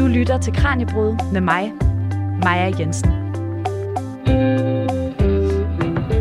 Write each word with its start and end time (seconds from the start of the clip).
Du 0.00 0.06
lytter 0.06 0.38
til 0.38 0.52
Kranjebrud 0.52 1.32
med 1.32 1.40
mig, 1.40 1.72
Maja 2.44 2.72
Jensen. 2.78 3.10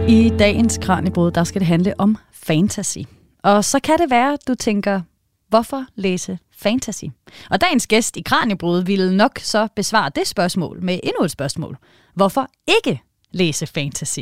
I 0.10 0.32
dagens 0.40 0.80
Kranjebrud, 0.82 1.32
der 1.32 1.44
skal 1.44 1.60
det 1.60 1.68
handle 1.68 1.94
om 1.98 2.18
fantasy. 2.32 2.98
Og 3.44 3.66
så 3.66 3.80
kan 3.80 3.98
det 3.98 4.10
være, 4.10 4.34
at 4.34 4.48
du 4.48 4.56
tænker, 4.56 5.02
hvorfor 5.48 5.86
læse 5.96 6.40
fantasy? 6.58 7.04
Og 7.50 7.62
dagens 7.62 7.88
gæst 7.88 8.18
i 8.18 8.22
Kranjebrud 8.22 8.84
ville 8.84 9.18
nok 9.18 9.40
så 9.40 9.68
besvare 9.76 10.12
det 10.16 10.28
spørgsmål 10.28 10.84
med 10.84 11.00
endnu 11.04 11.24
et 11.24 11.32
spørgsmål. 11.32 11.78
Hvorfor 12.16 12.48
ikke 12.68 13.02
læse 13.32 13.68
fantasy. 13.68 14.20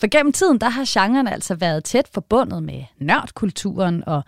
For 0.00 0.06
gennem 0.06 0.32
tiden, 0.32 0.58
der 0.58 0.68
har 0.68 0.84
genren 0.88 1.28
altså 1.28 1.54
været 1.54 1.84
tæt 1.84 2.08
forbundet 2.14 2.62
med 2.62 2.82
nørdkulturen 2.98 4.04
og 4.06 4.24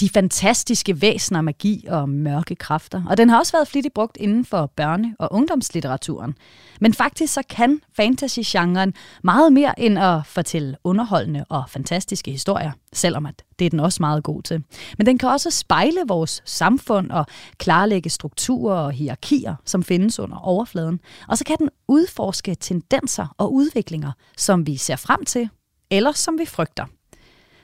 de 0.00 0.08
fantastiske 0.08 1.02
væsener, 1.02 1.40
magi 1.40 1.84
og 1.88 2.08
mørke 2.08 2.54
kræfter. 2.54 3.02
Og 3.08 3.16
den 3.16 3.28
har 3.28 3.38
også 3.38 3.52
været 3.52 3.68
flittigt 3.68 3.94
brugt 3.94 4.16
inden 4.16 4.44
for 4.44 4.72
børne- 4.80 5.14
og 5.18 5.28
ungdomslitteraturen. 5.32 6.34
Men 6.80 6.94
faktisk 6.94 7.34
så 7.34 7.42
kan 7.50 7.80
fantasy-genren 7.96 8.94
meget 9.24 9.52
mere 9.52 9.80
end 9.80 9.98
at 9.98 10.26
fortælle 10.26 10.76
underholdende 10.84 11.44
og 11.48 11.64
fantastiske 11.68 12.30
historier, 12.30 12.72
selvom 12.92 13.26
at 13.26 13.42
det 13.58 13.66
er 13.66 13.70
den 13.70 13.80
også 13.80 13.96
meget 14.00 14.22
god 14.22 14.42
til. 14.42 14.62
Men 14.98 15.06
den 15.06 15.18
kan 15.18 15.28
også 15.28 15.50
spejle 15.50 16.00
vores 16.08 16.42
samfund 16.44 17.10
og 17.10 17.26
klarlægge 17.58 18.10
strukturer 18.10 18.76
og 18.76 18.92
hierarkier, 18.92 19.54
som 19.64 19.82
findes 19.82 20.18
under 20.18 20.36
overfladen. 20.36 21.00
Og 21.28 21.38
så 21.38 21.44
kan 21.44 21.56
den 21.58 21.68
udforske 21.88 22.54
tendenser 22.54 23.34
og 23.38 23.54
udviklinger, 23.54 24.12
som 24.36 24.66
vi 24.66 24.76
ser 24.76 24.96
frem 24.96 25.24
til, 25.24 25.48
eller 25.90 26.12
som 26.12 26.38
vi 26.38 26.46
frygter. 26.46 26.84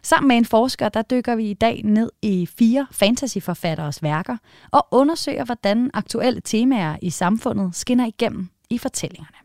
Sammen 0.05 0.29
med 0.29 0.37
en 0.37 0.45
forsker, 0.45 0.89
der 0.89 1.03
dykker 1.03 1.37
vi 1.37 1.51
i 1.51 1.55
dag 1.55 1.83
ned 1.85 2.11
i 2.23 2.47
fire 2.59 2.87
fantasyforfatteres 2.91 4.03
værker 4.03 4.37
og 4.71 4.87
undersøger, 4.91 5.45
hvordan 5.45 5.91
aktuelle 5.95 6.41
temaer 6.41 6.97
i 7.03 7.11
samfundet 7.11 7.75
skinner 7.77 8.07
igennem 8.07 8.49
i 8.71 8.79
fortællingerne. 8.79 9.37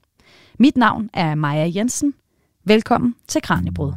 Mit 0.59 0.77
navn 0.77 1.09
er 1.13 1.35
Maja 1.35 1.71
Jensen. 1.75 2.13
Velkommen 2.63 3.15
til 3.27 3.41
Kranjebrud. 3.41 3.93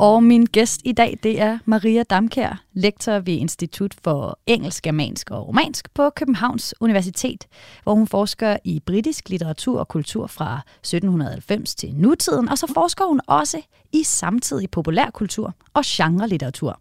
Og 0.00 0.22
min 0.22 0.44
gæst 0.44 0.80
i 0.84 0.92
dag, 0.92 1.18
det 1.22 1.40
er 1.40 1.58
Maria 1.64 2.02
Damkær, 2.02 2.64
lektor 2.72 3.12
ved 3.18 3.34
Institut 3.34 3.94
for 4.04 4.38
Engelsk, 4.46 4.82
Germansk 4.82 5.30
og 5.30 5.48
Romansk 5.48 5.94
på 5.94 6.10
Københavns 6.10 6.74
Universitet, 6.80 7.46
hvor 7.82 7.94
hun 7.94 8.06
forsker 8.06 8.56
i 8.64 8.80
britisk 8.86 9.28
litteratur 9.28 9.78
og 9.78 9.88
kultur 9.88 10.26
fra 10.26 10.60
1790 10.78 11.74
til 11.74 11.94
nutiden, 11.94 12.48
og 12.48 12.58
så 12.58 12.66
forsker 12.74 13.04
hun 13.04 13.20
også 13.26 13.62
i 13.92 14.02
samtidig 14.02 14.70
populærkultur 14.70 15.54
og 15.74 15.82
genre-litteratur, 15.86 16.80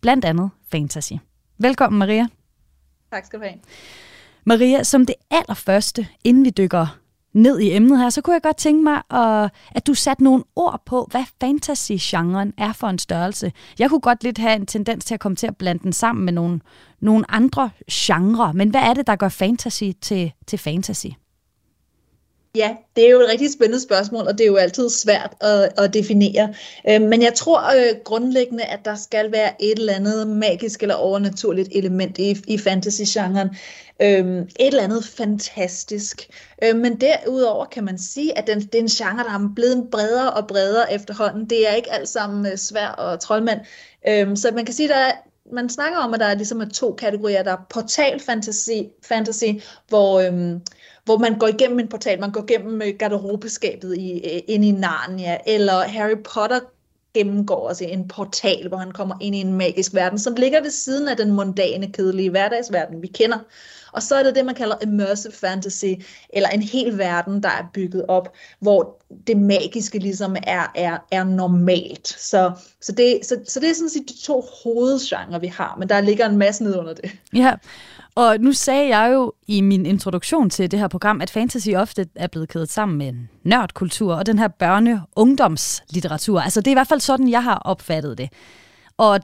blandt 0.00 0.24
andet 0.24 0.50
fantasy. 0.68 1.12
Velkommen, 1.58 1.98
Maria. 1.98 2.28
Tak 3.12 3.24
skal 3.26 3.38
du 3.38 3.44
have. 3.44 3.58
Maria, 4.44 4.82
som 4.82 5.06
det 5.06 5.14
allerførste, 5.30 6.06
inden 6.24 6.44
vi 6.44 6.50
dykker 6.50 6.98
ned 7.36 7.60
i 7.60 7.76
emnet 7.76 7.98
her, 7.98 8.10
så 8.10 8.22
kunne 8.22 8.34
jeg 8.34 8.42
godt 8.42 8.56
tænke 8.56 8.82
mig, 8.82 9.02
at, 9.10 9.50
at 9.70 9.86
du 9.86 9.94
satte 9.94 10.24
nogle 10.24 10.44
ord 10.56 10.82
på, 10.86 11.08
hvad 11.10 11.24
fantasy-genren 11.40 12.52
er 12.58 12.72
for 12.72 12.86
en 12.86 12.98
størrelse. 12.98 13.52
Jeg 13.78 13.90
kunne 13.90 14.00
godt 14.00 14.24
lidt 14.24 14.38
have 14.38 14.56
en 14.56 14.66
tendens 14.66 15.04
til 15.04 15.14
at 15.14 15.20
komme 15.20 15.36
til 15.36 15.46
at 15.46 15.56
blande 15.56 15.82
den 15.82 15.92
sammen 15.92 16.24
med 16.24 16.32
nogle, 16.32 16.60
nogle 17.00 17.30
andre 17.30 17.70
genrer, 17.92 18.52
men 18.52 18.70
hvad 18.70 18.80
er 18.80 18.94
det, 18.94 19.06
der 19.06 19.16
gør 19.16 19.28
fantasy 19.28 19.84
til, 20.00 20.32
til 20.46 20.58
fantasy? 20.58 21.06
Ja, 22.56 22.76
det 22.96 23.06
er 23.06 23.10
jo 23.10 23.20
et 23.20 23.28
rigtig 23.28 23.52
spændende 23.52 23.80
spørgsmål, 23.80 24.26
og 24.26 24.38
det 24.38 24.40
er 24.40 24.48
jo 24.48 24.56
altid 24.56 24.90
svært 24.90 25.34
at, 25.40 25.72
at 25.78 25.94
definere. 25.94 26.54
Øh, 26.88 27.02
men 27.02 27.22
jeg 27.22 27.34
tror 27.34 27.60
øh, 27.76 27.96
grundlæggende, 28.04 28.64
at 28.64 28.84
der 28.84 28.94
skal 28.94 29.32
være 29.32 29.62
et 29.62 29.78
eller 29.78 29.94
andet 29.94 30.26
magisk 30.26 30.82
eller 30.82 30.94
overnaturligt 30.94 31.68
element 31.72 32.18
i, 32.18 32.36
i 32.48 32.58
fantasy-genren. 32.58 33.48
Øh, 34.02 34.38
et 34.38 34.66
eller 34.66 34.82
andet 34.82 35.04
fantastisk. 35.04 36.28
Øh, 36.64 36.76
men 36.76 37.00
derudover 37.00 37.64
kan 37.64 37.84
man 37.84 37.98
sige, 37.98 38.38
at 38.38 38.46
den, 38.46 38.60
det 38.60 38.74
er 38.74 38.78
en 38.78 38.88
genre, 38.88 39.24
der 39.24 39.34
er 39.34 39.52
blevet 39.54 39.88
bredere 39.90 40.32
og 40.32 40.46
bredere 40.46 40.92
efterhånden. 40.92 41.50
Det 41.50 41.68
er 41.68 41.74
ikke 41.74 41.92
alt 41.92 42.08
sammen 42.08 42.46
øh, 42.52 42.56
svær 42.58 42.88
og 42.88 43.20
troldmand. 43.20 43.60
Øhm, 44.08 44.36
så 44.36 44.50
man 44.54 44.64
kan 44.64 44.74
sige, 44.74 44.94
at 44.94 45.14
man 45.52 45.68
snakker 45.68 45.98
om, 45.98 46.14
at 46.14 46.20
der 46.20 46.26
er 46.26 46.34
ligesom 46.34 46.70
to 46.70 46.92
kategorier. 46.92 47.42
Der 47.42 47.52
er 47.52 47.66
portal 47.70 48.20
fantasy, 48.20 48.70
fantasy 49.02 49.44
hvor... 49.88 50.20
Øhm, 50.20 50.60
hvor 51.06 51.18
man 51.18 51.38
går 51.38 51.46
igennem 51.46 51.78
en 51.78 51.88
portal, 51.88 52.20
man 52.20 52.32
går 52.32 52.44
igennem 52.48 52.82
øh, 52.82 52.88
garderobeskabet 52.98 53.96
i, 53.98 54.12
øh, 54.12 54.40
ind 54.48 54.64
i 54.64 54.70
Narnia, 54.70 55.38
eller 55.46 55.80
Harry 55.80 56.18
Potter 56.34 56.60
gennemgår 57.14 57.68
også 57.68 57.84
en 57.84 58.08
portal, 58.08 58.68
hvor 58.68 58.76
han 58.76 58.92
kommer 58.92 59.14
ind 59.20 59.34
i 59.34 59.40
en 59.40 59.52
magisk 59.52 59.94
verden, 59.94 60.18
som 60.18 60.34
ligger 60.34 60.62
ved 60.62 60.70
siden 60.70 61.08
af 61.08 61.16
den 61.16 61.32
mundane, 61.32 61.92
kedelige 61.92 62.30
hverdagsverden, 62.30 63.02
vi 63.02 63.06
kender. 63.06 63.38
Og 63.92 64.02
så 64.02 64.14
er 64.14 64.22
det 64.22 64.34
det, 64.34 64.44
man 64.46 64.54
kalder 64.54 64.76
immersive 64.82 65.32
fantasy, 65.32 65.84
eller 66.30 66.48
en 66.48 66.62
hel 66.62 66.98
verden, 66.98 67.42
der 67.42 67.48
er 67.48 67.64
bygget 67.74 68.04
op, 68.08 68.34
hvor 68.60 69.02
det 69.26 69.36
magiske 69.36 69.98
ligesom 69.98 70.36
er, 70.42 70.72
er, 70.74 70.98
er 71.12 71.24
normalt. 71.24 72.08
Så, 72.08 72.52
så, 72.80 72.92
det, 72.92 73.20
så, 73.22 73.36
så 73.48 73.60
det 73.60 73.70
er 73.70 73.74
sådan 73.74 73.90
set 73.90 74.08
de 74.08 74.22
to 74.22 74.44
hovedgenre, 74.64 75.40
vi 75.40 75.46
har, 75.46 75.76
men 75.78 75.88
der 75.88 76.00
ligger 76.00 76.28
en 76.28 76.38
masse 76.38 76.64
ned 76.64 76.76
under 76.76 76.94
det. 76.94 77.10
Ja, 77.34 77.52
og 78.16 78.36
nu 78.40 78.52
sagde 78.52 78.96
jeg 78.96 79.12
jo 79.14 79.32
i 79.46 79.60
min 79.60 79.86
introduktion 79.86 80.50
til 80.50 80.70
det 80.70 80.78
her 80.78 80.88
program, 80.88 81.20
at 81.20 81.30
fantasy 81.30 81.68
ofte 81.76 82.06
er 82.14 82.26
blevet 82.26 82.48
kædet 82.48 82.70
sammen 82.70 82.98
med 82.98 83.12
nørdkultur 83.44 84.14
og 84.14 84.26
den 84.26 84.38
her 84.38 84.48
børne-ungdomslitteratur. 84.48 86.40
Altså 86.40 86.60
det 86.60 86.66
er 86.66 86.72
i 86.72 86.74
hvert 86.74 86.88
fald 86.88 87.00
sådan, 87.00 87.28
jeg 87.28 87.42
har 87.42 87.54
opfattet 87.54 88.18
det. 88.18 88.32
Og 88.96 89.20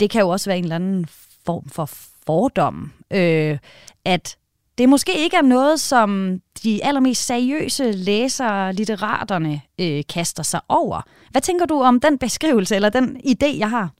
det 0.00 0.10
kan 0.10 0.20
jo 0.20 0.28
også 0.28 0.50
være 0.50 0.58
en 0.58 0.64
eller 0.64 0.76
anden 0.76 1.06
form 1.46 1.68
for 1.68 1.90
fordom, 2.26 2.92
øh, 3.10 3.58
at 4.04 4.36
det 4.78 4.88
måske 4.88 5.18
ikke 5.18 5.36
er 5.36 5.42
noget, 5.42 5.80
som 5.80 6.40
de 6.62 6.84
allermest 6.84 7.26
seriøse 7.26 7.92
læsere, 7.92 8.72
litteraterne, 8.72 9.60
øh, 9.80 10.02
kaster 10.08 10.42
sig 10.42 10.60
over. 10.68 11.02
Hvad 11.30 11.42
tænker 11.42 11.66
du 11.66 11.82
om 11.82 12.00
den 12.00 12.18
beskrivelse, 12.18 12.76
eller 12.76 12.88
den 12.88 13.20
idé, 13.26 13.58
jeg 13.58 13.70
har? 13.70 13.90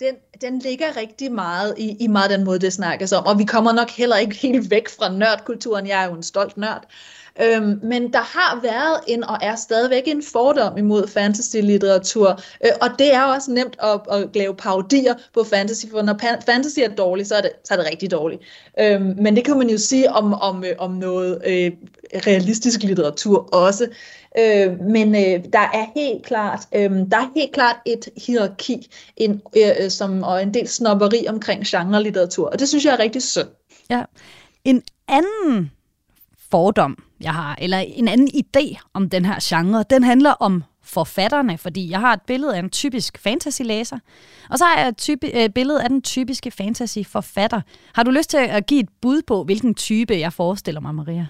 Den, 0.00 0.14
den 0.40 0.58
ligger 0.58 0.96
rigtig 0.96 1.32
meget 1.32 1.74
i, 1.78 1.96
i 2.00 2.06
meget 2.06 2.30
den 2.30 2.44
måde, 2.44 2.58
det 2.58 2.72
snakkes 2.72 3.12
om. 3.12 3.26
Og 3.26 3.38
vi 3.38 3.44
kommer 3.44 3.72
nok 3.72 3.90
heller 3.90 4.16
ikke 4.16 4.36
helt 4.36 4.70
væk 4.70 4.88
fra 4.88 5.12
nørdkulturen. 5.12 5.86
Jeg 5.86 6.02
er 6.02 6.06
jo 6.06 6.14
en 6.14 6.22
stolt 6.22 6.56
nørd. 6.56 6.84
Øhm, 7.42 7.80
men 7.82 8.12
der 8.12 8.18
har 8.18 8.60
været 8.62 9.00
en, 9.06 9.24
og 9.24 9.38
er 9.42 9.56
stadigvæk 9.56 10.02
en 10.06 10.22
fordom 10.22 10.78
imod 10.78 11.08
fantasy-litteratur. 11.08 12.40
Øh, 12.64 12.70
og 12.80 12.88
det 12.98 13.14
er 13.14 13.22
også 13.22 13.50
nemt 13.50 13.76
at, 13.82 14.00
at 14.10 14.28
lave 14.34 14.54
parodier 14.54 15.14
på 15.34 15.44
fantasy, 15.44 15.86
for 15.90 16.02
når 16.02 16.18
fantasy 16.46 16.78
er 16.78 16.88
dårligt, 16.88 17.28
så 17.28 17.34
er 17.34 17.40
det, 17.40 17.50
så 17.64 17.74
er 17.74 17.78
det 17.78 17.86
rigtig 17.90 18.10
dårligt. 18.10 18.42
Øhm, 18.80 19.14
men 19.18 19.36
det 19.36 19.44
kan 19.44 19.58
man 19.58 19.70
jo 19.70 19.78
sige 19.78 20.12
om, 20.12 20.34
om, 20.34 20.64
øh, 20.64 20.72
om 20.78 20.90
noget 20.90 21.42
øh, 21.46 21.72
realistisk 22.26 22.82
litteratur 22.82 23.48
også. 23.54 23.88
Øh, 24.38 24.80
men 24.80 25.14
øh, 25.14 25.44
der 25.52 25.58
er 25.58 25.86
helt 25.94 26.26
klart, 26.26 26.60
øh, 26.74 26.90
der 26.90 27.16
er 27.16 27.30
helt 27.34 27.52
klart 27.52 27.76
et 27.86 28.08
hierarki 28.26 28.88
en, 29.16 29.42
øh, 29.56 29.70
øh 29.80 29.90
som, 29.90 30.22
og 30.22 30.42
en 30.42 30.54
del 30.54 30.68
snopperi 30.68 31.26
omkring 31.28 31.64
genre-litteratur, 31.66 32.48
og 32.48 32.58
det 32.58 32.68
synes 32.68 32.84
jeg 32.84 32.92
er 32.94 32.98
rigtig 32.98 33.22
synd. 33.22 33.48
Ja. 33.90 34.02
En 34.64 34.82
anden 35.08 35.70
fordom, 36.50 37.05
jeg 37.26 37.34
har, 37.34 37.56
eller 37.60 37.78
en 37.78 38.08
anden 38.08 38.28
idé 38.28 38.76
om 38.94 39.10
den 39.10 39.24
her 39.24 39.38
genre, 39.42 39.84
den 39.90 40.02
handler 40.04 40.30
om 40.30 40.62
forfatterne, 40.82 41.58
fordi 41.58 41.90
jeg 41.90 42.00
har 42.00 42.12
et 42.12 42.22
billede 42.26 42.56
af 42.56 42.58
en 42.58 42.70
typisk 42.70 43.18
fantasy-læser, 43.18 43.98
og 44.50 44.58
så 44.58 44.64
har 44.64 44.78
jeg 44.80 44.88
et 44.88 44.96
type, 44.96 45.26
øh, 45.42 45.50
billede 45.50 45.82
af 45.82 45.88
den 45.88 46.02
typiske 46.02 46.50
fantasy-forfatter. 46.50 47.60
Har 47.94 48.02
du 48.02 48.10
lyst 48.10 48.30
til 48.30 48.36
at 48.36 48.66
give 48.66 48.80
et 48.80 48.88
bud 49.00 49.22
på, 49.26 49.44
hvilken 49.44 49.74
type 49.74 50.18
jeg 50.18 50.32
forestiller 50.32 50.80
mig, 50.80 50.94
Maria? 50.94 51.26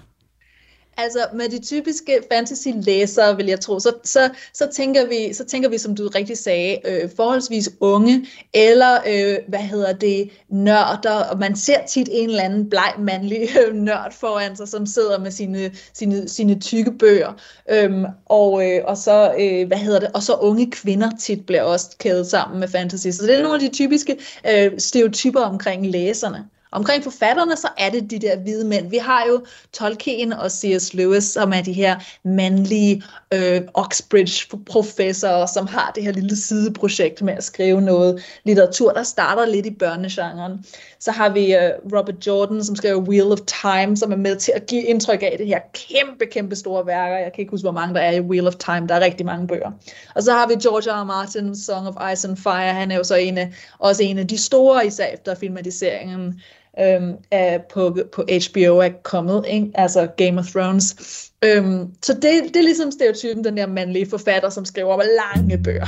Altså 0.99 1.19
med 1.33 1.49
de 1.49 1.59
typiske 1.59 2.19
fantasy-læsere, 2.31 3.37
vil 3.37 3.45
jeg 3.45 3.59
tro, 3.59 3.79
så, 3.79 3.93
så, 4.03 4.29
så, 4.53 4.67
tænker, 4.73 5.07
vi, 5.07 5.33
så 5.33 5.45
tænker 5.45 5.69
vi, 5.69 5.77
som 5.77 5.95
du 5.95 6.07
rigtig 6.15 6.37
sagde, 6.37 6.77
øh, 6.85 7.09
forholdsvis 7.15 7.69
unge, 7.79 8.25
eller 8.53 8.97
øh, 9.07 9.37
hvad 9.47 9.59
hedder 9.59 9.93
det, 9.93 10.29
nørder, 10.49 11.23
og 11.31 11.39
man 11.39 11.55
ser 11.55 11.85
tit 11.85 12.09
en 12.11 12.29
eller 12.29 12.43
anden 12.43 12.69
bleg 12.69 12.93
mandlig 12.99 13.49
øh, 13.67 13.75
nørd 13.75 14.13
foran 14.13 14.55
sig, 14.55 14.67
som 14.67 14.85
sidder 14.85 15.19
med 15.19 15.31
sine, 15.31 15.71
sine, 15.93 16.29
sine 16.29 16.59
tykke 16.59 16.91
bøger, 16.91 17.33
øhm, 17.69 18.05
og, 18.25 18.65
øh, 18.65 18.81
og, 18.85 18.97
så, 18.97 19.35
øh, 19.39 19.67
hvad 19.67 19.77
hedder 19.77 19.99
det, 19.99 20.09
og 20.13 20.23
så 20.23 20.33
unge 20.35 20.71
kvinder 20.71 21.11
tit 21.19 21.45
bliver 21.45 21.63
også 21.63 21.95
kædet 21.99 22.27
sammen 22.27 22.59
med 22.59 22.67
fantasy. 22.67 23.07
Så 23.07 23.25
det 23.25 23.35
er 23.35 23.43
nogle 23.43 23.55
af 23.55 23.69
de 23.69 23.75
typiske 23.75 24.17
øh, 24.49 24.71
stereotyper 24.79 25.41
omkring 25.41 25.87
læserne. 25.87 26.45
Omkring 26.71 27.03
forfatterne, 27.03 27.55
så 27.55 27.67
er 27.77 27.89
det 27.89 28.11
de 28.11 28.19
der 28.19 28.37
hvide 28.37 28.65
mænd. 28.65 28.89
Vi 28.89 28.97
har 28.97 29.25
jo 29.29 29.45
Tolkien 29.73 30.33
og 30.33 30.51
C.S. 30.51 30.93
Lewis, 30.93 31.23
som 31.23 31.53
er 31.53 31.61
de 31.61 31.73
her 31.73 31.99
mandlige 32.23 33.03
øh, 33.33 33.61
Oxbridge-professorer, 33.73 35.45
som 35.45 35.67
har 35.67 35.91
det 35.95 36.03
her 36.03 36.11
lille 36.11 36.35
sideprojekt 36.35 37.21
med 37.21 37.33
at 37.33 37.43
skrive 37.43 37.81
noget 37.81 38.23
litteratur, 38.43 38.91
der 38.91 39.03
starter 39.03 39.45
lidt 39.45 39.65
i 39.65 39.71
børnegenren. 39.71 40.65
Så 40.99 41.11
har 41.11 41.29
vi 41.29 41.55
øh, 41.55 41.71
Robert 41.97 42.27
Jordan, 42.27 42.63
som 42.63 42.75
skriver 42.75 43.01
Wheel 43.01 43.31
of 43.31 43.39
Time, 43.39 43.97
som 43.97 44.11
er 44.11 44.15
med 44.15 44.35
til 44.35 44.53
at 44.55 44.65
give 44.65 44.83
indtryk 44.83 45.23
af 45.23 45.35
det 45.37 45.47
her 45.47 45.59
kæmpe, 45.73 46.25
kæmpe 46.25 46.55
store 46.55 46.85
værker. 46.85 47.17
Jeg 47.17 47.31
kan 47.33 47.41
ikke 47.41 47.51
huske, 47.51 47.63
hvor 47.63 47.71
mange 47.71 47.95
der 47.95 48.01
er 48.01 48.11
i 48.11 48.21
Wheel 48.21 48.47
of 48.47 48.55
Time. 48.55 48.87
Der 48.87 48.95
er 48.95 48.99
rigtig 48.99 49.25
mange 49.25 49.47
bøger. 49.47 49.71
Og 50.15 50.23
så 50.23 50.31
har 50.31 50.47
vi 50.47 50.53
George 50.53 50.91
R. 50.91 51.01
R. 51.01 51.03
Martin, 51.03 51.55
Song 51.55 51.87
of 51.87 52.13
Ice 52.13 52.27
and 52.27 52.37
Fire. 52.37 52.73
Han 52.73 52.91
er 52.91 52.95
jo 52.95 53.03
så 53.03 53.15
en 53.15 53.37
af, 53.37 53.53
også 53.79 54.03
en 54.03 54.17
af 54.17 54.27
de 54.27 54.37
store, 54.37 54.87
især 54.87 55.05
efter 55.05 55.35
filmatiseringen 55.35 56.41
øhm, 56.79 57.13
er 57.31 57.59
på, 57.73 57.97
på 58.13 58.21
HBO 58.21 58.77
er 58.77 58.89
kommet, 59.03 59.45
ikke? 59.47 59.71
altså 59.75 60.07
Game 60.17 60.39
of 60.39 60.45
Thrones. 60.45 60.95
Øhm, 61.43 61.93
så 62.03 62.13
det, 62.13 62.23
det 62.23 62.55
er 62.55 62.63
ligesom 62.63 62.91
stereotypen, 62.91 63.43
den 63.43 63.57
der 63.57 63.67
mandlige 63.67 64.09
forfatter, 64.09 64.49
som 64.49 64.65
skriver 64.65 65.03
lange 65.17 65.63
bøger. 65.63 65.87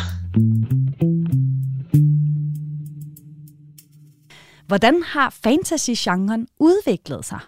Hvordan 4.67 5.03
har 5.03 5.35
fantasy-genren 5.43 6.47
udviklet 6.59 7.25
sig? 7.25 7.39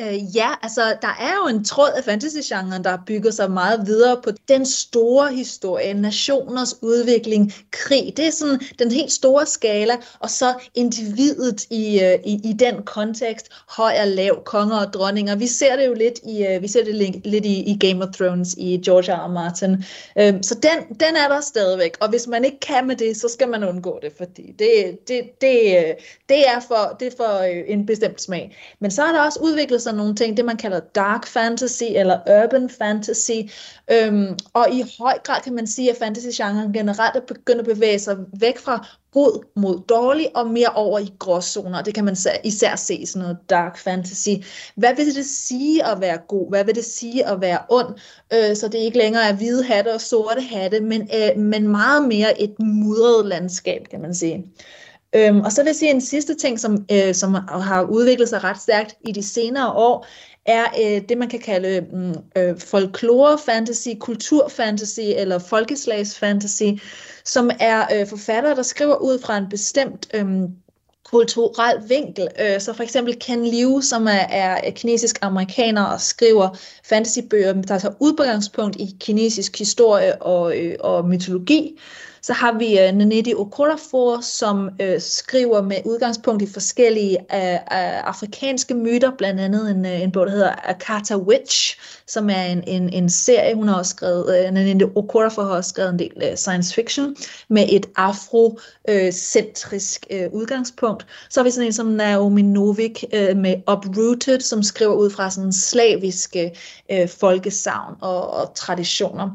Øh, 0.00 0.36
ja, 0.36 0.48
altså 0.62 0.96
der 1.02 1.16
er 1.20 1.32
jo 1.42 1.56
en 1.56 1.64
tråd 1.64 1.90
af 1.96 2.04
fantasygenren, 2.04 2.84
der 2.84 2.98
bygger 3.06 3.30
sig 3.30 3.50
meget 3.50 3.86
videre 3.86 4.20
på 4.24 4.30
den 4.48 4.66
store 4.66 5.34
historie, 5.34 5.94
nationers 5.94 6.74
udvikling, 6.82 7.52
krig. 7.70 8.12
Det 8.16 8.26
er 8.26 8.30
sådan 8.30 8.60
den 8.78 8.90
helt 8.90 9.12
store 9.12 9.46
skala, 9.46 9.96
og 10.18 10.30
så 10.30 10.54
individet 10.74 11.66
i, 11.70 12.00
øh, 12.00 12.18
i, 12.24 12.40
i 12.50 12.52
den 12.52 12.82
kontekst, 12.82 13.46
høj 13.68 13.92
og 14.00 14.08
lav, 14.08 14.44
konger 14.44 14.76
og 14.76 14.92
dronninger. 14.92 15.36
Vi 15.36 15.46
ser 15.46 15.76
det 15.76 15.86
jo 15.86 15.94
lidt 15.94 16.20
i, 16.24 16.46
øh, 16.46 16.62
vi 16.62 16.68
ser 16.68 16.84
det 16.84 16.94
lidt 17.24 17.46
i, 17.46 17.62
i 17.62 17.78
Game 17.80 18.04
of 18.04 18.14
Thrones, 18.14 18.54
i 18.54 18.80
George 18.84 19.12
R. 19.12 19.26
R. 19.26 19.28
Martin. 19.28 19.84
Øh, 20.18 20.34
så 20.42 20.54
den, 20.54 20.98
den 21.00 21.16
er 21.16 21.28
der 21.28 21.40
stadigvæk, 21.40 21.96
og 22.00 22.08
hvis 22.08 22.26
man 22.26 22.44
ikke 22.44 22.60
kan 22.60 22.86
med 22.86 22.96
det, 22.96 23.16
så 23.16 23.28
skal 23.28 23.48
man 23.48 23.64
undgå 23.64 23.98
det, 24.02 24.12
fordi 24.16 24.54
det, 24.58 24.98
det, 25.08 25.20
det, 25.40 25.76
øh, 25.78 25.94
det, 26.28 26.48
er, 26.48 26.60
for, 26.68 26.96
det 27.00 27.08
er 27.08 27.16
for 27.16 27.38
øh, 27.38 27.64
en 27.66 27.86
bestemt 27.86 28.20
smag. 28.20 28.56
Men 28.80 28.90
så 28.90 29.02
er 29.02 29.12
der 29.12 29.20
også 29.20 29.40
udviklet 29.42 29.82
sådan 29.88 29.98
nogle 29.98 30.14
ting, 30.14 30.36
det 30.36 30.44
man 30.44 30.56
kalder 30.56 30.80
dark 30.80 31.26
fantasy 31.26 31.84
eller 31.88 32.44
urban 32.44 32.70
fantasy. 32.70 33.30
Øhm, 33.90 34.38
og 34.52 34.66
i 34.72 34.84
høj 34.98 35.18
grad 35.24 35.40
kan 35.44 35.54
man 35.54 35.66
sige, 35.66 35.90
at 35.90 35.96
fantasy-genren 35.96 36.72
generelt 36.72 37.16
er 37.16 37.20
begyndt 37.20 37.60
at 37.60 37.74
bevæge 37.74 37.98
sig 37.98 38.16
væk 38.40 38.58
fra 38.58 38.86
god 39.12 39.44
mod 39.56 39.80
dårlig 39.88 40.36
og 40.36 40.46
mere 40.46 40.68
over 40.74 40.98
i 40.98 41.12
gråzoner. 41.18 41.82
Det 41.82 41.94
kan 41.94 42.04
man 42.04 42.16
især 42.44 42.76
se 42.76 42.94
i 42.94 43.06
sådan 43.06 43.22
noget 43.22 43.38
dark 43.50 43.78
fantasy. 43.78 44.28
Hvad 44.74 44.94
vil 44.96 45.14
det 45.14 45.26
sige 45.26 45.86
at 45.86 46.00
være 46.00 46.18
god? 46.28 46.48
Hvad 46.48 46.64
vil 46.64 46.74
det 46.74 46.84
sige 46.84 47.26
at 47.26 47.40
være 47.40 47.58
ond? 47.68 47.94
Øh, 48.32 48.56
så 48.56 48.68
det 48.68 48.78
ikke 48.78 48.98
længere 48.98 49.28
er 49.28 49.32
hvide 49.32 49.64
hatte 49.64 49.94
og 49.94 50.00
sorte 50.00 50.40
hatte, 50.40 50.80
men, 50.80 51.10
øh, 51.14 51.42
men 51.42 51.68
meget 51.68 52.08
mere 52.08 52.40
et 52.40 52.54
mudret 52.58 53.26
landskab, 53.26 53.86
kan 53.90 54.00
man 54.00 54.14
sige. 54.14 54.44
Øhm, 55.14 55.40
og 55.40 55.52
så 55.52 55.62
vil 55.62 55.68
jeg 55.68 55.76
sige 55.76 55.90
en 55.90 56.00
sidste 56.00 56.34
ting, 56.34 56.60
som, 56.60 56.86
øh, 56.92 57.14
som 57.14 57.34
har 57.48 57.82
udviklet 57.82 58.28
sig 58.28 58.44
ret 58.44 58.60
stærkt 58.60 58.94
i 59.08 59.12
de 59.12 59.22
senere 59.22 59.72
år, 59.72 60.06
er 60.46 60.64
øh, 60.80 61.02
det, 61.08 61.18
man 61.18 61.28
kan 61.28 61.40
kalde 61.40 61.86
mm, 61.92 62.14
øh, 62.36 62.56
folklore-fantasy, 62.58 63.88
kultur-fantasy 64.00 65.00
eller 65.00 65.38
folkeslagsfantasy, 65.38 66.62
som 67.24 67.50
er 67.60 67.86
øh, 67.94 68.06
forfattere, 68.06 68.54
der 68.54 68.62
skriver 68.62 68.96
ud 68.96 69.18
fra 69.18 69.36
en 69.36 69.48
bestemt 69.50 70.08
øh, 70.14 70.26
kulturel 71.04 71.88
vinkel. 71.88 72.28
Øh, 72.40 72.60
så 72.60 72.72
for 72.72 72.82
eksempel 72.82 73.18
Ken 73.18 73.46
Liu, 73.46 73.80
som 73.80 74.06
er, 74.06 74.26
er 74.30 74.70
kinesisk-amerikaner 74.70 75.84
og 75.84 76.00
skriver 76.00 76.48
fantasybøger, 76.84 77.52
der 77.52 77.78
tager 77.78 77.94
udgangspunkt 78.00 78.76
i 78.76 78.96
kinesisk 79.00 79.58
historie 79.58 80.22
og, 80.22 80.58
øh, 80.58 80.76
og 80.80 81.08
mytologi. 81.08 81.78
Så 82.22 82.32
har 82.32 82.58
vi 82.58 82.78
øh, 82.78 82.88
uh, 82.88 82.94
Nnedi 82.94 83.34
Okorafor, 83.34 84.20
som 84.20 84.70
uh, 84.82 84.88
skriver 84.98 85.62
med 85.62 85.76
udgangspunkt 85.84 86.42
i 86.42 86.52
forskellige 86.52 87.18
uh, 87.18 87.38
uh, 87.38 88.08
afrikanske 88.08 88.74
myter, 88.74 89.10
blandt 89.18 89.40
andet 89.40 89.70
en, 89.70 89.84
uh, 89.84 90.02
en 90.02 90.12
bog, 90.12 90.26
der 90.26 90.32
hedder 90.32 90.52
Akata 90.64 91.16
Witch, 91.16 91.78
som 92.06 92.30
er 92.30 92.42
en, 92.42 92.64
en, 92.66 92.88
en 92.88 93.10
serie, 93.10 93.54
hun 93.54 93.68
har 93.68 93.78
også 93.78 93.90
skrevet, 93.90 94.44
uh, 94.44 94.50
Nnedi 94.50 94.84
Okorafor 94.96 95.42
har 95.42 95.50
også 95.50 95.70
skrevet 95.70 95.92
en 95.92 95.98
del 95.98 96.12
uh, 96.16 96.34
science 96.36 96.74
fiction, 96.74 97.16
med 97.48 97.66
et 97.68 97.86
afrocentrisk 97.96 100.06
uh, 100.10 100.16
uh, 100.18 100.32
udgangspunkt. 100.32 101.06
Så 101.30 101.40
har 101.40 101.44
vi 101.44 101.50
sådan 101.50 101.66
en 101.66 101.72
som 101.72 101.86
Naomi 101.86 102.42
Novik 102.42 103.04
uh, 103.12 103.36
med 103.36 103.54
Uprooted, 103.72 104.40
som 104.40 104.62
skriver 104.62 104.94
ud 104.94 105.10
fra 105.10 105.30
sådan 105.30 105.52
slaviske 105.52 106.56
uh, 106.92 107.08
folkesavn 107.08 107.94
og, 108.00 108.30
og 108.30 108.54
traditioner. 108.54 109.30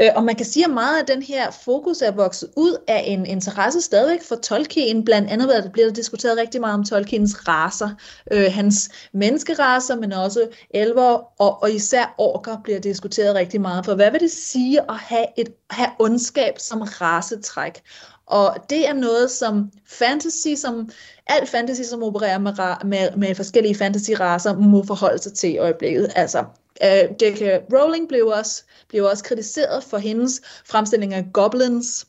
Øh, 0.00 0.10
og 0.16 0.24
man 0.24 0.34
kan 0.34 0.46
sige, 0.46 0.64
at 0.64 0.70
meget 0.70 1.00
af 1.00 1.06
den 1.06 1.22
her 1.22 1.50
fokus 1.50 2.02
er 2.02 2.10
vokset 2.10 2.50
ud 2.56 2.76
af 2.88 3.02
en 3.06 3.26
interesse 3.26 3.80
stadigvæk 3.80 4.22
for 4.22 4.36
Tolkien. 4.36 5.04
Blandt 5.04 5.30
andet 5.30 5.48
der 5.48 5.70
bliver 5.70 5.86
der 5.86 5.94
diskuteret 5.94 6.38
rigtig 6.38 6.60
meget 6.60 6.74
om 6.74 6.84
Tolkiens 6.84 7.48
raser. 7.48 7.90
Øh, 8.32 8.52
hans 8.52 8.90
menneskeraser, 9.12 9.96
men 9.96 10.12
også 10.12 10.48
elver 10.70 11.40
og, 11.40 11.62
og 11.62 11.70
især 11.72 12.14
orker 12.18 12.56
bliver 12.64 12.80
diskuteret 12.80 13.34
rigtig 13.34 13.60
meget. 13.60 13.84
For 13.84 13.94
hvad 13.94 14.10
vil 14.10 14.20
det 14.20 14.30
sige 14.30 14.80
at 14.80 14.96
have, 14.96 15.26
et, 15.36 15.48
have 15.70 15.90
ondskab 15.98 16.58
som 16.58 16.80
rasetræk? 16.80 17.82
Og 18.26 18.56
det 18.70 18.88
er 18.88 18.92
noget, 18.92 19.30
som 19.30 19.70
fantasy, 19.86 20.48
som 20.56 20.90
alt 21.26 21.48
fantasy, 21.48 21.82
som 21.82 22.02
opererer 22.02 22.38
med, 22.38 22.52
med, 22.84 23.16
med 23.16 23.34
forskellige 23.34 23.74
fantasy-raser, 23.74 24.56
må 24.56 24.84
forholde 24.86 25.22
sig 25.22 25.32
til 25.32 25.54
i 25.54 25.58
øjeblikket. 25.58 26.12
Altså, 26.16 26.44
Øh, 26.84 27.10
uh, 27.10 27.22
J.K. 27.22 27.72
Rowling 27.72 28.08
blev 28.08 28.26
også, 28.26 28.62
blev 28.88 29.04
også 29.04 29.24
kritiseret 29.24 29.84
for 29.84 29.98
hendes 29.98 30.40
fremstilling 30.64 31.14
af 31.14 31.24
goblins, 31.32 32.06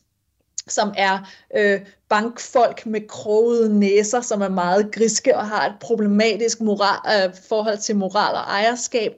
som 0.68 0.94
er 0.96 1.18
øh, 1.56 1.80
bankfolk 2.08 2.86
med 2.86 3.08
krogede 3.08 3.78
næser, 3.78 4.20
som 4.20 4.42
er 4.42 4.48
meget 4.48 4.92
griske 4.92 5.36
og 5.36 5.48
har 5.48 5.66
et 5.66 5.74
problematisk 5.80 6.60
moral, 6.60 7.28
øh, 7.28 7.34
forhold 7.48 7.78
til 7.78 7.96
moral 7.96 8.34
og 8.34 8.40
ejerskab 8.40 9.12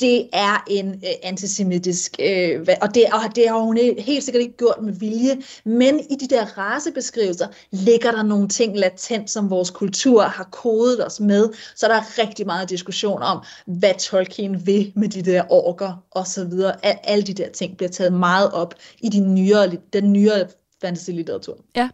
det 0.00 0.28
er 0.32 0.64
en 0.70 0.88
øh, 0.88 1.10
antisemitisk, 1.22 2.16
øh, 2.20 2.66
og, 2.82 2.94
det, 2.94 3.04
og 3.12 3.36
det 3.36 3.48
har 3.48 3.58
hun 3.58 3.78
helt 3.98 4.24
sikkert 4.24 4.42
ikke 4.42 4.56
gjort 4.56 4.78
med 4.82 4.92
vilje, 4.92 5.42
men 5.64 6.00
i 6.00 6.16
de 6.20 6.28
der 6.28 6.58
racebeskrivelser 6.58 7.46
ligger 7.70 8.10
der 8.10 8.22
nogle 8.22 8.48
ting 8.48 8.76
latent, 8.78 9.30
som 9.30 9.50
vores 9.50 9.70
kultur 9.70 10.22
har 10.22 10.44
kodet 10.44 11.06
os 11.06 11.20
med, 11.20 11.48
så 11.76 11.88
der 11.88 11.94
er 11.94 12.18
rigtig 12.18 12.46
meget 12.46 12.70
diskussion 12.70 13.22
om, 13.22 13.44
hvad 13.66 13.94
Tolkien 13.94 14.66
vil 14.66 14.92
med 14.96 15.08
de 15.08 15.22
der 15.22 15.42
orker 15.50 16.04
og 16.10 16.26
så 16.26 16.44
videre. 16.44 16.84
Al, 16.84 16.98
alle 17.04 17.24
de 17.24 17.34
der 17.34 17.48
ting 17.48 17.76
bliver 17.76 17.90
taget 17.90 18.12
meget 18.12 18.52
op 18.52 18.74
i 19.00 19.08
de 19.08 19.20
nyere, 19.20 19.72
den 19.92 20.12
nyere 20.12 20.46
fantasy-litteratur. 20.80 21.56
Ja, 21.76 21.88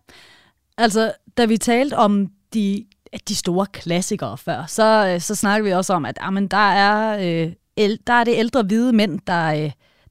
altså 0.78 1.12
da 1.36 1.44
vi 1.44 1.56
talte 1.56 1.94
om 1.94 2.28
de 2.54 2.84
de 3.28 3.36
store 3.36 3.66
klassikere 3.66 4.38
før, 4.38 4.66
så, 4.66 5.06
øh, 5.06 5.20
så 5.20 5.34
snakker 5.34 5.64
vi 5.64 5.72
også 5.72 5.92
om, 5.92 6.04
at 6.04 6.18
jamen, 6.22 6.48
der 6.48 6.56
er 6.56 7.18
øh, 7.20 7.52
der 8.06 8.12
er 8.12 8.24
det 8.24 8.34
ældre 8.36 8.62
hvide 8.62 8.92
mænd, 8.92 9.20
der, 9.26 9.64
øh, 9.64 9.70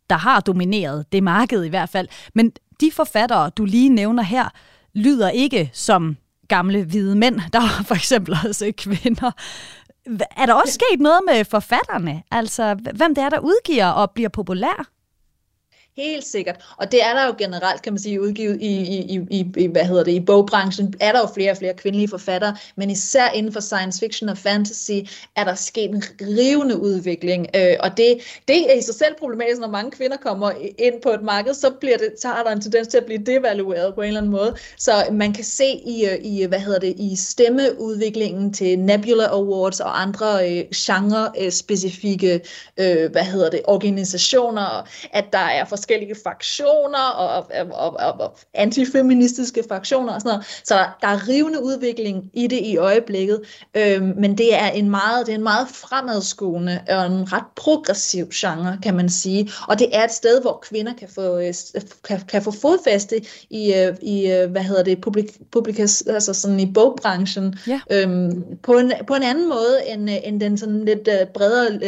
der 0.10 0.16
har 0.16 0.40
domineret 0.40 1.12
det 1.12 1.24
marked 1.24 1.64
i 1.64 1.70
hvert 1.70 1.90
fald. 1.90 2.08
Men 2.36 2.52
de 2.82 2.92
forfattere, 2.92 3.50
du 3.50 3.66
lige 3.66 3.90
nævner 3.90 4.24
her, 4.24 4.50
lyder 4.94 5.30
ikke 5.30 5.70
som 5.74 6.18
gamle 6.48 6.84
hvide 6.84 7.16
mænd. 7.16 7.40
Der 7.54 7.60
er 7.60 7.84
for 7.84 7.96
eksempel 7.96 8.38
også 8.48 8.74
kvinder. 8.78 9.32
Er 10.38 10.46
der 10.46 10.54
også 10.54 10.74
sket 10.74 11.00
noget 11.00 11.20
med 11.28 11.46
forfatterne? 11.46 12.24
Altså, 12.32 12.74
hvem 12.96 13.16
det 13.16 13.24
er, 13.24 13.30
der 13.30 13.40
udgiver 13.40 13.88
og 13.88 14.12
bliver 14.12 14.30
populær? 14.30 14.90
Helt 16.00 16.28
sikkert. 16.28 16.56
Og 16.78 16.92
det 16.92 17.04
er 17.04 17.14
der 17.14 17.26
jo 17.26 17.36
generelt, 17.38 17.82
kan 17.82 17.94
man 17.94 18.00
sige, 18.00 18.22
udgivet 18.22 18.62
i, 18.62 18.82
i, 18.82 19.20
i, 19.30 19.46
i 19.58 19.68
hvad 19.68 19.84
hedder 19.84 20.04
det, 20.04 20.12
i 20.12 20.20
bogbranchen, 20.20 20.94
er 21.00 21.12
der 21.12 21.20
jo 21.20 21.28
flere 21.34 21.52
og 21.52 21.58
flere 21.58 21.74
kvindelige 21.74 22.08
forfattere, 22.08 22.56
men 22.76 22.90
især 22.90 23.30
inden 23.30 23.54
for 23.54 23.60
science 23.60 24.00
fiction 24.00 24.30
og 24.30 24.38
fantasy 24.38 24.92
er 25.36 25.44
der 25.44 25.56
sket 25.56 25.90
en 25.90 26.04
rivende 26.22 26.78
udvikling. 26.78 27.48
Øh, 27.56 27.76
og 27.80 27.98
det, 27.98 28.18
det 28.48 28.72
er 28.72 28.78
i 28.78 28.82
sig 28.82 28.96
selv 28.96 29.16
problematisk, 29.20 29.60
når 29.60 29.68
mange 29.68 29.92
kvinder 29.92 30.18
kommer 30.18 30.52
ind 30.78 31.02
på 31.02 31.10
et 31.10 31.22
marked, 31.22 31.54
så, 31.54 31.72
bliver 31.80 31.98
det, 31.98 32.14
så 32.20 32.28
har 32.28 32.44
der 32.44 32.52
en 32.52 32.62
tendens 32.62 32.88
til 32.88 32.98
at 32.98 33.06
blive 33.06 33.24
devalueret 33.26 33.96
på 33.96 34.02
en 34.02 34.08
eller 34.08 34.20
anden 34.20 34.32
måde. 34.32 34.56
Så 34.78 34.92
man 35.12 35.34
kan 35.34 35.44
se 35.44 35.68
i, 35.86 36.06
øh, 36.06 36.26
i 36.26 36.46
hvad 36.46 36.60
hedder 36.60 36.80
det, 36.80 36.96
i 36.98 37.16
stemmeudviklingen 37.16 38.54
til 38.54 38.80
Nebula 38.80 39.26
Awards 39.26 39.80
og 39.80 40.02
andre 40.02 40.52
øh, 40.52 40.66
genre-specifikke 40.76 42.42
øh, 42.78 43.04
øh, 43.04 43.12
hvad 43.12 43.24
hedder 43.24 43.50
det, 43.50 43.62
organisationer, 43.64 44.88
at 45.14 45.26
der 45.34 45.40
er 45.40 45.66
forskellige 45.66 45.89
forskellige 45.90 46.16
faktioner 46.24 47.10
og, 47.18 47.46
og, 47.72 47.94
og, 48.00 48.20
og 48.20 48.38
antifeministiske 48.54 49.64
faktioner 49.70 50.14
og 50.14 50.22
sådan 50.22 50.30
noget. 50.30 50.46
Så 50.64 50.74
der, 50.74 50.98
der 51.02 51.08
er 51.08 51.28
rivende 51.28 51.64
udvikling 51.64 52.32
i 52.34 52.48
det 52.48 52.60
i 52.60 52.78
øjeblikket, 52.78 53.42
øhm, 53.78 54.14
men 54.18 54.38
det 54.38 54.56
er 54.56 54.68
en 54.68 54.90
meget, 54.90 55.26
det 55.26 55.32
er 55.32 55.38
en 55.38 55.44
meget 55.44 55.68
fremadskuende 55.68 56.80
og 56.90 57.06
en 57.06 57.34
ret 57.34 57.44
progressiv 57.56 58.30
genre, 58.34 58.78
kan 58.84 58.96
man 58.96 59.10
sige. 59.10 59.52
Og 59.68 59.80
det 59.80 59.88
er 59.92 60.04
et 60.04 60.12
sted, 60.12 60.42
hvor 60.42 60.64
kvinder 60.70 60.94
kan 60.94 61.10
få, 61.16 61.40
øh, 61.40 61.54
kan, 62.04 62.22
kan 62.28 62.42
få 62.42 62.52
fodfæste 62.52 63.22
i, 63.50 63.74
øh, 63.74 63.96
i 64.02 64.32
øh, 64.32 64.52
hvad 64.52 64.62
hedder 64.62 64.84
det, 64.84 65.02
publik, 65.02 65.52
publikas, 65.52 66.04
altså 66.08 66.34
sådan 66.34 66.60
i 66.60 66.72
bogbranchen, 66.74 67.56
ja. 67.68 67.80
øhm, 67.92 68.44
på, 68.64 68.74
en, 68.74 68.92
på 69.08 69.14
en 69.14 69.24
anden 69.24 69.50
måde 69.50 69.88
end, 69.88 70.10
end 70.24 70.42
den 70.42 70.58
sådan 70.58 70.86
lidt 70.86 71.10
bredere 71.34 71.80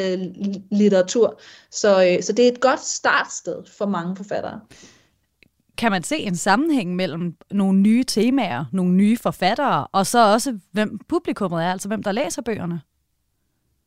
litteratur. 0.71 1.39
Så, 1.71 2.17
så 2.21 2.33
det 2.33 2.45
er 2.45 2.51
et 2.51 2.59
godt 2.59 2.85
startsted 2.85 3.55
for 3.77 3.85
mange 3.91 4.15
forfattere. 4.15 4.59
Kan 5.77 5.91
man 5.91 6.03
se 6.03 6.17
en 6.17 6.35
sammenhæng 6.35 6.95
mellem 6.95 7.35
nogle 7.51 7.79
nye 7.79 8.03
temaer, 8.03 8.65
nogle 8.71 8.93
nye 8.93 9.17
forfattere, 9.17 9.87
og 9.91 10.05
så 10.05 10.33
også 10.33 10.59
hvem 10.71 10.99
publikummet 11.09 11.63
er, 11.63 11.71
altså 11.71 11.87
hvem 11.87 12.03
der 12.03 12.11
læser 12.11 12.41
bøgerne? 12.41 12.81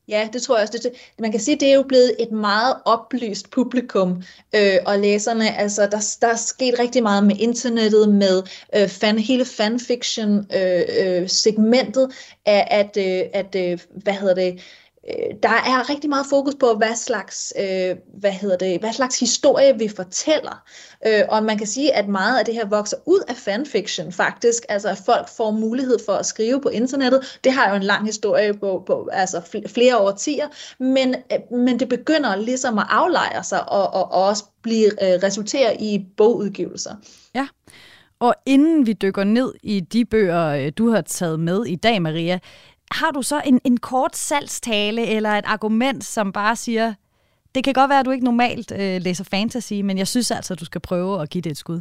Ja, 0.08 0.28
det 0.32 0.42
tror 0.42 0.56
jeg 0.56 0.62
også. 0.62 0.78
Det, 0.82 0.92
man 1.18 1.30
kan 1.30 1.40
sige, 1.40 1.60
det 1.60 1.70
er 1.70 1.74
jo 1.74 1.82
blevet 1.82 2.16
et 2.20 2.32
meget 2.32 2.76
oplyst 2.84 3.50
publikum, 3.50 4.22
øh, 4.54 4.76
og 4.86 4.98
læserne, 4.98 5.56
altså 5.56 5.82
der, 5.82 6.16
der 6.20 6.26
er 6.26 6.36
sket 6.36 6.78
rigtig 6.78 7.02
meget 7.02 7.24
med 7.24 7.36
internettet, 7.38 8.08
med 8.08 8.42
øh, 8.76 8.88
fan, 8.88 9.18
hele 9.18 9.44
fanfiction-segmentet, 9.44 12.02
øh, 12.02 12.08
øh, 12.08 12.14
af 12.46 12.66
at, 12.70 12.96
øh, 12.96 13.22
at 13.32 13.56
øh, 13.56 13.78
hvad 14.02 14.14
hedder 14.14 14.34
det, 14.34 14.60
Øh, 15.08 15.36
der 15.42 15.48
er 15.48 15.90
rigtig 15.90 16.10
meget 16.10 16.26
fokus 16.30 16.54
på, 16.54 16.74
hvad 16.74 16.96
slags, 16.96 17.52
øh, 17.60 17.96
hvad 18.20 18.30
hedder 18.32 18.56
det, 18.56 18.80
hvad 18.80 18.92
slags 18.92 19.20
historie 19.20 19.78
vi 19.78 19.88
fortæller. 19.88 20.62
Øh, 21.06 21.22
og 21.28 21.42
man 21.42 21.58
kan 21.58 21.66
sige, 21.66 21.94
at 21.94 22.08
meget 22.08 22.38
af 22.38 22.44
det 22.44 22.54
her 22.54 22.66
vokser 22.66 22.96
ud 23.06 23.20
af 23.28 23.36
fanfiction 23.36 24.12
faktisk. 24.12 24.62
Altså 24.68 24.88
at 24.88 24.98
folk 25.06 25.28
får 25.28 25.50
mulighed 25.50 25.98
for 26.06 26.12
at 26.12 26.26
skrive 26.26 26.60
på 26.60 26.68
internettet. 26.68 27.38
Det 27.44 27.52
har 27.52 27.70
jo 27.70 27.76
en 27.76 27.82
lang 27.82 28.06
historie 28.06 28.54
på, 28.54 28.82
på 28.86 29.08
altså 29.12 29.60
flere 29.66 29.98
årtier. 29.98 30.46
Men, 30.78 31.14
øh, 31.32 31.58
men 31.58 31.80
det 31.80 31.88
begynder 31.88 32.36
ligesom 32.36 32.78
at 32.78 32.86
aflejre 32.88 33.44
sig 33.44 33.68
og, 33.68 33.94
og, 33.94 34.12
og 34.12 34.24
også 34.24 34.44
blive, 34.62 34.86
øh, 34.86 35.22
resultere 35.22 35.82
i 35.82 36.06
bogudgivelser. 36.16 36.94
Ja. 37.34 37.46
Og 38.18 38.34
inden 38.46 38.86
vi 38.86 38.92
dykker 38.92 39.24
ned 39.24 39.54
i 39.62 39.80
de 39.80 40.04
bøger, 40.04 40.46
øh, 40.46 40.72
du 40.78 40.90
har 40.90 41.00
taget 41.00 41.40
med 41.40 41.66
i 41.66 41.76
dag, 41.76 42.02
Maria, 42.02 42.38
har 42.92 43.10
du 43.10 43.22
så 43.22 43.42
en, 43.46 43.60
en 43.64 43.76
kort 43.76 44.16
salgstale 44.16 45.06
eller 45.06 45.30
et 45.30 45.44
argument, 45.46 46.04
som 46.04 46.32
bare 46.32 46.56
siger, 46.56 46.94
det 47.54 47.64
kan 47.64 47.74
godt 47.74 47.88
være, 47.88 48.00
at 48.00 48.06
du 48.06 48.10
ikke 48.10 48.24
normalt 48.24 48.72
øh, 48.72 49.02
læser 49.02 49.24
fantasy, 49.24 49.72
men 49.72 49.98
jeg 49.98 50.08
synes 50.08 50.30
altså, 50.30 50.54
at 50.54 50.60
du 50.60 50.64
skal 50.64 50.80
prøve 50.80 51.22
at 51.22 51.30
give 51.30 51.42
det 51.42 51.50
et 51.50 51.56
skud. 51.56 51.80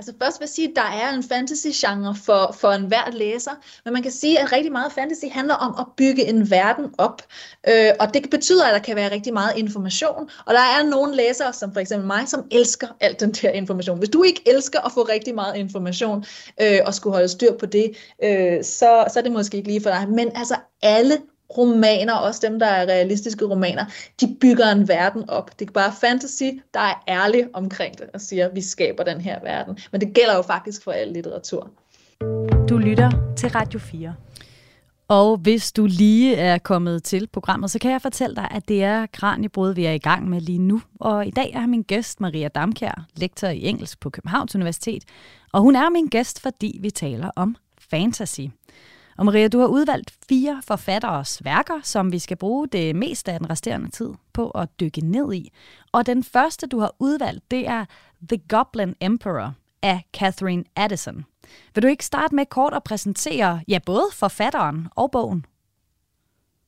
Altså 0.00 0.12
først 0.22 0.40
vil 0.40 0.44
jeg 0.44 0.48
sige, 0.48 0.68
at 0.68 0.76
der 0.76 0.82
er 0.82 1.14
en 1.14 1.22
fantasy-genre 1.22 2.14
for, 2.14 2.54
for 2.60 2.70
enhver 2.70 3.10
læser, 3.12 3.50
men 3.84 3.92
man 3.92 4.02
kan 4.02 4.12
sige, 4.12 4.40
at 4.40 4.52
rigtig 4.52 4.72
meget 4.72 4.92
fantasy 4.92 5.24
handler 5.32 5.54
om 5.54 5.74
at 5.78 5.86
bygge 5.96 6.28
en 6.28 6.50
verden 6.50 6.94
op, 6.98 7.22
øh, 7.68 7.90
og 8.00 8.14
det 8.14 8.30
betyder, 8.30 8.66
at 8.66 8.74
der 8.74 8.78
kan 8.78 8.96
være 8.96 9.10
rigtig 9.10 9.32
meget 9.32 9.52
information, 9.56 10.30
og 10.46 10.54
der 10.54 10.60
er 10.60 10.82
nogle 10.82 11.16
læsere, 11.16 11.52
som 11.52 11.72
for 11.72 11.80
eksempel 11.80 12.06
mig, 12.06 12.28
som 12.28 12.46
elsker 12.50 12.86
alt 13.00 13.20
den 13.20 13.32
der 13.32 13.50
information. 13.50 13.98
Hvis 13.98 14.08
du 14.08 14.22
ikke 14.22 14.42
elsker 14.46 14.80
at 14.80 14.92
få 14.92 15.02
rigtig 15.02 15.34
meget 15.34 15.56
information, 15.56 16.24
øh, 16.60 16.80
og 16.86 16.94
skulle 16.94 17.14
holde 17.14 17.28
styr 17.28 17.52
på 17.58 17.66
det, 17.66 17.96
øh, 18.22 18.64
så, 18.64 19.04
så 19.12 19.18
er 19.18 19.22
det 19.22 19.32
måske 19.32 19.56
ikke 19.56 19.68
lige 19.68 19.82
for 19.82 19.90
dig, 19.90 20.08
men 20.08 20.30
altså 20.34 20.56
alle 20.82 21.18
romaner, 21.56 22.14
også 22.14 22.40
dem, 22.46 22.58
der 22.58 22.66
er 22.66 22.86
realistiske 22.86 23.44
romaner, 23.44 23.84
de 24.20 24.36
bygger 24.40 24.72
en 24.72 24.88
verden 24.88 25.30
op. 25.30 25.58
Det 25.58 25.68
er 25.68 25.72
bare 25.72 25.92
fantasy, 26.00 26.42
der 26.74 26.80
er 26.80 27.02
ærlig 27.08 27.46
omkring 27.52 27.98
det 27.98 28.06
og 28.14 28.20
siger, 28.20 28.48
at 28.48 28.54
vi 28.54 28.60
skaber 28.60 29.04
den 29.04 29.20
her 29.20 29.40
verden. 29.42 29.78
Men 29.92 30.00
det 30.00 30.14
gælder 30.14 30.36
jo 30.36 30.42
faktisk 30.42 30.84
for 30.84 30.92
al 30.92 31.08
litteratur. 31.08 31.70
Du 32.68 32.78
lytter 32.78 33.10
til 33.36 33.48
Radio 33.48 33.78
4. 33.78 34.14
Og 35.08 35.36
hvis 35.36 35.72
du 35.72 35.86
lige 35.86 36.36
er 36.36 36.58
kommet 36.58 37.02
til 37.02 37.28
programmet, 37.32 37.70
så 37.70 37.78
kan 37.78 37.90
jeg 37.90 38.02
fortælle 38.02 38.36
dig, 38.36 38.48
at 38.50 38.68
det 38.68 38.84
er 38.84 39.06
Kranjebrud, 39.06 39.74
vi 39.74 39.84
er 39.84 39.92
i 39.92 39.98
gang 39.98 40.28
med 40.28 40.40
lige 40.40 40.58
nu. 40.58 40.80
Og 41.00 41.26
i 41.26 41.30
dag 41.30 41.52
er 41.54 41.66
min 41.66 41.82
gæst 41.82 42.20
Maria 42.20 42.48
Damkjær, 42.48 43.06
lektor 43.16 43.48
i 43.48 43.64
engelsk 43.64 44.00
på 44.00 44.10
Københavns 44.10 44.54
Universitet. 44.54 45.04
Og 45.52 45.60
hun 45.60 45.76
er 45.76 45.90
min 45.90 46.06
gæst, 46.06 46.40
fordi 46.40 46.78
vi 46.82 46.90
taler 46.90 47.30
om 47.36 47.56
fantasy. 47.90 48.40
Og 49.18 49.24
Maria, 49.24 49.48
du 49.48 49.58
har 49.58 49.66
udvalgt 49.66 50.14
fire 50.28 50.62
forfatteres 50.66 51.44
værker, 51.44 51.80
som 51.82 52.12
vi 52.12 52.18
skal 52.18 52.36
bruge 52.36 52.68
det 52.68 52.96
meste 52.96 53.32
af 53.32 53.38
den 53.38 53.50
resterende 53.50 53.90
tid 53.90 54.10
på 54.32 54.50
at 54.50 54.68
dykke 54.80 55.00
ned 55.00 55.32
i. 55.32 55.52
Og 55.92 56.06
den 56.06 56.24
første, 56.24 56.66
du 56.66 56.80
har 56.80 56.94
udvalgt, 56.98 57.50
det 57.50 57.68
er 57.68 57.84
The 58.28 58.40
Goblin 58.48 58.94
Emperor 59.00 59.54
af 59.82 60.02
Catherine 60.16 60.64
Addison. 60.76 61.24
Vil 61.74 61.82
du 61.82 61.88
ikke 61.88 62.04
starte 62.04 62.34
med 62.34 62.46
kort 62.46 62.74
at 62.74 62.84
præsentere 62.84 63.60
ja, 63.68 63.78
både 63.86 64.06
forfatteren 64.12 64.88
og 64.94 65.10
bogen? 65.10 65.44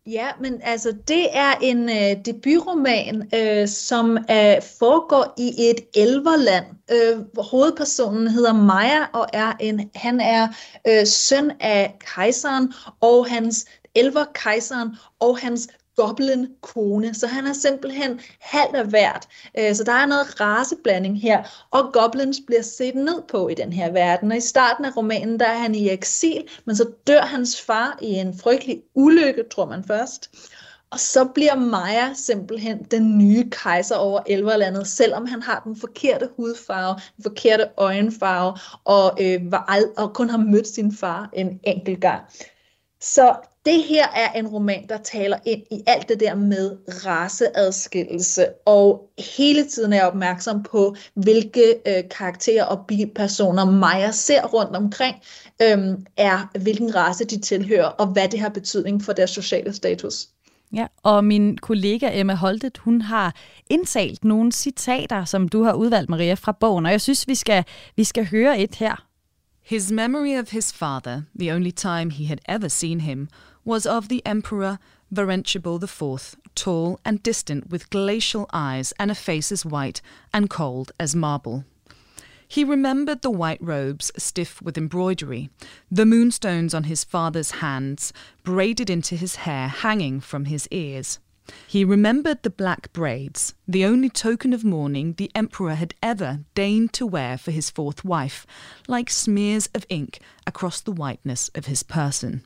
Ja, 0.06 0.28
men 0.40 0.60
altså 0.62 0.96
det 1.08 1.36
er 1.36 1.52
en 1.62 1.88
øh, 1.88 2.24
debutroman, 2.24 3.28
øh, 3.34 3.68
som 3.68 4.16
øh, 4.16 4.62
foregår 4.78 5.34
i 5.38 5.54
et 5.58 5.80
elverland. 5.94 6.64
Øh, 6.92 7.44
hovedpersonen 7.50 8.28
hedder 8.28 8.52
Maja 8.52 9.04
og 9.12 9.26
er 9.32 9.52
en 9.60 9.90
han 9.94 10.20
er 10.20 10.48
øh, 10.88 11.06
søn 11.06 11.52
af 11.60 11.96
kejseren 12.00 12.72
og 13.00 13.30
hans 13.30 13.66
elverkejseren 13.94 14.96
og 15.20 15.38
hans 15.38 15.68
goblin-kone, 15.96 17.14
så 17.14 17.26
han 17.26 17.46
er 17.46 17.52
simpelthen 17.52 18.20
halvt 18.40 18.76
af 18.76 18.86
hvert. 18.86 19.28
Øh, 19.58 19.74
så 19.74 19.84
der 19.84 19.92
er 19.92 20.06
noget 20.06 20.40
raseblanding 20.40 21.20
her, 21.20 21.66
og 21.70 21.92
goblins 21.92 22.40
bliver 22.46 22.62
set 22.62 22.94
ned 22.94 23.22
på 23.28 23.48
i 23.48 23.54
den 23.54 23.72
her 23.72 23.92
verden. 23.92 24.30
Og 24.30 24.36
i 24.36 24.40
starten 24.40 24.84
af 24.84 24.96
romanen, 24.96 25.40
der 25.40 25.46
er 25.46 25.58
han 25.58 25.74
i 25.74 25.90
eksil, 25.90 26.48
men 26.64 26.76
så 26.76 26.90
dør 27.06 27.20
hans 27.20 27.60
far 27.60 27.98
i 28.02 28.06
en 28.06 28.38
frygtelig 28.38 28.82
ulykke, 28.94 29.44
tror 29.50 29.66
man 29.66 29.84
først. 29.84 30.30
Og 30.90 31.00
så 31.00 31.24
bliver 31.24 31.54
Maja 31.54 32.14
simpelthen 32.14 32.86
den 32.90 33.18
nye 33.18 33.50
kejser 33.50 33.96
over 33.96 34.20
Elverlandet, 34.26 34.86
selvom 34.86 35.26
han 35.26 35.42
har 35.42 35.60
den 35.64 35.76
forkerte 35.76 36.28
hudfarve, 36.36 37.00
den 37.16 37.22
forkerte 37.22 37.68
øjenfarve, 37.76 38.56
og, 38.84 39.18
øh, 39.20 39.52
var 39.52 39.64
ald- 39.68 39.94
og 39.96 40.14
kun 40.14 40.30
har 40.30 40.38
mødt 40.38 40.68
sin 40.68 40.92
far 40.92 41.30
en 41.32 41.60
enkelt 41.64 42.00
gang. 42.00 42.22
Så 43.00 43.36
det 43.66 43.82
her 43.82 44.06
er 44.08 44.32
en 44.32 44.46
roman, 44.46 44.86
der 44.88 44.98
taler 44.98 45.38
ind 45.46 45.62
i 45.70 45.82
alt 45.86 46.08
det 46.08 46.20
der 46.20 46.34
med 46.34 46.76
raceadskillelse, 47.06 48.46
og 48.66 49.10
hele 49.36 49.66
tiden 49.66 49.92
er 49.92 50.04
opmærksom 50.04 50.62
på, 50.62 50.96
hvilke 51.14 51.74
øh, 51.86 52.04
karakterer 52.18 52.64
og 52.64 52.90
personer 53.14 53.64
Maja 53.64 54.10
ser 54.10 54.46
rundt 54.46 54.76
omkring, 54.76 55.16
øhm, 55.62 56.06
er 56.16 56.58
hvilken 56.60 56.94
race 56.94 57.24
de 57.24 57.40
tilhører, 57.40 57.86
og 57.86 58.06
hvad 58.06 58.28
det 58.28 58.40
har 58.40 58.48
betydning 58.48 59.04
for 59.04 59.12
deres 59.12 59.30
sociale 59.30 59.72
status. 59.72 60.26
Ja, 60.72 60.86
og 61.02 61.24
min 61.24 61.58
kollega 61.58 62.20
Emma 62.20 62.34
Holtet, 62.34 62.78
hun 62.78 63.02
har 63.02 63.34
indsalt 63.70 64.24
nogle 64.24 64.52
citater, 64.52 65.24
som 65.24 65.48
du 65.48 65.62
har 65.62 65.72
udvalgt, 65.72 66.10
Maria, 66.10 66.34
fra 66.34 66.52
bogen, 66.52 66.86
og 66.86 66.92
jeg 66.92 67.00
synes, 67.00 67.28
vi 67.28 67.34
skal, 67.34 67.64
vi 67.96 68.04
skal 68.04 68.26
høre 68.26 68.58
et 68.58 68.74
her. 68.74 69.09
His 69.70 69.92
memory 69.92 70.34
of 70.34 70.48
his 70.48 70.72
father, 70.72 71.28
the 71.32 71.52
only 71.52 71.70
time 71.70 72.10
he 72.10 72.24
had 72.24 72.40
ever 72.46 72.68
seen 72.68 72.98
him, 72.98 73.28
was 73.64 73.86
of 73.86 74.08
the 74.08 74.20
Emperor 74.26 74.80
Varenchible 75.12 75.80
IV, 75.80 76.34
tall 76.56 76.98
and 77.04 77.22
distant 77.22 77.70
with 77.70 77.88
glacial 77.88 78.50
eyes 78.52 78.92
and 78.98 79.12
a 79.12 79.14
face 79.14 79.52
as 79.52 79.64
white 79.64 80.02
and 80.34 80.50
cold 80.50 80.90
as 80.98 81.14
marble. 81.14 81.64
He 82.48 82.64
remembered 82.64 83.22
the 83.22 83.30
white 83.30 83.62
robes 83.62 84.10
stiff 84.16 84.60
with 84.60 84.76
embroidery, 84.76 85.50
the 85.88 86.04
moonstones 86.04 86.74
on 86.74 86.82
his 86.90 87.04
father's 87.04 87.52
hands 87.62 88.12
braided 88.42 88.90
into 88.90 89.14
his 89.14 89.36
hair 89.46 89.68
hanging 89.68 90.18
from 90.18 90.46
his 90.46 90.66
ears. 90.72 91.20
He 91.66 91.84
remembered 91.84 92.42
the 92.42 92.50
black 92.50 92.92
braids, 92.92 93.54
the 93.66 93.84
only 93.84 94.08
token 94.08 94.52
of 94.52 94.64
mourning 94.64 95.14
the 95.14 95.30
emperor 95.34 95.74
had 95.74 95.94
ever 96.02 96.40
deigned 96.54 96.92
to 96.94 97.06
wear 97.06 97.38
for 97.38 97.50
his 97.50 97.70
fourth 97.70 98.04
wife, 98.04 98.46
like 98.88 99.10
smears 99.10 99.68
of 99.74 99.86
ink 99.88 100.20
across 100.46 100.80
the 100.80 100.92
whiteness 100.92 101.50
of 101.54 101.66
his 101.66 101.82
person. 101.82 102.44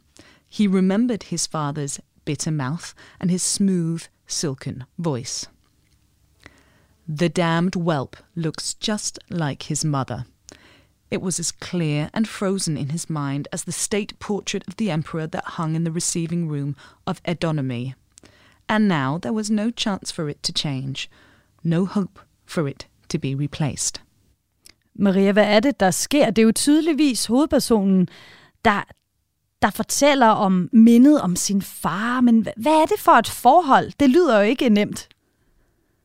He 0.48 0.66
remembered 0.66 1.24
his 1.24 1.46
father's 1.46 2.00
bitter 2.24 2.50
mouth 2.50 2.94
and 3.20 3.30
his 3.30 3.42
smooth, 3.42 4.04
silken 4.26 4.84
voice. 4.98 5.46
The 7.06 7.28
damned 7.28 7.74
whelp 7.74 8.16
looks 8.34 8.74
just 8.74 9.18
like 9.28 9.64
his 9.64 9.84
mother. 9.84 10.26
It 11.10 11.20
was 11.20 11.38
as 11.38 11.52
clear 11.52 12.10
and 12.14 12.26
frozen 12.26 12.76
in 12.76 12.88
his 12.88 13.10
mind 13.10 13.46
as 13.52 13.64
the 13.64 13.72
state 13.72 14.18
portrait 14.18 14.66
of 14.66 14.76
the 14.76 14.90
emperor 14.90 15.26
that 15.26 15.44
hung 15.44 15.74
in 15.74 15.84
the 15.84 15.92
receiving 15.92 16.48
room 16.48 16.76
of 17.06 17.20
Edonomy. 17.24 17.94
And 18.68 18.88
now 18.88 19.18
there 19.18 19.32
was 19.32 19.50
no 19.50 19.70
chance 19.70 20.14
for 20.14 20.28
it 20.28 20.42
to 20.42 20.52
change, 20.52 21.08
no 21.62 21.84
hope 21.84 22.20
for 22.46 22.68
it 22.68 22.88
to 23.08 23.18
be 23.18 23.34
replaced. 23.38 24.00
Maria, 24.94 25.32
hvad 25.32 25.44
er 25.46 25.60
det, 25.60 25.80
der 25.80 25.90
sker? 25.90 26.30
Det 26.30 26.42
er 26.42 26.46
jo 26.46 26.52
tydeligvis 26.52 27.26
hovedpersonen, 27.26 28.08
der, 28.64 28.82
der 29.62 29.70
fortæller 29.70 30.26
om 30.26 30.68
mindet 30.72 31.20
om 31.20 31.36
sin 31.36 31.62
far, 31.62 32.20
men 32.20 32.46
hvad 32.56 32.72
er 32.72 32.86
det 32.86 33.00
for 33.00 33.12
et 33.12 33.28
forhold? 33.28 33.92
Det 34.00 34.10
lyder 34.10 34.36
jo 34.38 34.44
ikke 34.44 34.68
nemt. 34.68 35.08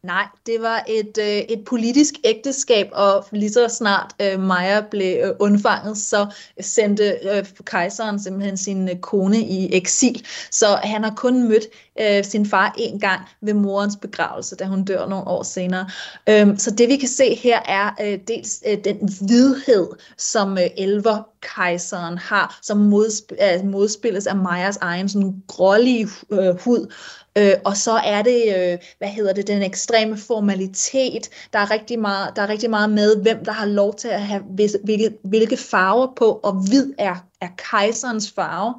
Nej, 0.03 0.27
det 0.45 0.61
var 0.61 0.83
et, 0.87 1.17
øh, 1.19 1.27
et 1.27 1.63
politisk 1.65 2.13
ægteskab, 2.23 2.89
og 2.91 3.25
lige 3.31 3.51
så 3.51 3.67
snart 3.67 4.15
øh, 4.21 4.39
Maja 4.39 4.81
blev 4.81 5.23
øh, 5.23 5.31
undfanget, 5.39 5.97
så 5.97 6.27
sendte 6.59 7.17
øh, 7.23 7.45
kejseren 7.65 8.19
simpelthen 8.19 8.57
sin 8.57 8.89
øh, 8.89 8.95
kone 8.95 9.39
i 9.39 9.75
eksil. 9.75 10.25
Så 10.51 10.79
han 10.83 11.03
har 11.03 11.13
kun 11.15 11.47
mødt 11.47 11.63
øh, 12.01 12.23
sin 12.23 12.45
far 12.45 12.75
en 12.77 12.99
gang 12.99 13.21
ved 13.41 13.53
morens 13.53 13.95
begravelse, 14.01 14.55
da 14.55 14.65
hun 14.65 14.83
dør 14.83 15.07
nogle 15.07 15.27
år 15.27 15.43
senere. 15.43 15.89
Øh, 16.29 16.57
så 16.57 16.71
det 16.71 16.89
vi 16.89 16.97
kan 16.97 17.09
se 17.09 17.35
her 17.35 17.59
er 17.65 17.89
øh, 18.01 18.19
dels 18.27 18.63
øh, 18.67 18.77
den 18.83 19.09
vidhed, 19.21 19.87
som 20.17 20.57
øh, 20.57 20.67
elver 20.77 21.23
kejseren 21.41 22.17
har, 22.17 22.59
som 22.61 22.93
modsp- 22.93 23.55
øh, 23.55 23.65
modspilles 23.65 24.27
af 24.27 24.35
Majas 24.35 24.77
egen 24.77 25.09
sådan 25.09 25.43
grålige 25.47 26.07
øh, 26.31 26.59
hud, 26.59 26.93
Øh, 27.39 27.53
og 27.65 27.77
så 27.77 27.91
er 27.91 28.21
det, 28.21 28.43
øh, 28.57 28.77
hvad 28.97 29.07
hedder 29.07 29.33
det, 29.33 29.47
den 29.47 29.61
ekstreme 29.61 30.17
formalitet. 30.17 31.29
Der 31.53 31.59
er, 31.59 31.71
rigtig 31.71 31.99
meget, 31.99 32.35
der 32.35 32.41
er 32.41 32.49
rigtig 32.49 32.69
meget 32.69 32.89
med, 32.89 33.21
hvem 33.21 33.45
der 33.45 33.51
har 33.51 33.65
lov 33.65 33.95
til 33.95 34.07
at 34.07 34.21
have 34.21 34.41
hvilke, 34.83 35.17
hvilke 35.23 35.57
farver 35.57 36.13
på, 36.17 36.39
og 36.43 36.53
hvid 36.53 36.93
er 36.97 37.15
er 37.41 37.47
kejserens 37.71 38.31
farve. 38.31 38.73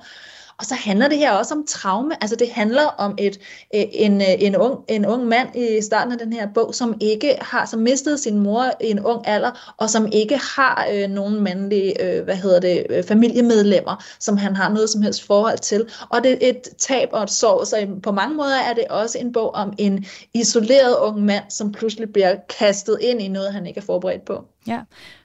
Og 0.61 0.67
så 0.67 0.75
handler 0.75 1.09
det 1.09 1.19
her 1.19 1.33
også 1.33 1.55
om 1.55 1.64
traume. 1.69 2.23
Altså 2.23 2.37
det 2.37 2.50
handler 2.50 2.83
om 2.83 3.14
et, 3.19 3.38
øh, 3.75 3.85
en, 3.93 4.21
øh, 4.21 4.26
en, 4.38 4.57
ung, 4.57 4.79
en 4.88 5.07
ung 5.07 5.26
mand 5.26 5.57
i 5.57 5.83
starten 5.83 6.12
af 6.12 6.19
den 6.19 6.33
her 6.33 6.49
bog, 6.55 6.75
som 6.75 6.95
ikke 7.00 7.37
har, 7.40 7.67
som 7.67 7.81
mistede 7.81 8.19
sin 8.19 8.38
mor 8.38 8.64
i 8.81 8.90
en 8.90 9.00
ung 9.00 9.29
alder, 9.29 9.75
og 9.76 9.90
som 9.90 10.09
ikke 10.12 10.40
har 10.57 10.88
øh, 10.93 11.11
nogen 11.11 11.40
mandlige, 11.40 12.05
øh, 12.05 12.25
hvad 12.25 12.37
hedder 12.37 12.61
det, 12.61 12.87
øh, 12.90 13.05
familiemedlemmer, 13.05 14.05
som 14.19 14.37
han 14.37 14.57
har 14.57 14.69
noget 14.69 14.90
som 14.90 15.02
helst 15.02 15.26
forhold 15.26 15.59
til. 15.59 15.88
Og 16.09 16.25
det 16.25 16.33
er 16.33 16.50
et 16.50 16.62
tab 16.79 17.09
og 17.12 17.23
et 17.23 17.31
sorg, 17.31 17.67
så 17.67 17.87
på 18.02 18.12
mange 18.12 18.37
måder 18.37 18.57
er 18.57 18.75
det 18.75 18.85
også 18.90 19.19
en 19.19 19.33
bog 19.33 19.55
om 19.55 19.73
en 19.79 20.05
isoleret 20.35 20.97
ung 20.97 21.25
mand, 21.25 21.45
som 21.49 21.73
pludselig 21.73 22.12
bliver 22.12 22.37
kastet 22.59 22.99
ind 23.00 23.23
i 23.23 23.29
noget, 23.29 23.52
han 23.52 23.67
ikke 23.67 23.79
er 23.79 23.85
forberedt 23.85 24.25
på. 24.25 24.45
Ja, 24.67 24.81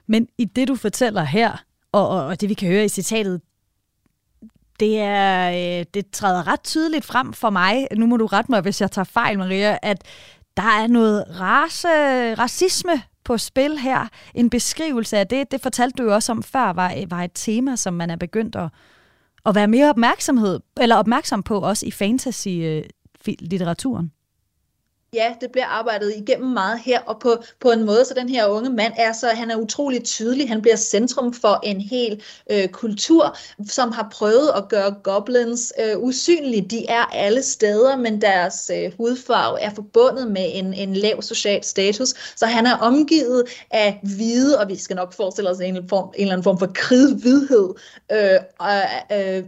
men 0.06 0.28
i 0.38 0.44
det 0.44 0.68
du 0.68 0.74
fortæller 0.76 1.22
her, 1.22 1.64
og, 1.92 2.08
og, 2.08 2.26
og 2.26 2.40
det 2.40 2.48
vi 2.48 2.54
kan 2.54 2.68
høre 2.68 2.84
i 2.84 2.88
citatet, 2.88 3.40
det, 4.80 5.00
er, 5.00 5.50
øh, 5.50 5.84
det 5.94 6.10
træder 6.10 6.46
ret 6.46 6.62
tydeligt 6.62 7.04
frem 7.04 7.32
for 7.32 7.50
mig, 7.50 7.86
nu 7.96 8.06
må 8.06 8.16
du 8.16 8.26
rette 8.26 8.50
mig, 8.50 8.60
hvis 8.60 8.80
jeg 8.80 8.90
tager 8.90 9.04
fejl, 9.04 9.38
Maria, 9.38 9.78
at 9.82 10.04
der 10.56 10.62
er 10.62 10.86
noget 10.86 11.24
race, 11.40 11.88
racisme 12.34 13.02
på 13.24 13.38
spil 13.38 13.78
her. 13.78 14.08
En 14.34 14.50
beskrivelse 14.50 15.18
af 15.18 15.26
det, 15.26 15.50
det 15.50 15.60
fortalte 15.60 16.02
du 16.02 16.02
jo 16.02 16.14
også 16.14 16.32
om 16.32 16.42
før, 16.42 16.72
var, 16.72 16.94
var 17.08 17.22
et 17.22 17.30
tema, 17.34 17.76
som 17.76 17.94
man 17.94 18.10
er 18.10 18.16
begyndt 18.16 18.56
at, 18.56 18.68
at 19.46 19.54
være 19.54 19.68
mere 19.68 19.90
opmærksomhed, 19.90 20.60
eller 20.80 20.96
opmærksom 20.96 21.42
på, 21.42 21.60
også 21.60 21.86
i 21.86 21.90
fantasy-litteraturen. 21.90 24.04
Øh, 24.04 24.10
Ja, 25.16 25.34
det 25.40 25.52
bliver 25.52 25.66
arbejdet 25.66 26.14
igennem 26.16 26.50
meget 26.50 26.80
her, 26.84 27.00
og 27.00 27.18
på, 27.20 27.36
på 27.60 27.70
en 27.70 27.84
måde, 27.84 28.04
så 28.04 28.14
den 28.14 28.28
her 28.28 28.46
unge 28.46 28.70
mand 28.70 28.92
er 28.96 29.12
så, 29.12 29.28
han 29.28 29.50
er 29.50 29.56
utrolig 29.56 30.04
tydelig. 30.04 30.48
Han 30.48 30.62
bliver 30.62 30.76
centrum 30.76 31.32
for 31.32 31.60
en 31.62 31.80
hel 31.80 32.22
øh, 32.50 32.68
kultur, 32.68 33.36
som 33.68 33.92
har 33.92 34.08
prøvet 34.12 34.50
at 34.56 34.68
gøre 34.68 34.94
goblins 35.02 35.72
øh, 35.84 35.98
usynlige. 35.98 36.66
De 36.70 36.86
er 36.88 37.02
alle 37.02 37.42
steder, 37.42 37.96
men 37.96 38.20
deres 38.20 38.70
øh, 38.74 38.92
hudfarve 38.96 39.60
er 39.60 39.70
forbundet 39.74 40.30
med 40.30 40.50
en, 40.54 40.74
en 40.74 40.94
lav 40.94 41.22
social 41.22 41.64
status. 41.64 42.08
Så 42.36 42.46
han 42.46 42.66
er 42.66 42.76
omgivet 42.76 43.44
af 43.70 44.00
hvide, 44.02 44.58
og 44.58 44.68
vi 44.68 44.76
skal 44.76 44.96
nok 44.96 45.12
forestille 45.12 45.50
os 45.50 45.60
en, 45.60 45.88
form, 45.88 46.08
en 46.14 46.20
eller 46.20 46.32
anden 46.32 46.44
form 46.44 46.58
for 46.58 46.70
kridhvidhed. 46.74 47.74
Øh, 48.12 48.38
og, 48.58 48.74
øh, 49.12 49.36
øh, 49.36 49.44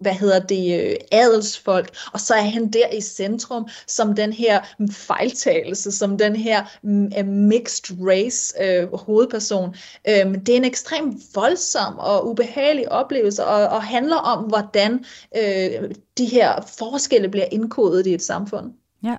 hvad 0.00 0.12
hedder 0.12 0.38
det? 0.38 0.80
Øh, 0.80 0.96
adelsfolk. 1.12 1.96
Og 2.12 2.20
så 2.20 2.34
er 2.34 2.42
han 2.42 2.68
der 2.70 2.88
i 2.92 3.00
centrum, 3.00 3.68
som 3.86 4.14
den 4.14 4.32
her 4.32 4.60
fejltagelse 4.98 5.92
som 5.92 6.18
den 6.18 6.36
her 6.36 6.64
mm, 6.82 7.12
øh, 7.18 7.26
mixed 7.26 7.96
race 8.00 8.54
øh, 8.62 8.94
hovedperson. 8.94 9.68
Um, 9.68 10.40
det 10.40 10.48
er 10.48 10.56
en 10.56 10.64
ekstrem 10.64 11.20
voldsom 11.34 11.98
og 11.98 12.28
ubehagelig 12.28 12.92
oplevelse, 12.92 13.44
og, 13.44 13.68
og 13.68 13.82
handler 13.82 14.16
om, 14.16 14.44
hvordan 14.44 15.04
øh, 15.36 15.90
de 16.18 16.24
her 16.24 16.52
forskelle 16.78 17.28
bliver 17.28 17.46
indkodet 17.52 18.06
i 18.06 18.14
et 18.14 18.22
samfund. 18.22 18.72
Ja. 19.04 19.16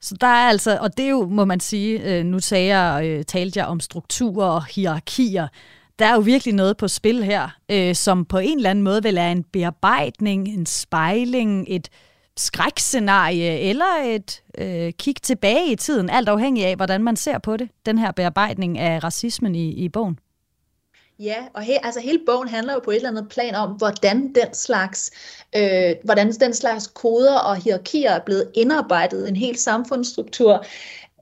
Så 0.00 0.16
der 0.20 0.26
er 0.26 0.48
altså, 0.48 0.78
og 0.80 0.96
det 0.96 1.04
er 1.04 1.10
jo, 1.10 1.26
må 1.26 1.44
man 1.44 1.60
sige, 1.60 2.18
øh, 2.18 2.24
nu 2.24 2.38
sagde 2.38 2.76
jeg, 2.76 3.06
øh, 3.06 3.24
talte 3.24 3.58
jeg 3.58 3.66
om 3.66 3.80
strukturer 3.80 4.46
og 4.46 4.64
hierarkier, 4.66 5.48
der 5.98 6.06
er 6.06 6.14
jo 6.14 6.20
virkelig 6.20 6.54
noget 6.54 6.76
på 6.76 6.88
spil 6.88 7.24
her, 7.24 7.48
øh, 7.70 7.94
som 7.94 8.24
på 8.24 8.38
en 8.38 8.56
eller 8.56 8.70
anden 8.70 8.84
måde 8.84 9.02
vil 9.02 9.18
er 9.18 9.32
en 9.32 9.44
bearbejdning, 9.52 10.48
en 10.48 10.66
spejling, 10.66 11.66
et 11.68 11.88
skrækscenarie 12.40 13.58
eller 13.58 14.02
et 14.04 14.42
øh, 14.58 14.92
kig 14.92 15.16
tilbage 15.22 15.72
i 15.72 15.76
tiden, 15.76 16.10
alt 16.10 16.28
afhængig 16.28 16.66
af, 16.66 16.76
hvordan 16.76 17.02
man 17.02 17.16
ser 17.16 17.38
på 17.38 17.56
det, 17.56 17.68
den 17.86 17.98
her 17.98 18.12
bearbejdning 18.12 18.78
af 18.78 19.04
racismen 19.04 19.54
i, 19.54 19.70
i 19.70 19.88
bogen? 19.88 20.18
Ja, 21.18 21.36
og 21.54 21.62
he, 21.62 21.84
altså 21.86 22.00
hele 22.00 22.20
bogen 22.26 22.48
handler 22.48 22.72
jo 22.72 22.80
på 22.84 22.90
et 22.90 22.96
eller 22.96 23.08
andet 23.08 23.28
plan 23.28 23.54
om, 23.54 23.70
hvordan 23.70 24.34
den 24.34 24.54
slags, 24.54 25.10
øh, 25.56 25.94
hvordan 26.04 26.32
den 26.32 26.54
slags 26.54 26.86
koder 26.86 27.38
og 27.38 27.56
hierarkier 27.56 28.10
er 28.10 28.24
blevet 28.24 28.50
indarbejdet 28.54 29.26
i 29.26 29.28
en 29.28 29.36
hel 29.36 29.58
samfundsstruktur 29.58 30.64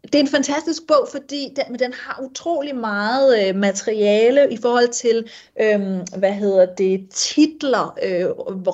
det 0.02 0.14
er 0.14 0.20
en 0.20 0.28
fantastisk 0.28 0.86
bog, 0.86 1.08
fordi 1.10 1.54
den, 1.56 1.78
den 1.78 1.92
har 1.92 2.22
utrolig 2.22 2.76
meget 2.76 3.48
øh, 3.48 3.56
materiale 3.56 4.52
i 4.52 4.56
forhold 4.56 4.88
til, 4.88 5.30
øh, 5.60 5.80
hvad 6.16 6.32
hedder 6.32 6.66
det, 6.66 7.06
titler, 7.10 7.98
øh, 8.02 8.26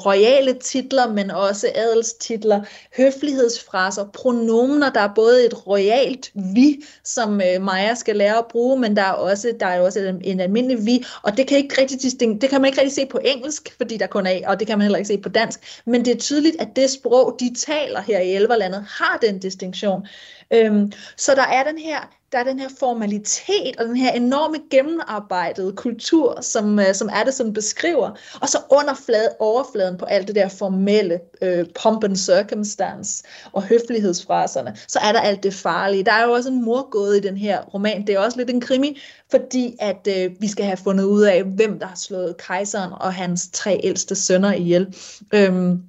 royale 0.07 0.55
titler, 0.55 1.13
men 1.13 1.31
også 1.31 1.69
adelstitler, 1.75 2.61
høflighedsfraser, 2.97 4.05
pronomener, 4.05 4.91
der 4.91 5.01
er 5.01 5.15
både 5.15 5.47
et 5.47 5.67
royalt 5.67 6.31
vi, 6.35 6.85
som 7.05 7.41
øh, 7.41 7.63
Maja 7.63 7.95
skal 7.95 8.17
lære 8.17 8.39
at 8.39 8.47
bruge, 8.51 8.81
men 8.81 8.97
der 8.97 9.03
er 9.03 9.13
også, 9.13 9.53
der 9.61 9.67
er 9.67 9.81
også 9.81 10.01
en, 10.01 10.21
en 10.25 10.41
almindelig 10.41 10.87
vi, 10.87 11.05
og 11.23 11.37
det 11.37 11.47
kan, 11.47 11.59
ikke 11.59 11.81
rigtig 11.81 12.01
det 12.41 12.51
kan 12.51 12.61
man 12.61 12.69
ikke 12.69 12.81
rigtig 12.81 12.95
se 12.95 13.07
på 13.07 13.19
engelsk, 13.25 13.75
fordi 13.77 13.97
der 13.97 14.07
kun 14.07 14.27
er, 14.27 14.49
og 14.49 14.61
det 14.61 14.67
kan 14.67 14.79
man 14.79 14.83
heller 14.83 14.99
ikke 14.99 15.09
se 15.09 15.19
på 15.19 15.29
dansk, 15.29 15.83
men 15.85 16.05
det 16.05 16.15
er 16.15 16.19
tydeligt, 16.19 16.57
at 16.61 16.69
det 16.77 16.91
sprog, 16.91 17.37
de 17.41 17.55
taler 17.55 18.01
her 18.01 18.21
i 18.21 18.35
Elverlandet, 18.35 18.85
har 18.89 19.19
den 19.23 19.39
distinktion. 19.39 20.07
Øhm, 20.53 20.93
så 21.17 21.35
der 21.35 21.43
er 21.43 21.65
den 21.65 21.79
her 21.79 22.09
der 22.33 22.39
er 22.39 22.45
den 22.45 22.59
her 22.59 22.69
formalitet 22.79 23.77
og 23.79 23.85
den 23.85 23.97
her 23.97 24.13
enorme 24.13 24.57
gennemarbejdede 24.71 25.73
kultur, 25.73 26.41
som, 26.41 26.79
øh, 26.79 26.95
som 26.95 27.09
er 27.13 27.25
det, 27.25 27.35
som 27.35 27.53
beskriver. 27.53 28.11
Og 28.41 28.49
så 28.49 28.59
under 28.71 28.95
flad, 29.07 29.29
overfladen 29.41 29.99
på 29.99 30.05
alt 30.05 30.27
det 30.27 30.35
der 30.35 30.49
formelle 30.49 31.21
øh, 31.43 31.67
pomp 31.83 32.05
and 32.05 32.17
circumstance 32.17 33.25
og 33.53 33.63
høflighedsfraserne, 33.63 34.77
så 34.89 34.99
er 34.99 35.13
der 35.13 35.21
alt 35.21 35.43
det 35.43 35.55
farlige. 35.55 36.05
Der 36.05 36.13
er 36.13 36.25
jo 36.25 36.33
også 36.33 36.49
en 36.49 36.65
morgåde 36.65 37.19
i 37.19 37.21
den 37.21 37.37
her 37.37 37.63
roman. 37.63 38.07
Det 38.07 38.15
er 38.15 38.19
også 38.19 38.39
lidt 38.39 38.51
en 38.51 38.61
krimi, 38.61 39.01
fordi 39.31 39.77
at 39.81 40.09
øh, 40.09 40.31
vi 40.41 40.49
skal 40.49 40.65
have 40.65 40.77
fundet 40.77 41.05
ud 41.05 41.23
af, 41.23 41.45
hvem 41.45 41.79
der 41.79 41.87
har 41.87 41.97
slået 41.97 42.37
kejseren 42.37 42.93
og 42.93 43.15
hans 43.15 43.49
tre 43.53 43.81
ældste 43.85 44.15
sønner 44.15 44.53
ihjel. 44.53 44.95
Øhm, 45.35 45.83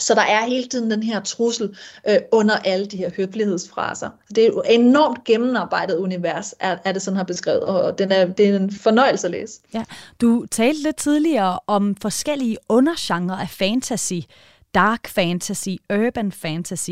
så 0.00 0.14
der 0.14 0.22
er 0.22 0.46
hele 0.46 0.68
tiden 0.68 0.90
den 0.90 1.02
her 1.02 1.20
trussel 1.20 1.76
øh, 2.08 2.16
under 2.32 2.56
alle 2.56 2.86
de 2.86 2.96
her 2.96 3.10
høflighedsfraser. 3.16 4.10
Det 4.34 4.46
er 4.46 4.48
et 4.48 4.62
enormt 4.68 5.24
gennemarbejdet 5.24 5.96
univers, 5.96 6.54
er, 6.60 6.76
er 6.84 6.92
det 6.92 7.02
sådan 7.02 7.16
har 7.16 7.24
beskrevet, 7.24 7.62
og 7.62 7.98
den 7.98 8.12
er, 8.12 8.24
det 8.24 8.48
er 8.48 8.56
en 8.56 8.72
fornøjelse 8.72 9.26
at 9.26 9.30
læse. 9.30 9.60
Ja. 9.74 9.84
Du 10.20 10.46
talte 10.50 10.82
lidt 10.82 10.96
tidligere 10.96 11.58
om 11.66 11.96
forskellige 12.02 12.56
undergenre 12.68 13.40
af 13.40 13.48
fantasy. 13.48 14.20
Dark 14.74 15.08
fantasy, 15.08 15.68
urban 15.92 16.32
fantasy. 16.32 16.90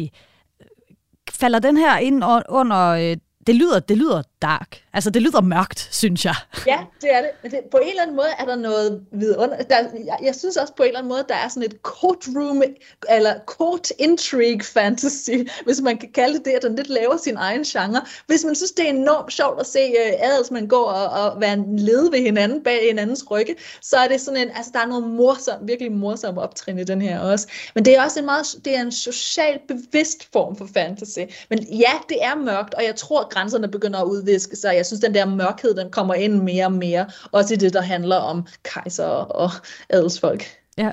Falder 1.30 1.58
den 1.58 1.76
her 1.76 1.98
ind 1.98 2.24
under 2.48 2.86
øh, 2.86 3.16
det 3.48 3.56
lyder, 3.56 3.80
det 3.80 3.98
lyder 3.98 4.22
dark. 4.42 4.82
Altså, 4.92 5.10
det 5.10 5.22
lyder 5.22 5.40
mørkt, 5.40 5.88
synes 5.92 6.24
jeg. 6.24 6.34
Ja, 6.66 6.78
det 7.00 7.14
er 7.14 7.20
det. 7.20 7.30
Men 7.42 7.52
det, 7.52 7.60
på 7.70 7.76
en 7.76 7.88
eller 7.88 8.02
anden 8.02 8.16
måde 8.16 8.28
er 8.38 8.44
der 8.44 8.56
noget 8.56 9.02
vidunder. 9.12 9.62
Der, 9.62 9.76
jeg, 10.06 10.18
jeg 10.22 10.34
synes 10.34 10.56
også 10.56 10.74
på 10.74 10.82
en 10.82 10.86
eller 10.86 10.98
anden 10.98 11.08
måde, 11.08 11.24
der 11.28 11.34
er 11.34 11.48
sådan 11.48 11.62
et 11.62 11.76
courtroom, 11.82 12.62
eller 13.10 13.34
court 13.46 13.90
intrigue 13.98 14.62
fantasy, 14.62 15.30
hvis 15.66 15.80
man 15.80 15.98
kan 15.98 16.12
kalde 16.12 16.38
det 16.38 16.48
det, 16.48 16.56
at 16.56 16.62
den 16.62 16.76
lidt 16.76 16.88
laver 16.88 17.16
sin 17.16 17.36
egen 17.36 17.62
genre. 17.62 18.02
Hvis 18.26 18.44
man 18.44 18.54
synes, 18.54 18.72
det 18.72 18.84
er 18.84 18.90
enormt 18.90 19.32
sjovt 19.32 19.60
at 19.60 19.66
se 19.66 19.78
uh, 19.78 20.30
adelsmænd 20.30 20.68
gå 20.68 20.76
og, 20.76 21.04
og 21.04 21.40
være 21.40 21.52
en 21.52 21.78
led 21.78 22.10
ved 22.10 22.20
hinanden 22.20 22.62
bag 22.62 22.88
hinandens 22.88 23.30
rygge, 23.30 23.56
så 23.82 23.96
er 23.96 24.08
det 24.08 24.20
sådan 24.20 24.40
en, 24.40 24.50
altså 24.56 24.70
der 24.74 24.80
er 24.80 24.86
noget 24.86 25.04
morsom, 25.04 25.68
virkelig 25.68 25.92
morsom 25.92 26.38
optrin 26.38 26.78
i 26.78 26.84
den 26.84 27.02
her 27.02 27.20
også. 27.20 27.46
Men 27.74 27.84
det 27.84 27.96
er 27.96 28.02
også 28.02 28.18
en 28.18 28.24
meget, 28.24 28.46
det 28.64 28.76
er 28.76 28.80
en 28.80 28.92
socialt 28.92 29.60
bevidst 29.68 30.28
form 30.32 30.56
for 30.56 30.68
fantasy. 30.74 31.18
Men 31.50 31.58
ja, 31.62 31.92
det 32.08 32.24
er 32.24 32.34
mørkt, 32.34 32.74
og 32.74 32.84
jeg 32.84 32.96
tror, 32.96 33.28
grænserne 33.28 33.68
begynder 33.68 34.00
at 34.00 34.06
udviske 34.28 34.56
sig. 34.56 34.74
Jeg 34.76 34.86
synes, 34.86 35.00
den 35.00 35.14
der 35.14 35.26
mørkhed, 35.26 35.74
den 35.74 35.90
kommer 35.90 36.14
ind 36.14 36.42
mere 36.42 36.64
og 36.64 36.72
mere, 36.72 37.06
også 37.32 37.54
i 37.54 37.56
det, 37.56 37.72
der 37.72 37.80
handler 37.80 38.16
om 38.16 38.46
kejser 38.62 39.06
og 39.06 39.50
adelsfolk. 39.90 40.44
Ja, 40.78 40.92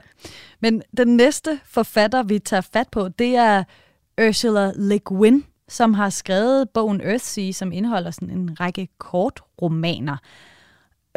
men 0.60 0.84
den 0.98 1.18
næste 1.18 1.60
forfatter, 1.66 2.24
vi 2.24 2.40
tager 2.40 2.62
fat 2.62 2.88
på, 2.92 3.10
det 3.10 3.36
er 3.36 3.64
Ursula 4.28 4.72
Le 4.76 5.00
Guin, 5.00 5.46
som 5.70 5.94
har 5.94 6.10
skrevet 6.10 6.70
bogen 6.70 7.02
Earthsea, 7.02 7.52
som 7.52 7.72
indeholder 7.72 8.12
sådan 8.12 8.30
en 8.30 8.60
række 8.60 8.88
kortromaner. 8.98 10.18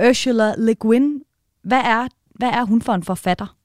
Ursula 0.09 0.55
Le 0.59 0.75
Guin, 0.75 1.23
hvad 1.63 1.81
er, 1.81 2.09
hvad 2.31 2.49
er 2.49 2.65
hun 2.65 2.83
for 2.83 2.93
en 2.93 3.03
forfatter? 3.03 3.58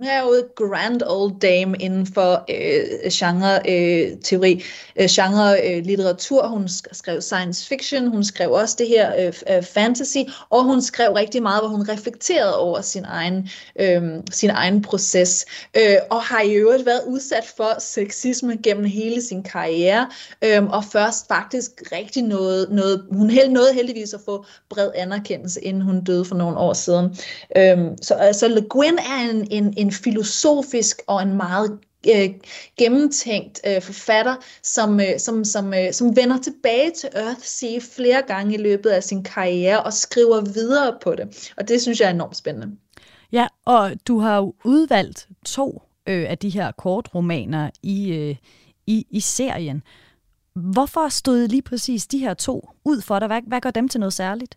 Hun 0.00 0.08
er 0.08 0.20
jo 0.20 0.44
grand 0.54 1.02
old 1.06 1.40
dame 1.40 1.76
inden 1.80 2.06
for 2.06 2.44
øh, 2.50 3.10
genre-teori, 3.12 4.64
øh, 4.96 5.06
genre-litteratur. 5.10 6.44
Øh, 6.44 6.44
øh 6.44 6.50
hun 6.50 6.68
skrev 6.92 7.20
science 7.20 7.68
fiction, 7.68 8.08
hun 8.08 8.24
skrev 8.24 8.52
også 8.52 8.76
det 8.78 8.88
her 8.88 9.12
øh, 9.18 9.56
øh, 9.56 9.62
fantasy, 9.62 10.18
og 10.50 10.64
hun 10.64 10.82
skrev 10.82 11.12
rigtig 11.12 11.42
meget, 11.42 11.60
hvor 11.62 11.68
hun 11.68 11.88
reflekterede 11.88 12.58
over 12.58 12.80
sin 12.80 13.04
egen, 13.04 13.48
øh, 13.80 14.02
sin 14.30 14.50
egen 14.50 14.82
proces, 14.82 15.46
øh, 15.76 15.96
og 16.10 16.22
har 16.22 16.42
i 16.42 16.54
øvrigt 16.54 16.86
været 16.86 17.02
udsat 17.06 17.44
for 17.56 17.80
sexisme 17.80 18.56
gennem 18.62 18.84
hele 18.84 19.22
sin 19.22 19.42
karriere, 19.42 20.08
øh, 20.44 20.64
og 20.64 20.84
først 20.84 21.28
faktisk 21.28 21.70
rigtig 21.92 22.22
noget, 22.22 22.70
noget 22.70 23.04
hun 23.12 23.30
held, 23.30 23.48
nåede 23.48 23.74
heldigvis 23.74 24.14
at 24.14 24.20
få 24.24 24.44
bred 24.70 24.90
anerkendelse, 24.94 25.60
inden 25.60 25.82
hun 25.82 26.04
døde 26.04 26.24
for 26.24 26.34
nogle 26.34 26.58
år 26.58 26.72
siden. 26.72 27.16
Øh, 27.56 27.78
så 28.02 28.14
altså, 28.14 28.48
Le 28.48 28.62
Guin 28.62 28.98
er 28.98 29.30
en, 29.30 29.48
en, 29.50 29.74
en 29.76 29.89
filosofisk 29.92 31.00
og 31.06 31.22
en 31.22 31.36
meget 31.36 31.78
øh, 32.08 32.30
gennemtænkt 32.78 33.60
øh, 33.66 33.82
forfatter, 33.82 34.36
som, 34.62 35.00
øh, 35.00 35.18
som, 35.18 35.44
som, 35.44 35.74
øh, 35.74 35.92
som 35.92 36.16
vender 36.16 36.38
tilbage 36.38 36.90
til 36.90 37.08
Earthsea 37.12 37.78
flere 37.96 38.22
gange 38.26 38.54
i 38.54 38.58
løbet 38.58 38.90
af 38.90 39.04
sin 39.04 39.22
karriere 39.22 39.82
og 39.82 39.92
skriver 39.92 40.40
videre 40.40 40.98
på 41.02 41.14
det. 41.14 41.52
Og 41.56 41.68
det 41.68 41.82
synes 41.82 42.00
jeg 42.00 42.06
er 42.06 42.10
enormt 42.10 42.36
spændende. 42.36 42.76
Ja, 43.32 43.46
og 43.64 43.92
du 44.08 44.18
har 44.18 44.36
jo 44.36 44.54
udvalgt 44.64 45.28
to 45.46 45.82
øh, 46.06 46.30
af 46.30 46.38
de 46.38 46.50
her 46.50 46.72
kortromaner 46.72 47.70
i, 47.82 48.12
øh, 48.12 48.36
i, 48.86 49.06
i 49.10 49.20
serien. 49.20 49.82
Hvorfor 50.54 51.08
stod 51.08 51.48
lige 51.48 51.62
præcis 51.62 52.06
de 52.06 52.18
her 52.18 52.34
to 52.34 52.68
ud 52.84 53.00
for 53.00 53.18
dig? 53.18 53.26
Hvad, 53.26 53.40
hvad 53.46 53.60
gør 53.60 53.70
dem 53.70 53.88
til 53.88 54.00
noget 54.00 54.12
særligt? 54.12 54.56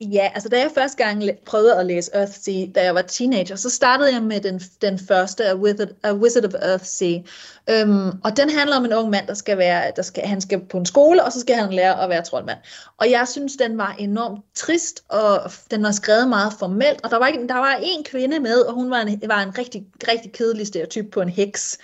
Ja, 0.00 0.30
altså 0.34 0.48
da 0.48 0.58
jeg 0.58 0.70
første 0.74 1.04
gang 1.04 1.22
prøvede 1.46 1.76
at 1.76 1.86
læse 1.86 2.10
Earthsea, 2.14 2.66
da 2.74 2.84
jeg 2.84 2.94
var 2.94 3.02
teenager, 3.02 3.56
så 3.56 3.70
startede 3.70 4.12
jeg 4.12 4.22
med 4.22 4.40
den, 4.40 4.60
den 4.82 4.98
første, 4.98 5.44
A 5.44 5.54
Wizard, 5.56 5.88
A 6.02 6.14
Wizard 6.14 6.44
of 6.44 6.54
Earthsea. 6.54 7.18
Um, 7.18 7.24
øhm, 7.68 8.10
og 8.24 8.36
den 8.36 8.50
handler 8.50 8.76
om 8.76 8.84
en 8.84 8.92
ung 8.92 9.10
mand, 9.10 9.26
der 9.26 9.34
skal 9.34 9.58
være, 9.58 9.92
der 9.96 10.02
skal, 10.02 10.22
han 10.22 10.40
skal 10.40 10.60
på 10.60 10.78
en 10.78 10.86
skole, 10.86 11.24
og 11.24 11.32
så 11.32 11.40
skal 11.40 11.56
han 11.56 11.72
lære 11.72 12.02
at 12.02 12.08
være 12.08 12.22
troldmand. 12.22 12.58
Og 12.96 13.10
jeg 13.10 13.28
synes, 13.28 13.56
den 13.56 13.78
var 13.78 13.94
enormt 13.98 14.44
trist, 14.54 15.04
og 15.08 15.50
den 15.70 15.82
var 15.82 15.92
skrevet 15.92 16.28
meget 16.28 16.52
formelt, 16.58 17.04
og 17.04 17.10
der 17.10 17.16
var, 17.16 17.26
ikke, 17.26 17.48
der 17.48 17.54
var 17.58 17.80
en 17.82 18.04
kvinde 18.04 18.40
med, 18.40 18.60
og 18.60 18.74
hun 18.74 18.90
var 18.90 19.00
en, 19.00 19.22
var 19.26 19.42
en 19.42 19.58
rigtig, 19.58 19.86
rigtig 20.08 20.32
kedelig 20.32 20.66
stereotyp 20.66 21.12
på 21.12 21.20
en 21.20 21.28
heks. 21.28 21.78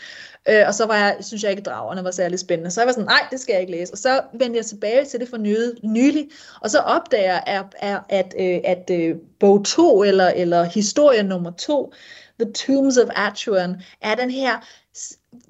Øh, 0.48 0.64
og 0.66 0.74
så 0.74 0.86
var 0.86 0.96
jeg, 0.96 1.16
synes 1.20 1.42
jeg 1.42 1.50
ikke, 1.50 1.62
dragerne 1.62 2.04
var 2.04 2.10
særlig 2.10 2.38
spændende. 2.38 2.70
Så 2.70 2.80
jeg 2.80 2.86
var 2.86 2.92
sådan, 2.92 3.06
nej, 3.06 3.26
det 3.30 3.40
skal 3.40 3.52
jeg 3.52 3.60
ikke 3.60 3.72
læse. 3.72 3.92
Og 3.92 3.98
så 3.98 4.22
vendte 4.32 4.56
jeg 4.56 4.66
tilbage 4.66 5.04
til 5.04 5.20
det 5.20 5.28
for 5.28 5.36
nylig, 5.86 6.28
og 6.60 6.70
så 6.70 6.78
opdager 6.78 7.32
jeg, 7.32 7.42
at, 7.46 7.64
at, 7.78 8.00
at, 8.08 8.34
øh, 8.38 8.60
at, 8.64 8.90
at 8.90 9.16
bog 9.40 9.64
2, 9.64 10.02
eller, 10.02 10.28
eller 10.28 10.64
historie 10.64 11.22
nummer 11.22 11.50
2, 11.50 11.92
The 12.40 12.52
Tombs 12.52 12.98
of 12.98 13.08
Atuan, 13.16 13.82
er 14.00 14.14
den 14.14 14.30
her 14.30 14.66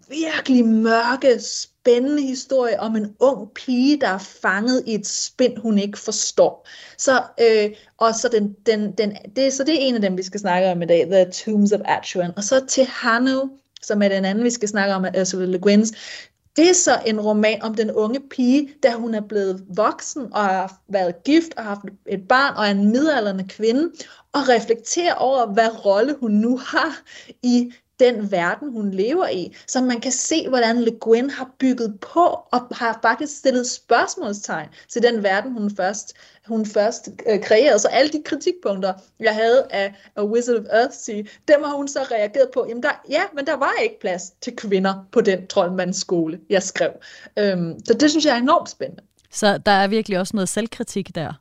virkelig 0.09 0.64
mørke, 0.64 1.40
spændende 1.40 2.22
historie 2.22 2.80
om 2.80 2.96
en 2.96 3.14
ung 3.20 3.50
pige, 3.54 4.00
der 4.00 4.09
er 4.09 4.18
fanget 4.18 4.82
i 4.87 4.94
et 4.94 5.06
spind, 5.06 5.59
hun 5.59 5.78
ikke 5.78 5.98
forstår. 5.98 6.66
Så, 6.98 7.22
øh, 7.40 7.76
og 7.98 8.14
så, 8.14 8.28
den, 8.28 8.56
den, 8.66 8.92
den, 8.92 9.16
det, 9.37 9.52
så 9.52 9.64
det 9.64 9.74
er 9.74 9.88
en 9.88 9.94
af 9.94 10.00
dem, 10.00 10.16
vi 10.16 10.22
skal 10.22 10.40
snakke 10.40 10.68
om 10.68 10.82
i 10.82 10.87
dag, 10.87 11.06
The 11.06 11.30
Tombs 11.30 11.72
of 11.72 11.80
Atuan. 11.85 12.30
Og 12.37 12.44
så 12.44 12.66
til 12.66 12.85
Hanu, 12.85 13.50
som 13.82 14.02
er 14.02 14.08
den 14.08 14.24
anden, 14.24 14.44
vi 14.44 14.50
skal 14.50 14.68
snakke 14.68 14.94
om, 14.94 15.06
Ursula 15.20 15.46
Le 15.46 15.60
Guin's. 15.66 15.92
Det 16.56 16.70
er 16.70 16.74
så 16.74 17.00
en 17.06 17.20
roman 17.20 17.62
om 17.62 17.74
den 17.74 17.90
unge 17.90 18.20
pige, 18.30 18.68
da 18.82 18.92
hun 18.92 19.14
er 19.14 19.20
blevet 19.20 19.64
voksen 19.76 20.32
og 20.32 20.44
har 20.44 20.80
været 20.88 21.24
gift 21.24 21.54
og 21.56 21.62
har 21.62 21.68
haft 21.68 21.84
et 22.06 22.28
barn 22.28 22.56
og 22.56 22.66
er 22.66 22.70
en 22.70 22.90
midalderne 22.90 23.48
kvinde, 23.48 23.90
og 24.32 24.48
reflekterer 24.48 25.14
over, 25.14 25.46
hvad 25.46 25.84
rolle 25.84 26.16
hun 26.20 26.30
nu 26.30 26.58
har 26.58 27.02
i 27.42 27.72
den 28.00 28.30
verden, 28.30 28.72
hun 28.72 28.90
lever 28.90 29.28
i. 29.28 29.56
Så 29.66 29.82
man 29.82 30.00
kan 30.00 30.12
se, 30.12 30.48
hvordan 30.48 30.80
Le 30.80 30.90
Guin 30.90 31.30
har 31.30 31.50
bygget 31.59 32.00
på 32.00 32.24
og 32.52 32.61
har 32.72 32.98
faktisk 33.02 33.38
stillet 33.38 33.66
spørgsmålstegn 33.66 34.68
til 34.88 35.02
den 35.02 35.22
verden, 35.22 35.52
hun 35.52 35.76
først, 35.76 36.14
hun 36.46 36.66
først 36.66 37.09
øh, 37.26 37.42
kreerede. 37.42 37.78
Så 37.78 37.88
alle 37.88 38.12
de 38.12 38.22
kritikpunkter, 38.24 38.94
jeg 39.20 39.35
havde 39.35 39.66
af 39.70 39.94
A 40.16 40.24
Wizard 40.24 40.56
of 40.56 40.64
Earthsea, 40.70 41.22
dem 41.48 41.62
har 41.64 41.76
hun 41.76 41.88
så 41.88 42.00
reageret 42.11 42.48
på. 42.54 42.66
Jamen 42.68 42.82
der, 42.82 43.02
ja, 43.11 43.22
men 43.35 43.46
der 43.46 43.56
var 43.56 43.72
ikke 43.82 44.00
plads 44.00 44.32
til 44.40 44.56
kvinder 44.56 45.06
på 45.12 45.20
den 45.20 45.46
troldmandsskole, 45.46 46.40
jeg 46.50 46.62
skrev. 46.62 46.92
Øhm, 47.38 47.74
så 47.85 47.94
det 47.94 48.11
synes 48.11 48.26
jeg 48.26 48.35
er 48.37 48.40
enormt 48.40 48.70
spændende. 48.70 49.02
Så 49.30 49.59
der 49.59 49.72
er 49.72 49.88
virkelig 49.88 50.18
også 50.18 50.37
noget 50.37 50.48
selvkritik 50.48 51.14
der? 51.14 51.32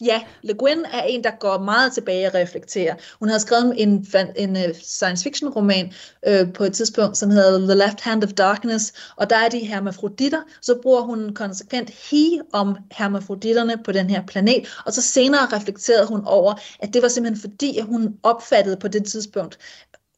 Ja, 0.00 0.22
Le 0.42 0.54
Guin 0.54 0.84
er 0.92 1.02
en, 1.02 1.24
der 1.24 1.30
går 1.40 1.58
meget 1.58 1.92
tilbage 1.92 2.26
og 2.26 2.34
reflekterer. 2.34 2.94
Hun 3.18 3.28
havde 3.28 3.40
skrevet 3.40 3.74
en, 3.76 4.06
en 4.36 4.56
øh, 4.56 4.74
science 4.74 5.22
fiction 5.24 5.50
roman 5.50 5.92
øh, 6.26 6.52
på 6.52 6.64
et 6.64 6.72
tidspunkt, 6.72 7.16
som 7.16 7.30
hedder 7.30 7.58
The 7.58 7.74
Left 7.74 8.00
Hand 8.00 8.24
of 8.24 8.32
Darkness, 8.32 8.92
og 9.16 9.30
der 9.30 9.36
er 9.36 9.48
de 9.48 9.58
hermafroditter, 9.58 10.40
så 10.62 10.78
bruger 10.82 11.00
hun 11.00 11.34
konsekvent 11.34 11.90
he 11.90 12.40
om 12.52 12.76
hermafroditterne 12.92 13.76
på 13.84 13.92
den 13.92 14.10
her 14.10 14.26
planet, 14.26 14.80
og 14.86 14.92
så 14.92 15.02
senere 15.02 15.46
reflekterede 15.46 16.06
hun 16.06 16.24
over, 16.24 16.54
at 16.78 16.94
det 16.94 17.02
var 17.02 17.08
simpelthen 17.08 17.50
fordi, 17.50 17.78
at 17.78 17.84
hun 17.84 18.16
opfattede 18.22 18.76
på 18.76 18.88
det 18.88 19.04
tidspunkt, 19.04 19.58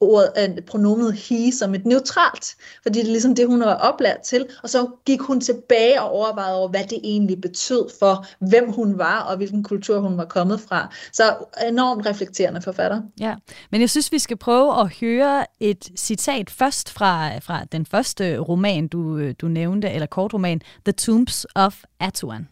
ordet, 0.02 0.30
uh, 0.58 0.64
pronomet 0.66 1.12
he 1.12 1.52
som 1.52 1.74
et 1.74 1.86
neutralt, 1.86 2.56
fordi 2.82 2.98
det 2.98 3.06
er 3.06 3.10
ligesom 3.10 3.34
det, 3.34 3.46
hun 3.46 3.60
var 3.60 3.74
oplært 3.74 4.20
til, 4.20 4.46
og 4.62 4.70
så 4.70 4.86
gik 5.06 5.20
hun 5.20 5.40
tilbage 5.40 6.02
og 6.02 6.10
overvejede 6.10 6.56
over, 6.56 6.68
hvad 6.68 6.84
det 6.84 6.98
egentlig 7.04 7.40
betød 7.40 7.88
for, 7.98 8.26
hvem 8.38 8.72
hun 8.72 8.98
var, 8.98 9.20
og 9.20 9.36
hvilken 9.36 9.62
kultur 9.62 10.00
hun 10.00 10.18
var 10.18 10.24
kommet 10.24 10.60
fra. 10.60 10.94
Så 11.12 11.34
enormt 11.68 12.06
reflekterende 12.06 12.62
forfatter. 12.62 13.02
Ja, 13.20 13.34
men 13.70 13.80
jeg 13.80 13.90
synes, 13.90 14.12
vi 14.12 14.18
skal 14.18 14.36
prøve 14.36 14.80
at 14.80 14.92
høre 15.00 15.46
et 15.60 15.90
citat 15.96 16.50
først 16.50 16.90
fra, 16.90 17.38
fra 17.38 17.64
den 17.72 17.86
første 17.86 18.38
roman, 18.38 18.88
du, 18.88 19.32
du 19.32 19.48
nævnte, 19.48 19.90
eller 19.90 20.06
kortroman, 20.06 20.60
The 20.84 20.92
Tombs 20.92 21.46
of 21.54 21.82
Atuan. 22.00 22.48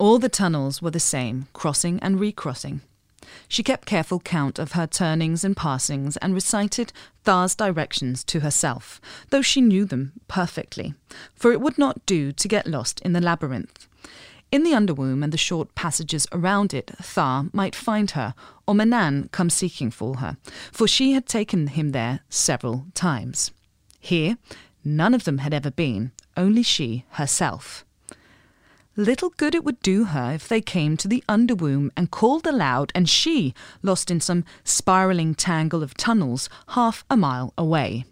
All 0.00 0.20
the 0.20 0.28
tunnels 0.28 0.82
were 0.82 0.90
the 0.90 1.00
same, 1.00 1.46
crossing 1.52 2.02
and 2.02 2.20
recrossing. 2.20 2.82
She 3.48 3.62
kept 3.62 3.86
careful 3.86 4.20
count 4.20 4.58
of 4.58 4.72
her 4.72 4.86
turnings 4.86 5.44
and 5.44 5.56
passings 5.56 6.16
and 6.18 6.34
recited 6.34 6.92
Thar's 7.24 7.54
directions 7.54 8.24
to 8.24 8.40
herself, 8.40 9.00
though 9.30 9.42
she 9.42 9.60
knew 9.60 9.84
them 9.84 10.12
perfectly, 10.28 10.94
for 11.34 11.52
it 11.52 11.60
would 11.60 11.78
not 11.78 12.04
do 12.06 12.32
to 12.32 12.48
get 12.48 12.66
lost 12.66 13.00
in 13.00 13.12
the 13.12 13.20
labyrinth. 13.20 13.86
In 14.50 14.62
the 14.62 14.72
underwomb 14.72 15.22
and 15.22 15.32
the 15.32 15.36
short 15.36 15.74
passages 15.74 16.26
around 16.32 16.72
it, 16.72 16.90
Thar 17.02 17.46
might 17.52 17.74
find 17.74 18.12
her, 18.12 18.34
or 18.66 18.74
Manan 18.74 19.28
come 19.30 19.50
seeking 19.50 19.90
for 19.90 20.16
her, 20.18 20.38
for 20.72 20.88
she 20.88 21.12
had 21.12 21.26
taken 21.26 21.66
him 21.66 21.90
there 21.90 22.20
several 22.30 22.86
times. 22.94 23.50
Here, 24.00 24.38
none 24.82 25.12
of 25.12 25.24
them 25.24 25.38
had 25.38 25.52
ever 25.52 25.70
been, 25.70 26.12
only 26.34 26.62
she 26.62 27.04
herself. 27.10 27.84
Little 28.98 29.30
good 29.36 29.54
it 29.54 29.62
would 29.62 29.78
do 29.80 30.06
her 30.06 30.32
if 30.32 30.48
they 30.48 30.60
came 30.60 30.96
to 30.96 31.06
the 31.06 31.22
underwomb 31.28 31.92
and 31.96 32.10
called 32.10 32.44
aloud, 32.48 32.90
and 32.96 33.08
she 33.08 33.54
lost 33.80 34.10
in 34.10 34.20
some 34.20 34.44
spiraling 34.64 35.36
tangle 35.36 35.84
of 35.84 35.94
tunnels 35.94 36.48
half 36.70 37.04
a 37.08 37.16
mile 37.16 37.54
away. 37.56 38.06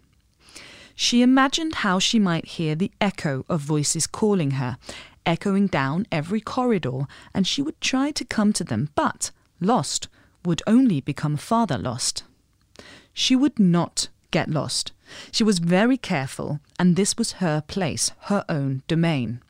She 0.95 1.21
imagined 1.21 1.75
how 1.83 1.99
she 1.99 2.19
might 2.19 2.55
hear 2.55 2.73
the 2.73 2.89
echo 3.01 3.43
of 3.49 3.59
voices 3.59 4.07
calling 4.07 4.51
her, 4.51 4.77
echoing 5.25 5.67
down 5.67 6.07
every 6.09 6.39
corridor, 6.39 7.01
and 7.33 7.45
she 7.45 7.61
would 7.61 7.81
try 7.81 8.11
to 8.11 8.23
come 8.23 8.53
to 8.53 8.63
them, 8.63 8.89
but, 8.95 9.31
lost, 9.59 10.07
would 10.45 10.61
only 10.65 11.01
become 11.01 11.35
farther 11.35 11.77
lost. 11.77 12.23
She 13.11 13.35
would 13.35 13.59
not 13.59 14.07
get 14.31 14.49
lost. 14.49 14.93
She 15.33 15.43
was 15.43 15.59
very 15.59 15.97
careful, 15.97 16.61
and 16.79 16.95
this 16.95 17.17
was 17.17 17.43
her 17.43 17.59
place, 17.59 18.13
her 18.31 18.45
own 18.47 18.83
domain. 18.87 19.41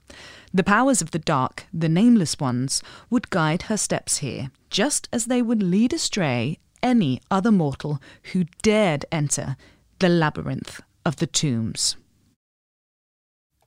The 0.54 0.64
powers 0.64 1.02
of 1.02 1.12
the 1.12 1.20
dark, 1.20 1.68
the 1.74 1.90
nameless 1.90 2.40
ones, 2.40 2.82
would 3.10 3.30
guide 3.30 3.64
her 3.64 3.78
steps 3.78 4.18
here, 4.18 4.50
just 4.70 5.10
as 5.12 5.26
they 5.26 5.42
would 5.42 5.64
lead 5.64 5.94
astray 5.94 6.58
any 6.82 7.20
other 7.30 7.52
mortal 7.52 8.00
who 8.34 8.46
dared 8.64 9.06
enter 9.12 9.56
the 10.00 10.10
labyrinth 10.10 10.80
of 11.06 11.16
the 11.16 11.28
tombs. 11.28 11.98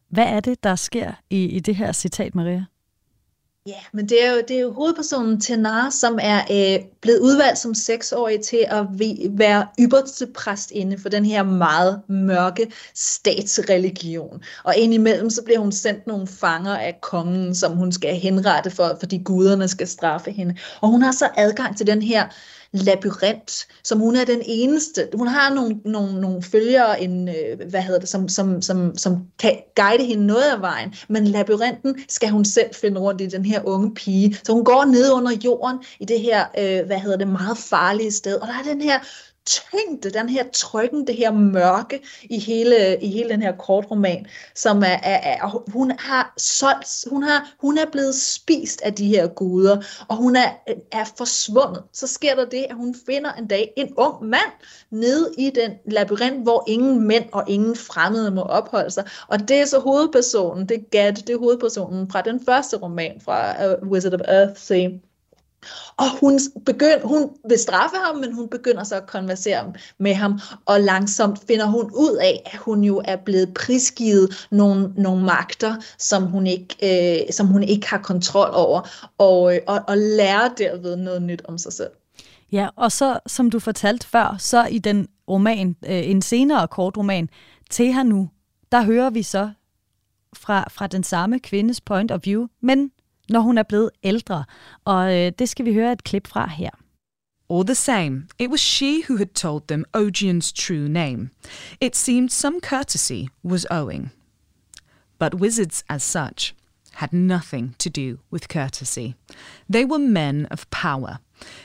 Hvad 0.09 0.37
er 0.37 0.41
det, 0.41 0.63
der 0.63 0.77
sker 0.77 1.13
i, 1.31 1.45
i 1.45 1.61
det 1.61 1.77
her 1.77 1.93
citat, 1.93 2.35
Maria? 2.35 2.67
Ja, 3.67 3.81
men 3.93 4.09
det 4.09 4.25
er 4.25 4.33
jo, 4.33 4.43
det 4.49 4.57
er 4.57 4.61
jo 4.61 4.73
hovedpersonen 4.73 5.41
Tenar, 5.41 5.91
som 5.91 6.19
er 6.23 6.41
øh, 6.51 6.85
blevet 7.01 7.19
udvalgt 7.19 7.59
som 7.59 7.75
seksårig 7.75 8.41
til 8.41 8.65
at 8.69 8.87
være 9.39 9.67
ypperste 9.81 10.27
præstinde 10.27 10.99
for 10.99 11.09
den 11.09 11.25
her 11.25 11.43
meget 11.43 12.03
mørke 12.09 12.73
statsreligion. 12.95 14.43
Og 14.65 14.77
indimellem 14.77 15.31
så 15.31 15.43
bliver 15.45 15.59
hun 15.59 15.73
sendt 15.73 16.07
nogle 16.07 16.27
fanger 16.27 16.77
af 16.77 16.99
kongen, 17.03 17.55
som 17.55 17.77
hun 17.77 17.93
skal 17.93 18.15
henrette 18.15 18.71
for, 18.71 18.97
fordi 19.01 19.19
guderne 19.25 19.69
skal 19.69 19.89
straffe 19.89 20.31
hende. 20.31 20.57
Og 20.81 20.89
hun 20.89 21.03
har 21.03 21.13
så 21.13 21.29
adgang 21.37 21.77
til 21.77 21.87
den 21.87 22.03
her 22.03 22.29
labyrint, 22.73 23.67
som 23.85 23.99
hun 23.99 24.17
er 24.17 24.25
den 24.25 24.43
eneste. 24.45 25.09
Hun 25.15 25.27
har 25.27 25.55
nogle, 25.55 25.81
nogle, 25.85 26.21
nogle 26.21 26.43
følgere, 26.43 27.03
en, 27.03 27.29
øh, 27.29 27.69
hvad 27.71 27.83
hedder 27.83 28.01
det, 28.01 28.09
som, 28.09 28.29
som, 28.29 28.63
som, 28.63 28.97
som 28.97 29.27
kan 29.39 29.57
guide 29.77 30.05
hende 30.05 30.27
noget 30.27 30.43
af 30.43 30.61
vejen, 30.61 30.95
men 31.09 31.27
labyrinten 31.27 31.97
skal 32.09 32.29
hun 32.29 32.45
selv 32.45 32.75
finde 32.75 33.01
rundt 33.01 33.21
i, 33.21 33.27
den 33.27 33.45
her 33.45 33.61
unge 33.65 33.95
pige. 33.95 34.39
Så 34.45 34.53
hun 34.53 34.65
går 34.65 34.85
ned 34.85 35.13
under 35.13 35.33
jorden 35.45 35.79
i 36.01 36.05
det 36.05 36.21
her, 36.21 36.45
øh, 36.59 36.87
hvad 36.87 36.99
hedder 36.99 37.17
det, 37.17 37.29
meget 37.29 37.59
farlige 37.59 38.13
sted, 38.13 38.37
og 38.37 38.49
der 38.49 38.55
er 38.55 38.73
den 38.73 38.83
her 38.83 38.99
tyngde, 39.47 40.11
den 40.11 40.29
her 40.29 40.45
trykken, 40.53 41.07
det 41.07 41.17
her 41.17 41.33
mørke 41.33 42.01
i 42.23 42.39
hele, 42.39 43.03
i 43.03 43.09
hele 43.09 43.29
den 43.29 43.43
her 43.43 43.57
kortroman, 43.57 44.27
som 44.55 44.83
er, 44.83 44.99
er, 45.03 45.37
er 45.37 45.63
hun 45.73 45.93
har 45.99 46.35
solgt, 46.37 47.05
hun, 47.11 47.23
har, 47.23 47.55
hun 47.61 47.79
er 47.79 47.87
blevet 47.93 48.15
spist 48.15 48.81
af 48.83 48.95
de 48.95 49.07
her 49.07 49.27
guder, 49.27 49.83
og 50.09 50.17
hun 50.17 50.37
er, 50.37 50.51
er 50.93 51.05
forsvundet. 51.17 51.83
Så 51.93 52.07
sker 52.07 52.35
der 52.35 52.45
det, 52.45 52.67
at 52.71 52.77
hun 52.77 52.95
finder 53.07 53.33
en 53.33 53.47
dag 53.47 53.73
en 53.77 53.95
ung 53.97 54.25
mand 54.25 54.53
nede 54.91 55.35
i 55.39 55.51
den 55.51 55.71
labyrint, 55.85 56.43
hvor 56.43 56.65
ingen 56.67 57.07
mænd 57.07 57.25
og 57.33 57.45
ingen 57.49 57.77
fremmede 57.77 58.31
må 58.31 58.43
opholde 58.43 58.91
sig. 58.91 59.05
Og 59.29 59.49
det 59.49 59.61
er 59.61 59.65
så 59.65 59.79
hovedpersonen, 59.79 60.69
det 60.69 60.77
er 60.77 60.83
Gad, 60.91 61.13
det 61.13 61.31
er 61.31 61.39
hovedpersonen 61.39 62.11
fra 62.11 62.23
den 62.23 62.45
første 62.45 62.77
roman 62.77 63.21
fra 63.21 63.67
uh, 63.67 63.89
Wizard 63.89 64.15
of 64.15 64.21
Earthsea 64.25 64.89
og 65.97 66.05
hun, 66.21 66.41
begynd, 66.67 67.03
hun 67.05 67.31
vil 67.49 67.59
straffe 67.59 67.97
ham, 67.97 68.17
men 68.17 68.33
hun 68.33 68.49
begynder 68.49 68.85
så 68.85 68.97
at 68.97 69.07
konversere 69.07 69.73
med 69.99 70.15
ham, 70.15 70.41
og 70.67 70.81
langsomt 70.81 71.39
finder 71.47 71.67
hun 71.67 71.91
ud 71.95 72.17
af, 72.21 72.43
at 72.47 72.59
hun 72.59 72.85
jo 72.85 73.03
er 73.05 73.17
blevet 73.17 73.55
prisgivet 73.55 74.47
nogle, 74.51 74.93
nogle 74.97 75.25
magter, 75.25 75.77
som 75.99 76.23
hun, 76.23 76.47
ikke, 76.47 77.23
øh, 77.27 77.33
som 77.33 77.47
hun 77.47 77.63
ikke 77.63 77.89
har 77.89 77.99
kontrol 77.99 78.51
over, 78.53 79.11
og, 79.19 79.55
øh, 79.55 79.61
og, 79.67 79.81
og 79.89 79.99
lærer 79.99 80.49
derved 80.59 80.97
noget 80.97 81.23
nyt 81.23 81.43
om 81.45 81.59
sig 81.59 81.73
selv. 81.73 81.91
Ja, 82.53 82.69
og 82.77 82.93
så, 82.93 83.19
som 83.27 83.51
du 83.51 83.59
fortalte 83.59 84.07
før, 84.07 84.37
så 84.39 84.67
i 84.67 84.79
den 84.79 85.09
roman, 85.29 85.77
øh, 85.87 86.11
en 86.11 86.23
senere 86.23 86.69
kort 86.69 86.97
roman, 86.97 87.29
Til 87.71 87.93
her 87.93 88.03
nu, 88.03 88.29
der 88.73 88.83
hører 88.83 89.11
vi 89.11 89.23
så 89.23 89.51
fra, 90.33 90.65
fra 90.71 90.87
den 90.87 91.05
samme 91.05 91.39
kvindes 91.39 91.81
point 91.81 92.13
of 92.13 92.21
view, 92.25 92.47
men 92.61 92.91
når 93.31 93.41
hun 93.41 93.59
er 93.59 93.63
blevet 93.63 93.91
ældre. 94.03 94.45
Og 94.85 95.17
øh, 95.17 95.33
det 95.39 95.49
skal 95.49 95.65
vi 95.65 95.75
høre 95.75 95.93
et 95.93 96.05
klip 96.05 96.27
fra 96.27 96.51
her. 96.51 96.71
All 97.51 97.67
the 97.67 97.75
same, 97.75 98.29
it 98.39 98.51
was 98.51 98.61
she 98.61 99.03
who 99.09 99.17
had 99.17 99.35
told 99.35 99.63
them 99.67 99.85
Ogien's 99.93 100.53
true 100.53 100.89
name. 100.89 101.31
It 101.81 101.97
seemed 101.97 102.31
some 102.31 102.61
courtesy 102.61 103.29
was 103.43 103.67
owing. 103.71 104.13
But 105.19 105.35
wizards, 105.35 105.83
as 105.89 106.03
such, 106.03 106.55
had 106.93 107.13
nothing 107.13 107.75
to 107.79 107.91
do 107.91 108.19
with 108.31 108.49
courtesy. 108.49 109.15
They 109.69 109.85
were 109.85 109.99
men 109.99 110.47
of 110.51 110.71
power. 110.71 111.19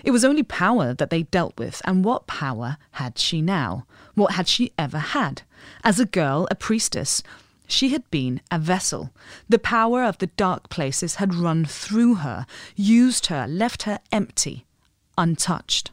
It 0.04 0.12
was 0.12 0.26
only 0.26 0.44
power 0.44 0.94
that 0.94 1.10
they 1.10 1.24
dealt 1.24 1.54
with, 1.60 1.82
and 1.86 2.06
what 2.06 2.28
power 2.28 2.78
had 2.92 3.20
she 3.20 3.42
now? 3.42 3.86
What 4.16 4.34
had 4.34 4.48
she 4.48 4.72
ever 4.78 5.00
had? 5.00 5.44
As 5.84 6.00
a 6.00 6.06
girl, 6.06 6.48
a 6.50 6.56
priestess, 6.56 7.22
she 7.68 7.90
had 7.90 8.10
been 8.12 8.42
a 8.52 8.60
vessel. 8.60 9.12
The 9.50 9.60
power 9.60 10.04
of 10.04 10.18
the 10.18 10.28
dark 10.28 10.70
places 10.70 11.16
had 11.16 11.34
run 11.34 11.66
through 11.66 12.16
her, 12.16 12.46
used 12.76 13.28
her, 13.28 13.48
left 13.48 13.84
her 13.84 14.00
empty, 14.12 14.66
untouched. 15.18 15.92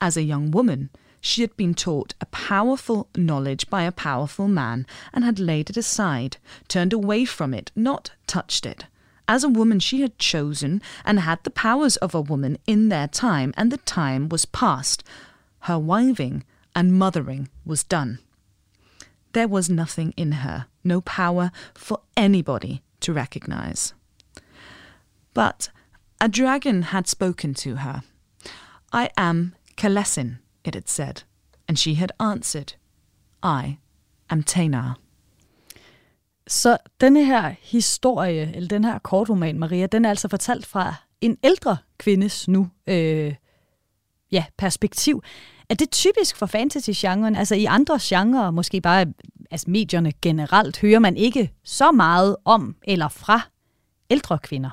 As 0.00 0.16
a 0.16 0.22
young 0.22 0.50
woman, 0.50 0.90
she 1.20 1.40
had 1.40 1.56
been 1.56 1.74
taught 1.74 2.14
a 2.20 2.26
powerful 2.26 3.08
knowledge 3.16 3.70
by 3.70 3.84
a 3.84 3.92
powerful 3.92 4.46
man 4.46 4.86
and 5.12 5.24
had 5.24 5.38
laid 5.38 5.70
it 5.70 5.76
aside, 5.76 6.36
turned 6.68 6.92
away 6.92 7.24
from 7.24 7.54
it, 7.54 7.72
not 7.74 8.10
touched 8.26 8.66
it. 8.66 8.84
As 9.26 9.42
a 9.42 9.48
woman, 9.48 9.80
she 9.80 10.02
had 10.02 10.18
chosen 10.18 10.82
and 11.04 11.20
had 11.20 11.42
the 11.42 11.50
powers 11.50 11.96
of 11.96 12.14
a 12.14 12.20
woman 12.20 12.58
in 12.66 12.90
their 12.90 13.08
time, 13.08 13.54
and 13.56 13.72
the 13.72 13.78
time 13.78 14.28
was 14.28 14.44
past. 14.44 15.02
Her 15.60 15.78
wiving 15.78 16.44
and 16.76 16.98
mothering 16.98 17.48
was 17.64 17.82
done. 17.82 18.18
There 19.34 19.48
was 19.48 19.68
nothing 19.68 20.14
in 20.16 20.32
her, 20.32 20.66
no 20.84 21.00
power 21.00 21.50
for 21.74 22.00
anybody 22.16 22.82
to 23.00 23.12
recognize. 23.12 23.94
But 25.34 25.70
a 26.20 26.28
dragon 26.28 26.82
had 26.82 27.08
spoken 27.08 27.54
to 27.54 27.76
her. 27.76 28.02
I 28.92 29.08
am 29.16 29.54
Kalesin, 29.76 30.38
it 30.64 30.74
had 30.74 30.88
said, 30.88 31.24
and 31.68 31.78
she 31.78 31.94
had 31.94 32.12
answered, 32.20 32.74
I 33.42 33.78
am 34.30 34.42
Tanar. 34.42 34.94
Så 36.46 36.78
denne 37.00 37.24
her 37.24 37.54
historie, 37.60 38.52
eller 38.54 38.68
den 38.68 38.84
her 38.84 38.98
kortroman, 38.98 39.58
Maria, 39.58 39.86
den 39.86 40.04
er 40.04 40.10
altså 40.10 40.28
fortalt 40.28 40.66
fra 40.66 40.94
en 41.20 41.38
ældre 41.42 41.76
kvindes 41.98 42.48
nu 42.48 42.70
øh, 42.86 43.34
ja, 44.32 44.44
perspektiv. 44.58 45.22
Er 45.70 45.74
det 45.74 45.90
typisk 45.90 46.36
for 46.36 46.46
fantasy-genren? 46.46 47.36
Altså 47.36 47.54
i 47.54 47.64
andre 47.64 47.98
genrer, 48.02 48.50
måske 48.50 48.80
bare 48.80 49.06
altså 49.50 49.70
medierne 49.70 50.12
generelt, 50.22 50.80
hører 50.80 50.98
man 50.98 51.16
ikke 51.16 51.52
så 51.64 51.92
meget 51.92 52.36
om 52.44 52.76
eller 52.82 53.08
fra 53.08 53.40
ældre 54.10 54.38
kvinder? 54.38 54.70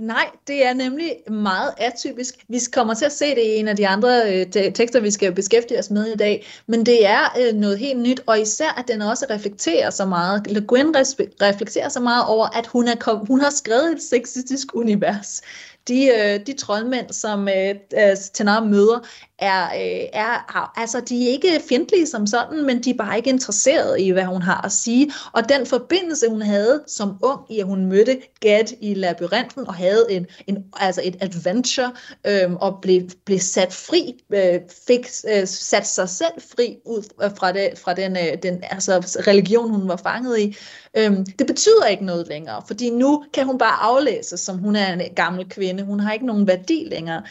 Nej, 0.00 0.26
det 0.46 0.66
er 0.66 0.74
nemlig 0.74 1.16
meget 1.30 1.74
atypisk. 1.76 2.34
Vi 2.48 2.58
kommer 2.72 2.94
til 2.94 3.04
at 3.04 3.12
se 3.12 3.24
det 3.24 3.42
i 3.42 3.56
en 3.56 3.68
af 3.68 3.76
de 3.76 3.88
andre 3.88 4.34
øh, 4.34 4.72
tekster, 4.72 5.00
vi 5.00 5.10
skal 5.10 5.34
beskæftige 5.34 5.78
os 5.78 5.90
med 5.90 6.06
i 6.06 6.16
dag, 6.16 6.46
men 6.66 6.86
det 6.86 7.06
er 7.06 7.20
øh, 7.40 7.54
noget 7.54 7.78
helt 7.78 8.00
nyt, 8.00 8.20
og 8.26 8.40
især 8.40 8.78
at 8.78 8.88
den 8.88 9.02
også 9.02 9.26
reflekterer 9.30 9.90
så 9.90 10.06
meget. 10.06 10.46
Le 10.46 10.60
Guin 10.60 10.96
reflekterer 11.42 11.88
så 11.88 12.00
meget 12.00 12.26
over, 12.26 12.46
at 12.58 12.66
hun, 12.66 12.88
er 12.88 12.94
kom, 12.94 13.26
hun 13.26 13.40
har 13.40 13.50
skrevet 13.50 13.92
et 13.92 14.02
sexistisk 14.02 14.74
univers 14.74 15.42
de, 15.88 16.06
øh, 16.06 16.46
de 16.46 16.52
troldmænd, 16.52 17.12
som 17.12 17.48
øh, 17.48 17.74
øh 17.94 18.16
Tenar 18.34 18.64
møder, 18.64 18.98
er, 19.42 19.64
øh, 19.64 20.08
er, 20.12 20.78
altså, 20.80 21.00
de 21.00 21.26
er 21.26 21.32
ikke 21.32 21.60
fjendtlige 21.68 22.06
som 22.06 22.26
sådan, 22.26 22.66
men 22.66 22.82
de 22.82 22.90
er 22.90 22.94
bare 22.94 23.16
ikke 23.16 23.30
interesseret 23.30 24.00
i, 24.00 24.10
hvad 24.10 24.24
hun 24.24 24.42
har 24.42 24.64
at 24.64 24.72
sige. 24.72 25.12
Og 25.32 25.48
den 25.48 25.66
forbindelse, 25.66 26.28
hun 26.28 26.42
havde 26.42 26.82
som 26.86 27.18
ung, 27.22 27.40
i 27.50 27.60
at 27.60 27.66
hun 27.66 27.86
mødte 27.86 28.20
Gad 28.40 28.64
i 28.80 28.94
labyrinten, 28.94 29.68
og 29.68 29.74
havde 29.74 30.06
en, 30.10 30.26
en, 30.46 30.64
altså 30.76 31.00
et 31.04 31.16
adventure, 31.20 31.92
øh, 32.26 32.52
og 32.52 32.78
blev, 32.82 33.02
blev 33.24 33.38
sat 33.38 33.72
fri, 33.72 34.24
øh, 34.34 34.60
fik 34.86 35.06
øh, 35.28 35.46
sat 35.46 35.86
sig 35.86 36.08
selv 36.08 36.40
fri 36.56 36.76
ud 36.84 37.02
øh, 37.22 37.30
fra, 37.38 37.52
det, 37.52 37.78
fra 37.78 37.94
den, 37.94 38.16
øh, 38.16 38.42
den 38.42 38.64
altså, 38.70 39.20
religion, 39.26 39.70
hun 39.70 39.88
var 39.88 39.96
fanget 39.96 40.38
i, 40.38 40.56
Øhm, 40.96 41.24
det 41.38 41.46
betyder 41.46 41.86
ikke 41.86 42.04
noget 42.04 42.28
længere, 42.28 42.62
fordi 42.66 42.90
nu 42.90 43.24
kan 43.34 43.46
hun 43.46 43.58
bare 43.58 43.82
aflæse, 43.82 44.36
som 44.36 44.58
hun 44.58 44.76
er 44.76 44.92
en 44.92 45.14
gammel 45.14 45.48
kvinde. 45.48 45.82
Hun 45.82 46.00
har 46.00 46.12
ikke 46.12 46.26
nogen 46.26 46.46
værdi 46.46 46.84
længere. 46.90 47.22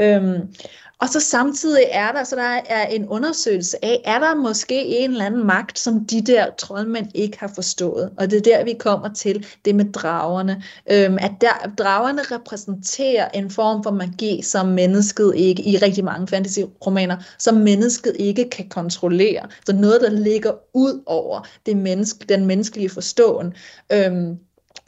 Øhm, 0.00 0.54
og 1.00 1.08
så 1.08 1.20
samtidig 1.20 1.84
er 1.90 2.12
der, 2.12 2.24
så 2.24 2.36
der 2.36 2.60
er 2.68 2.86
en 2.86 3.08
undersøgelse 3.08 3.84
af, 3.84 4.02
er 4.04 4.18
der 4.18 4.34
måske 4.34 4.84
en 4.86 5.10
eller 5.10 5.24
anden 5.24 5.46
magt, 5.46 5.78
som 5.78 6.06
de 6.06 6.20
der 6.20 6.46
troldmænd 6.58 7.06
ikke 7.14 7.40
har 7.40 7.52
forstået. 7.54 8.10
Og 8.18 8.30
det 8.30 8.36
er 8.36 8.56
der, 8.56 8.64
vi 8.64 8.74
kommer 8.78 9.12
til 9.14 9.46
det 9.64 9.74
med 9.74 9.92
dragerne. 9.92 10.62
Øhm, 10.92 11.18
at 11.20 11.32
der, 11.40 11.72
dragerne 11.78 12.22
repræsenterer 12.22 13.28
en 13.28 13.50
form 13.50 13.82
for 13.82 13.90
magi, 13.90 14.42
som 14.42 14.66
mennesket 14.66 15.32
ikke, 15.36 15.62
i 15.62 15.76
rigtig 15.76 16.04
mange 16.04 16.28
fantasy-romaner, 16.28 17.16
som 17.38 17.54
mennesket 17.54 18.16
ikke 18.18 18.50
kan 18.50 18.68
kontrollere. 18.68 19.48
Så 19.66 19.72
noget, 19.72 20.00
der 20.00 20.10
ligger 20.10 20.52
ud 20.74 21.02
over 21.06 21.46
det 21.66 21.76
menneske, 21.76 22.26
den 22.28 22.46
menneskelige 22.46 22.90
forståen. 22.90 23.54
Øhm, 23.92 24.38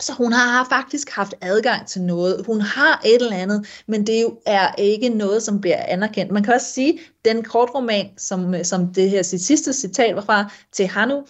så 0.03 0.13
hun 0.13 0.33
har 0.33 0.67
faktisk 0.69 1.11
haft 1.11 1.35
adgang 1.41 1.87
til 1.87 2.03
noget. 2.03 2.43
Hun 2.47 2.61
har 2.61 3.01
et 3.05 3.15
eller 3.15 3.37
andet, 3.37 3.83
men 3.87 4.07
det 4.07 4.27
er 4.47 4.75
ikke 4.79 5.09
noget, 5.09 5.43
som 5.43 5.61
bliver 5.61 5.83
anerkendt. 5.89 6.33
Man 6.33 6.43
kan 6.43 6.55
også 6.55 6.73
sige, 6.73 6.93
at 6.93 6.99
den 7.25 7.45
kortroman, 7.45 8.07
som, 8.17 8.65
som 8.65 8.95
det 8.95 9.11
her 9.11 9.23
sit 9.23 9.43
sidste 9.43 9.73
citat 9.73 10.17
var 10.17 10.23
fra, 10.23 10.53
til 10.73 10.87
Hanu, 10.87 11.23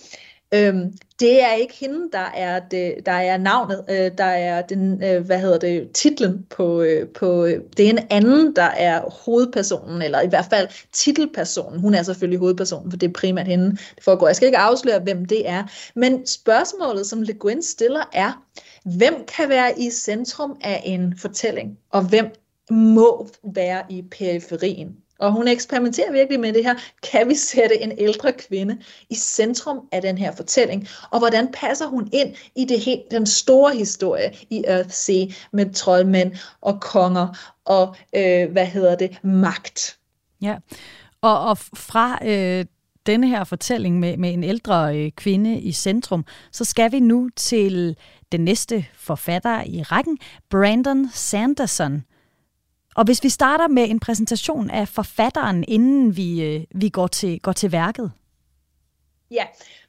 øhm, 0.55 0.93
det 1.21 1.43
er 1.43 1.53
ikke 1.53 1.75
hende, 1.81 2.09
der 2.12 2.31
er, 2.35 2.59
det, 2.59 2.95
der 3.07 3.12
er 3.12 3.37
navnet, 3.38 3.85
øh, 3.91 4.11
der 4.19 4.25
er 4.25 4.62
den, 4.62 5.05
øh, 5.05 5.27
hvad 5.27 5.41
hedder 5.41 5.59
det, 5.59 5.91
titlen 5.93 6.47
på, 6.51 6.83
øh, 6.83 7.09
på, 7.09 7.45
øh, 7.45 7.61
det 7.77 7.87
er 7.87 7.91
en 7.91 8.07
anden, 8.11 8.57
der 8.57 8.62
er 8.62 9.01
hovedpersonen, 9.25 10.03
eller 10.03 10.21
i 10.21 10.29
hvert 10.29 10.47
fald 10.51 10.69
titelpersonen. 10.93 11.81
Hun 11.81 11.95
er 11.95 12.03
selvfølgelig 12.03 12.38
hovedpersonen, 12.38 12.91
for 12.91 12.99
det 12.99 13.09
er 13.09 13.12
primært 13.12 13.47
hende, 13.47 13.71
det 13.71 14.05
foregår. 14.05 14.27
Jeg 14.27 14.37
skal 14.37 14.47
ikke 14.47 14.59
afsløre, 14.59 15.01
hvem 15.01 15.25
det 15.25 15.49
er, 15.49 15.65
men 15.95 16.27
spørgsmålet, 16.27 17.07
som 17.07 17.23
Le 17.23 17.35
Guin 17.35 17.62
stiller, 17.62 18.03
er, 18.12 18.45
hvem 18.85 19.15
kan 19.37 19.49
være 19.49 19.81
i 19.81 19.91
centrum 19.91 20.57
af 20.61 20.83
en 20.85 21.15
fortælling, 21.19 21.79
og 21.91 22.09
hvem 22.09 22.27
må 22.71 23.29
være 23.55 23.83
i 23.88 24.03
periferien. 24.03 24.97
Og 25.18 25.33
hun 25.33 25.48
eksperimenterer 25.48 26.12
virkelig 26.12 26.40
med 26.40 26.53
det 26.53 26.64
her. 26.64 26.75
Kan 27.12 27.29
vi 27.29 27.35
sætte 27.35 27.83
en 27.83 27.92
ældre 27.98 28.33
kvinde 28.33 28.79
i 29.11 29.14
centrum 29.14 29.88
af 29.92 30.03
den 30.03 30.18
her 30.18 30.37
fortælling? 30.37 30.88
Og 31.11 31.18
hvordan 31.18 31.53
passer 31.53 31.87
hun 31.87 32.09
ind 32.12 32.35
i 32.57 32.64
det 32.64 32.81
helt, 32.81 33.11
den 33.11 33.27
store 33.27 33.77
historie 33.77 34.33
i 34.51 34.64
Earthsea 34.66 35.27
med 35.53 35.75
troldmænd 35.75 36.33
og 36.61 36.81
konger 36.81 37.55
og, 37.64 37.96
øh, 38.16 38.53
hvad 38.53 38.66
hedder 38.66 38.96
det, 38.96 39.25
magt? 39.25 39.98
Ja, 40.42 40.57
og, 41.20 41.40
og 41.40 41.59
fra 41.59 42.18
øh, 42.27 42.64
denne 43.07 43.29
her 43.29 43.44
fortælling 43.44 43.98
med, 44.01 44.16
med 44.16 44.33
en 44.33 44.44
ældre 44.44 44.98
øh, 44.98 45.11
kvinde 45.11 45.61
i 45.61 45.72
centrum, 45.72 46.25
så 46.53 46.64
skal 46.64 46.92
vi 46.92 47.01
nu 47.01 47.29
til 47.37 47.96
den 48.33 48.40
næste 48.40 48.87
forfatter 48.94 49.62
i 49.66 49.83
rækken, 49.83 50.18
Brandon 50.51 51.09
Sanderson, 51.12 52.05
og 52.94 53.05
hvis 53.05 53.24
vi 53.24 53.28
starter 53.28 53.68
med 53.68 53.90
en 53.90 54.00
præsentation 54.00 54.70
af 54.70 54.88
forfatteren, 54.88 55.64
inden 55.68 56.16
vi, 56.16 56.42
øh, 56.42 56.64
vi 56.74 56.88
går, 56.88 57.07
til, 57.07 57.40
går 57.40 57.52
til 57.52 57.72
værket. 57.72 58.12
Ja, 59.31 59.44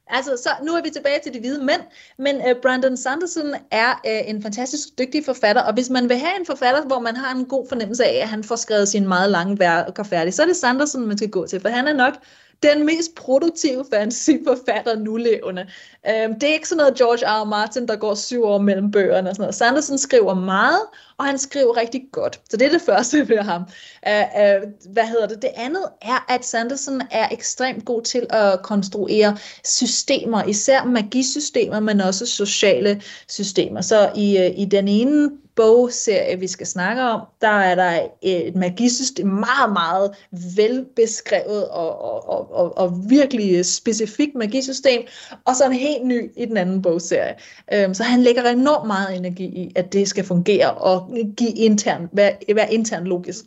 altså 0.06 0.30
så 0.42 0.50
nu 0.62 0.72
er 0.72 0.82
vi 0.82 0.90
tilbage 0.90 1.20
til 1.24 1.34
de 1.34 1.40
hvide 1.40 1.64
mænd, 1.64 1.80
men 2.18 2.36
øh, 2.36 2.54
Brandon 2.62 2.96
Sanderson 2.96 3.54
er 3.70 3.90
øh, 4.06 4.28
en 4.30 4.42
fantastisk 4.42 4.88
dygtig 4.98 5.24
forfatter, 5.24 5.62
og 5.62 5.74
hvis 5.74 5.90
man 5.90 6.08
vil 6.08 6.18
have 6.18 6.40
en 6.40 6.46
forfatter, 6.46 6.86
hvor 6.86 7.00
man 7.00 7.16
har 7.16 7.34
en 7.34 7.44
god 7.44 7.66
fornemmelse 7.68 8.04
af, 8.04 8.22
at 8.22 8.28
han 8.28 8.44
får 8.44 8.56
skrevet 8.56 8.88
sine 8.88 9.08
meget 9.08 9.30
lange 9.30 9.58
værker 9.58 10.02
færdig, 10.02 10.34
så 10.34 10.42
er 10.42 10.46
det 10.46 10.56
Sanderson, 10.56 11.06
man 11.06 11.18
skal 11.18 11.30
gå 11.30 11.46
til, 11.46 11.60
for 11.60 11.68
han 11.68 11.88
er 11.88 11.92
nok 11.92 12.14
den 12.62 12.86
mest 12.86 13.14
produktive 13.14 13.84
fantasyforfatter 13.92 14.98
nulevende. 14.98 15.66
Øhm, 16.08 16.40
det 16.40 16.48
er 16.48 16.52
ikke 16.52 16.68
sådan 16.68 16.78
noget 16.78 16.94
George 16.94 17.26
R. 17.26 17.42
R. 17.42 17.44
Martin, 17.44 17.88
der 17.88 17.96
går 17.96 18.14
syv 18.14 18.44
år 18.44 18.58
mellem 18.58 18.90
bøgerne 18.90 19.30
og 19.30 19.34
sådan 19.34 19.42
noget. 19.42 19.54
Sanderson 19.54 19.98
skriver 19.98 20.34
meget, 20.34 20.80
og 21.18 21.24
han 21.24 21.38
skriver 21.38 21.76
rigtig 21.76 22.02
godt. 22.12 22.40
Så 22.50 22.56
det 22.56 22.66
er 22.66 22.70
det 22.70 22.82
første 22.82 23.28
ved 23.28 23.38
ham. 23.38 23.62
Øh, 24.08 24.20
øh, 24.20 24.62
hvad 24.92 25.06
hedder 25.06 25.26
det? 25.26 25.42
Det 25.42 25.50
andet 25.56 25.84
er, 26.02 26.24
at 26.28 26.44
Sanderson 26.44 27.00
er 27.10 27.28
ekstremt 27.32 27.84
god 27.84 28.02
til 28.02 28.26
at 28.30 28.62
konstruere 28.62 29.36
systemer, 29.64 30.44
især 30.44 30.84
magisystemer, 30.84 31.80
men 31.80 32.00
også 32.00 32.26
sociale 32.26 33.02
systemer. 33.28 33.80
Så 33.80 34.12
i, 34.16 34.38
øh, 34.38 34.58
i 34.58 34.64
den 34.64 34.88
ene 34.88 35.30
bogserie, 35.56 36.40
vi 36.40 36.46
skal 36.46 36.66
snakke 36.66 37.02
om, 37.02 37.20
der 37.40 37.48
er 37.48 37.74
der 37.74 38.08
et 38.22 38.56
magisystem, 38.56 39.26
meget, 39.26 39.72
meget 39.72 40.10
velbeskrevet 40.56 41.68
og, 41.68 42.02
og, 42.02 42.28
og, 42.28 42.54
og, 42.54 42.78
og 42.78 43.10
virkelig 43.10 43.66
specifikt 43.66 44.34
magisystem, 44.34 45.02
og 45.44 45.56
så 45.56 45.64
en 45.66 45.72
helt 45.72 46.06
ny 46.06 46.30
i 46.36 46.44
den 46.44 46.56
anden 46.56 46.82
bogserie. 46.82 47.34
Øhm, 47.72 47.94
så 47.94 48.02
han 48.02 48.22
lægger 48.22 48.50
enormt 48.50 48.86
meget 48.86 49.16
energi 49.16 49.44
i, 49.44 49.72
at 49.76 49.92
det 49.92 50.08
skal 50.08 50.24
fungere 50.24 50.74
og 50.74 51.16
give 51.36 51.52
intern, 51.52 52.08
være, 52.12 52.32
være 52.54 52.74
intern 52.74 53.04
logisk. 53.04 53.44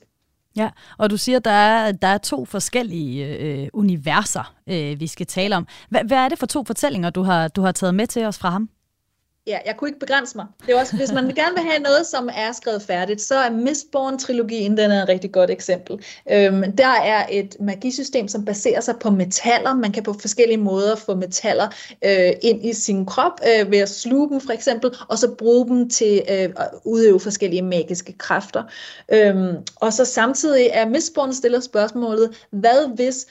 Ja, 0.56 0.70
og 0.98 1.10
du 1.10 1.17
siger, 1.17 1.38
at 1.38 1.46
der 1.46 1.52
er, 1.52 1.91
der 1.91 2.08
er 2.08 2.17
to 2.17 2.46
forskellige 2.46 3.38
øh, 3.38 3.67
universer, 3.74 4.54
øh, 4.67 5.00
vi 5.00 5.08
skal 5.08 5.26
tale 5.26 5.56
om. 5.56 5.67
Hvad, 5.89 6.02
hvad 6.04 6.17
er 6.17 6.30
det 6.30 6.39
for 6.39 6.46
to 6.46 6.63
fortællinger, 6.63 7.10
du 7.10 7.24
har, 7.24 7.48
du 7.48 7.62
har 7.62 7.72
taget 7.72 7.96
med 7.96 8.08
til 8.08 8.26
os 8.26 8.38
fra 8.38 8.50
ham? 8.50 8.70
Ja, 9.48 9.60
jeg 9.66 9.78
kunne 9.78 9.90
ikke 9.90 10.00
begrænse 10.00 10.38
mig. 10.38 10.46
Det 10.66 10.76
er 10.76 10.80
også, 10.80 10.96
hvis 10.96 11.12
man 11.12 11.24
gerne 11.24 11.56
vil 11.56 11.64
have 11.64 11.80
noget, 11.80 12.06
som 12.06 12.30
er 12.34 12.52
skrevet 12.52 12.82
færdigt, 12.82 13.22
så 13.22 13.36
er 13.36 13.50
Mistborn-trilogien, 13.50 14.78
den 14.78 14.92
er 14.92 15.04
et 15.04 15.10
rigtig 15.10 15.32
godt 15.32 15.50
eksempel. 15.50 16.00
Øhm, 16.32 16.72
der 16.72 16.88
er 16.88 17.26
et 17.30 17.56
magisystem, 17.60 18.28
som 18.28 18.46
baserer 18.46 18.82
sig 18.82 18.96
på 19.00 19.10
metaller. 19.10 19.74
Man 19.74 19.92
kan 19.92 20.04
på 20.04 20.14
forskellige 20.14 20.58
måder 20.58 20.96
få 20.96 21.16
metaller 21.16 21.68
øh, 22.06 22.34
ind 22.42 22.66
i 22.66 22.74
sin 22.74 23.06
krop, 23.06 23.42
øh, 23.44 23.72
ved 23.72 23.78
at 23.78 23.90
sluge 23.90 24.30
dem 24.30 24.42
for 24.42 24.54
eksempel, 24.54 24.96
og 25.08 25.18
så 25.18 25.32
bruge 25.32 25.68
dem 25.68 25.90
til 25.90 26.22
øh, 26.30 26.50
at 26.58 26.70
udøve 26.86 27.20
forskellige 27.20 27.62
magiske 27.62 28.18
kræfter. 28.18 28.64
Øhm, 29.14 29.56
og 29.76 29.94
så 29.94 30.06
samtidig 30.06 30.70
er 30.72 30.90
Mistborn 30.90 31.34
stiller 31.34 31.60
spørgsmålet, 31.60 32.46
hvad 32.52 32.96
hvis 32.96 33.26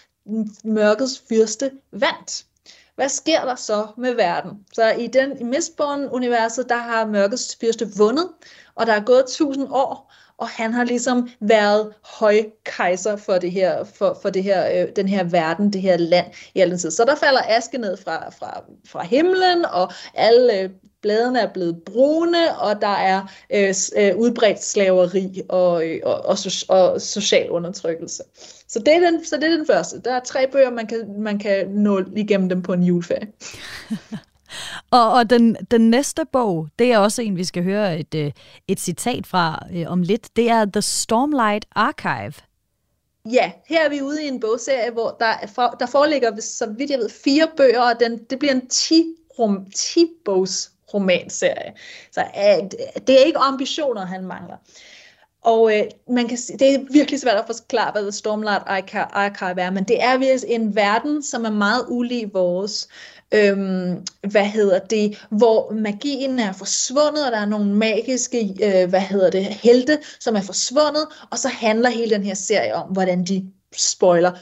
mørkets 0.65 1.23
fyrste 1.29 1.71
vandt? 1.93 2.46
Hvad 2.97 3.09
sker 3.09 3.45
der 3.45 3.55
så 3.55 3.87
med 3.97 4.15
verden? 4.15 4.67
Så 4.73 4.91
i 4.91 5.07
den 5.07 5.41
i 5.41 5.45
Mistborn-universet, 5.45 6.69
der 6.69 6.77
har 6.77 7.07
mørkets 7.07 7.57
fyrste 7.61 7.89
vundet, 7.97 8.29
og 8.75 8.87
der 8.87 8.93
er 8.93 9.05
gået 9.05 9.21
1000 9.21 9.69
år, 9.71 10.13
og 10.39 10.49
han 10.49 10.73
har 10.73 10.85
ligesom 10.85 11.29
været 11.41 11.93
højkejser 12.05 13.17
for 13.17 13.39
det 13.39 13.53
her, 13.53 13.85
for, 13.85 14.19
for 14.23 14.31
det 14.31 14.43
her, 14.43 14.83
øh, 14.83 14.89
den 14.97 15.09
her 15.09 15.25
verden, 15.25 15.73
det 15.73 15.81
her 15.81 15.97
land 15.97 16.27
i 16.55 16.61
al 16.61 16.71
den 16.71 16.79
tid. 16.79 16.91
Så 16.91 17.05
der 17.05 17.15
falder 17.15 17.41
aske 17.49 17.79
ned 17.79 17.97
fra, 17.97 18.31
fra, 18.31 18.63
fra 18.89 19.05
himlen, 19.05 19.65
og 19.73 19.93
alle 20.15 20.61
øh, 20.61 20.71
bladene 21.03 21.41
er 21.41 21.53
blevet 21.53 21.83
brune, 21.87 22.59
og 22.59 22.81
der 22.81 22.87
er 22.87 23.33
øh, 23.51 23.75
øh, 23.97 24.17
udbredt 24.17 24.65
slaveri 24.65 25.43
og, 25.49 25.87
øh, 25.89 26.01
og, 26.05 26.25
og, 26.25 26.37
og 26.69 27.01
social 27.01 27.51
undertrykkelse. 27.51 28.23
Så 28.69 28.79
det, 28.79 28.95
er 28.95 29.11
den, 29.11 29.25
så 29.25 29.37
det 29.37 29.45
er 29.45 29.57
den 29.57 29.67
første. 29.67 30.01
Der 30.01 30.15
er 30.15 30.21
tre 30.21 30.47
bøger, 30.53 30.71
man 30.71 30.87
kan, 30.87 31.15
man 31.19 31.39
kan 31.39 31.69
nå 31.69 32.05
igennem 32.17 32.49
dem 32.49 32.63
på 32.63 32.73
en 32.73 32.83
juleferie. 32.83 33.29
og 34.91 35.13
og 35.13 35.31
den, 35.31 35.57
den 35.71 35.91
næste 35.91 36.23
bog, 36.33 36.69
det 36.79 36.93
er 36.93 36.99
også 36.99 37.23
en, 37.23 37.37
vi 37.37 37.45
skal 37.45 37.63
høre 37.63 37.99
et, 38.01 38.15
øh, 38.15 38.33
et 38.69 38.81
citat 38.81 39.27
fra 39.27 39.67
øh, 39.75 39.85
om 39.89 40.03
lidt. 40.03 40.37
Det 40.37 40.51
er 40.51 40.65
The 40.65 40.83
Stormlight 40.83 41.67
Archive. 41.75 42.33
Ja, 43.33 43.53
her 43.69 43.85
er 43.85 43.89
vi 43.89 44.03
ude 44.03 44.25
i 44.25 44.29
en 44.29 44.41
bogserie, 44.41 44.91
hvor 44.91 45.17
der, 45.21 45.47
for, 45.55 45.77
der 45.81 45.87
foreligger, 45.87 46.41
så 46.41 46.75
vidt 46.79 46.91
jeg 46.91 46.99
ved, 46.99 47.11
fire 47.25 47.49
bøger, 47.57 47.81
og 47.81 48.01
den, 48.01 48.25
det 48.31 48.39
bliver 48.39 48.55
en 48.55 48.69
10, 48.69 49.05
rum, 49.39 49.67
10 49.75 50.07
bogs 50.25 50.73
romanserie. 50.95 51.73
Så 52.13 52.21
øh, 52.21 52.71
det 53.07 53.21
er 53.21 53.25
ikke 53.25 53.39
ambitioner, 53.39 54.07
han 54.07 54.25
mangler. 54.25 54.57
Og 55.47 55.77
øh, 55.77 55.85
man 56.09 56.29
kan, 56.29 56.39
det 56.59 56.75
er 56.75 56.93
virkelig 56.93 57.21
svært 57.21 57.37
at 57.37 57.47
forklare, 57.47 57.93
hvad 57.93 58.03
The 58.03 58.13
Stormlight 58.13 58.63
Archive 59.13 59.61
er, 59.61 59.71
men 59.71 59.85
det 59.85 60.03
er 60.03 60.19
virkelig 60.19 60.45
en 60.49 60.77
verden, 60.77 61.23
som 61.23 61.45
er 61.45 61.51
meget 61.51 61.85
ulig 61.89 62.31
vores. 62.35 62.89
Øhm, 63.35 64.07
hvad 64.31 64.45
hedder 64.45 64.79
det, 64.79 65.27
hvor 65.31 65.73
magien 65.73 66.39
er 66.39 66.53
forsvundet, 66.53 67.27
og 67.27 67.33
der 67.33 67.39
er 67.39 67.47
nogle 67.47 67.75
magiske, 67.75 68.57
øh, 68.63 68.89
hvad 68.89 69.01
hedder 69.01 69.31
det, 69.31 69.45
helte, 69.45 69.99
som 70.21 70.37
er 70.37 70.43
forsvundet, 70.43 71.07
og 71.31 71.39
så 71.39 71.49
handler 71.49 71.91
hele 71.91 72.11
den 72.11 72.23
her 72.23 72.35
serie 72.35 72.75
om, 72.75 72.89
hvordan 72.89 73.25
de 73.25 73.51
spoiler, 73.77 74.33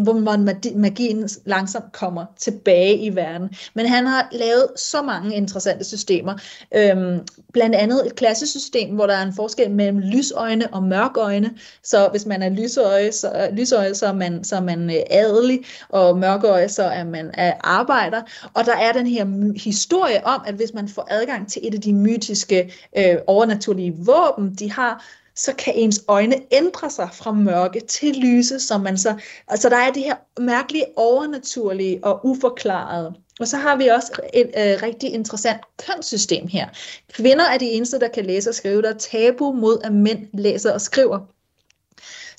hvor 0.00 0.36
magien 0.76 1.28
langsomt 1.44 1.92
kommer 1.92 2.24
tilbage 2.38 2.96
i 2.96 3.16
verden. 3.16 3.50
Men 3.74 3.86
han 3.86 4.06
har 4.06 4.28
lavet 4.32 4.66
så 4.76 5.02
mange 5.02 5.36
interessante 5.36 5.84
systemer. 5.84 6.34
Øhm, 6.74 7.18
blandt 7.52 7.74
andet 7.74 8.06
et 8.06 8.16
klassesystem, 8.16 8.94
hvor 8.94 9.06
der 9.06 9.14
er 9.14 9.22
en 9.22 9.34
forskel 9.36 9.70
mellem 9.70 9.98
lysøjne 9.98 10.74
og 10.74 10.82
mørkøjne. 10.82 11.50
Så 11.82 12.08
hvis 12.10 12.26
man 12.26 12.42
er 12.42 12.48
lysøje, 12.48 13.12
så, 13.12 13.48
lysøje, 13.52 13.94
så 13.94 14.06
er 14.06 14.12
man, 14.12 14.44
så 14.44 14.56
er 14.56 14.60
man 14.60 14.90
øh, 14.90 15.02
adelig, 15.10 15.60
og 15.88 16.18
mørkøje, 16.18 16.68
så 16.68 16.82
er 16.82 17.04
man 17.04 17.30
er 17.34 17.52
arbejder. 17.60 18.22
Og 18.54 18.64
der 18.64 18.76
er 18.76 18.92
den 18.92 19.06
her 19.06 19.26
historie 19.64 20.26
om, 20.26 20.42
at 20.46 20.54
hvis 20.54 20.74
man 20.74 20.88
får 20.88 21.06
adgang 21.10 21.48
til 21.48 21.66
et 21.68 21.74
af 21.74 21.80
de 21.80 21.92
mytiske 21.92 22.72
øh, 22.98 23.16
overnaturlige 23.26 23.94
våben, 23.96 24.54
de 24.54 24.72
har, 24.72 25.04
så 25.34 25.54
kan 25.54 25.74
ens 25.76 26.04
øjne 26.08 26.34
ændre 26.50 26.90
sig 26.90 27.08
fra 27.12 27.32
mørke 27.32 27.80
til 27.80 28.16
lyse, 28.16 28.60
som 28.60 28.80
man 28.80 28.98
så, 28.98 29.14
altså 29.48 29.68
der 29.68 29.76
er 29.76 29.90
det 29.90 30.02
her 30.02 30.16
mærkelige 30.40 30.84
overnaturlige 30.96 32.04
og 32.04 32.20
uforklarede. 32.26 33.14
Og 33.40 33.48
så 33.48 33.56
har 33.56 33.76
vi 33.76 33.86
også 33.86 34.12
et 34.34 34.46
øh, 34.46 34.82
rigtig 34.82 35.12
interessant 35.12 35.60
kønssystem 35.86 36.46
her. 36.46 36.68
Kvinder 37.12 37.44
er 37.44 37.58
de 37.58 37.70
eneste, 37.70 37.98
der 37.98 38.08
kan 38.08 38.26
læse 38.26 38.50
og 38.50 38.54
skrive. 38.54 38.82
Der 38.82 38.94
er 38.94 38.98
tabu 38.98 39.52
mod, 39.52 39.78
at 39.84 39.92
mænd 39.92 40.26
læser 40.34 40.72
og 40.72 40.80
skriver. 40.80 41.18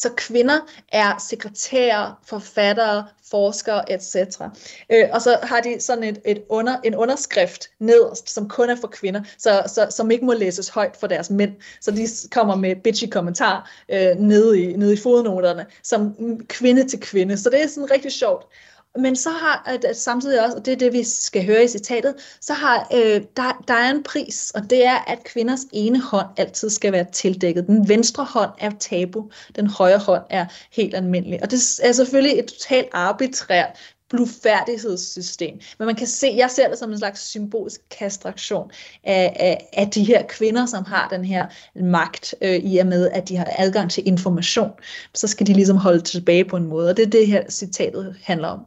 Så 0.03 0.09
kvinder 0.17 0.59
er 0.91 1.25
sekretærer, 1.29 2.19
forfattere, 2.25 3.05
forskere, 3.31 3.91
etc. 3.91 4.41
Øh, 4.89 5.05
og 5.11 5.21
så 5.21 5.39
har 5.43 5.59
de 5.59 5.79
sådan 5.79 6.03
et, 6.03 6.19
et 6.25 6.43
under, 6.49 6.75
en 6.83 6.95
underskrift 6.95 7.69
nederst, 7.79 8.29
som 8.29 8.49
kun 8.49 8.69
er 8.69 8.75
for 8.75 8.87
kvinder, 8.87 9.21
så, 9.37 9.63
så, 9.67 9.87
som 9.89 10.11
ikke 10.11 10.25
må 10.25 10.33
læses 10.33 10.69
højt 10.69 10.97
for 10.99 11.07
deres 11.07 11.29
mænd. 11.29 11.51
Så 11.81 11.91
de 11.91 12.07
kommer 12.31 12.55
med 12.55 12.75
bitchy 12.75 13.09
kommentar 13.09 13.71
øh, 13.89 14.15
nede, 14.17 14.61
i, 14.61 14.75
nede 14.75 14.93
i 14.93 14.97
fodnoterne, 14.97 15.65
som 15.83 16.15
kvinde 16.47 16.87
til 16.87 16.99
kvinde. 16.99 17.37
Så 17.37 17.49
det 17.49 17.63
er 17.63 17.67
sådan 17.67 17.91
rigtig 17.91 18.11
sjovt. 18.11 18.45
Men 18.95 19.15
så 19.15 19.29
har 19.29 19.63
at, 19.65 19.97
samtidig 19.97 20.45
også, 20.45 20.57
og 20.57 20.65
det 20.65 20.71
er 20.71 20.77
det, 20.77 20.93
vi 20.93 21.03
skal 21.03 21.45
høre 21.45 21.63
i 21.63 21.67
citatet, 21.67 22.15
så 22.41 22.53
har 22.53 22.87
øh, 22.93 23.21
der, 23.37 23.63
der 23.67 23.73
er 23.73 23.91
en 23.91 24.03
pris, 24.03 24.51
og 24.55 24.69
det 24.69 24.85
er, 24.85 24.95
at 25.07 25.23
kvinders 25.23 25.59
ene 25.71 26.01
hånd 26.01 26.27
altid 26.37 26.69
skal 26.69 26.91
være 26.91 27.05
tildækket. 27.11 27.67
Den 27.67 27.89
venstre 27.89 28.23
hånd 28.23 28.51
er 28.57 28.71
tabu, 28.79 29.29
den 29.55 29.67
højre 29.67 29.97
hånd 29.97 30.23
er 30.29 30.45
helt 30.71 30.95
almindelig. 30.95 31.43
Og 31.43 31.51
det 31.51 31.79
er 31.83 31.91
selvfølgelig 31.91 32.39
et 32.39 32.45
totalt 32.45 32.87
arbitrært 32.91 33.92
blufærdighedssystem. 34.13 35.59
Men 35.79 35.85
man 35.85 35.95
kan 35.95 36.07
se, 36.07 36.33
jeg 36.37 36.51
ser 36.51 36.69
det 36.69 36.79
som 36.79 36.91
en 36.91 36.97
slags 36.97 37.29
symbolsk 37.29 37.81
kastraktion 37.99 38.71
af, 39.03 39.33
af, 39.39 39.69
af 39.73 39.89
de 39.89 40.03
her 40.03 40.23
kvinder, 40.27 40.65
som 40.65 40.85
har 40.85 41.07
den 41.07 41.25
her 41.25 41.45
magt, 41.75 42.35
øh, 42.41 42.55
i 42.55 42.77
og 42.77 42.87
med, 42.87 43.09
at 43.09 43.29
de 43.29 43.37
har 43.37 43.47
adgang 43.57 43.91
til 43.91 44.07
information. 44.07 44.71
Så 45.13 45.27
skal 45.27 45.47
de 45.47 45.53
ligesom 45.53 45.77
holde 45.77 46.01
tilbage 46.01 46.45
på 46.45 46.57
en 46.57 46.67
måde, 46.67 46.89
og 46.89 46.97
det 46.97 47.05
er 47.05 47.09
det 47.09 47.27
her 47.27 47.49
citatet 47.49 48.15
handler 48.23 48.47
om. 48.47 48.59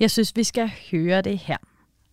Jeg 0.00 0.10
synes, 0.10 0.36
vi 0.36 0.44
skal 0.44 0.70
høre 0.90 1.22
det 1.22 1.38
her. 1.38 1.56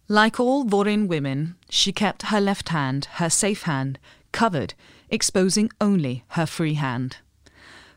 Like 0.07 0.43
all 0.43 0.71
Vorin 0.71 1.09
women, 1.09 1.55
she 1.69 1.91
kept 1.91 2.23
her 2.29 2.39
left 2.39 2.69
hand, 2.69 3.03
her 3.17 3.29
safe 3.29 3.65
hand, 3.65 3.95
covered, 4.31 4.69
exposing 5.09 5.69
only 5.79 6.15
her 6.29 6.45
free 6.45 6.75
hand. 6.75 7.11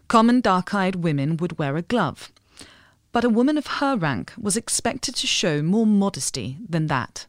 Common 0.09 0.41
dark-eyed 0.41 0.97
women 0.97 1.31
would 1.31 1.59
wear 1.59 1.77
a 1.77 1.83
glove– 1.89 2.17
but 3.15 3.25
a 3.25 3.31
woman 3.31 3.57
of 3.57 3.79
her 3.79 3.97
rank 3.97 4.33
was 4.37 4.57
expected 4.57 5.15
to 5.15 5.27
show 5.27 5.63
more 5.63 5.87
modesty 5.87 6.59
than 6.69 6.89
that. 6.89 7.29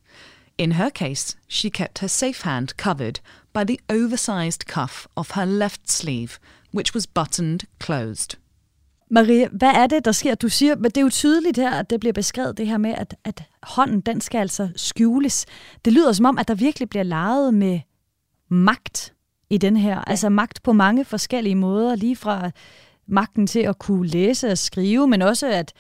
In 0.57 0.71
her 0.71 0.89
case, 0.89 1.37
she 1.47 1.69
kept 1.69 1.99
her 1.99 2.07
safe 2.07 2.41
hand 2.41 2.75
covered 2.75 3.19
by 3.53 3.63
the 3.63 3.79
oversized 3.87 4.65
cuff 4.65 5.07
of 5.15 5.31
her 5.31 5.45
left 5.45 5.89
sleeve, 5.89 6.39
which 6.73 6.95
was 6.95 7.05
buttoned 7.05 7.65
closed. 7.79 8.35
Maria, 9.09 9.47
hvad 9.51 9.71
er 9.73 9.87
det, 9.87 10.05
der 10.05 10.11
sker? 10.11 10.35
Du 10.35 10.49
siger, 10.49 10.75
men 10.75 10.83
det 10.83 10.97
er 10.97 11.01
jo 11.01 11.09
tydeligt 11.09 11.57
her, 11.57 11.71
at 11.71 11.89
det 11.89 11.99
bliver 11.99 12.13
beskrevet 12.13 12.57
det 12.57 12.67
her 12.67 12.77
med, 12.77 12.93
at, 12.97 13.15
at 13.23 13.43
hånden, 13.63 14.01
den 14.01 14.21
skal 14.21 14.39
altså 14.39 14.69
skjules. 14.75 15.45
Det 15.85 15.93
lyder 15.93 16.13
som 16.13 16.25
om, 16.25 16.37
at 16.37 16.47
der 16.47 16.55
virkelig 16.55 16.89
bliver 16.89 17.03
leget 17.03 17.53
med 17.53 17.79
magt 18.49 19.13
i 19.49 19.57
den 19.57 19.77
her. 19.77 19.95
Ja. 19.95 20.03
Altså 20.07 20.29
magt 20.29 20.63
på 20.63 20.73
mange 20.73 21.05
forskellige 21.05 21.55
måder, 21.55 21.95
lige 21.95 22.15
fra 22.15 22.51
magten 23.07 23.47
til 23.47 23.59
at 23.59 23.79
kunne 23.79 24.07
læse 24.07 24.51
og 24.51 24.57
skrive, 24.57 25.07
men 25.07 25.21
også 25.21 25.47
at, 25.47 25.73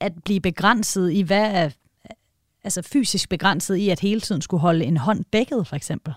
at 0.00 0.12
blive 0.24 0.40
begrænset 0.40 1.12
i, 1.12 1.22
hvad 1.22 1.50
er, 1.52 1.70
altså 2.64 2.82
fysisk 2.82 3.28
begrænset 3.28 3.76
i, 3.76 3.88
at 3.88 4.00
hele 4.00 4.20
tiden 4.20 4.42
skulle 4.42 4.60
holde 4.60 4.84
en 4.84 4.96
hånd 4.96 5.24
dækket, 5.32 5.66
for 5.66 5.76
eksempel. 5.76 6.14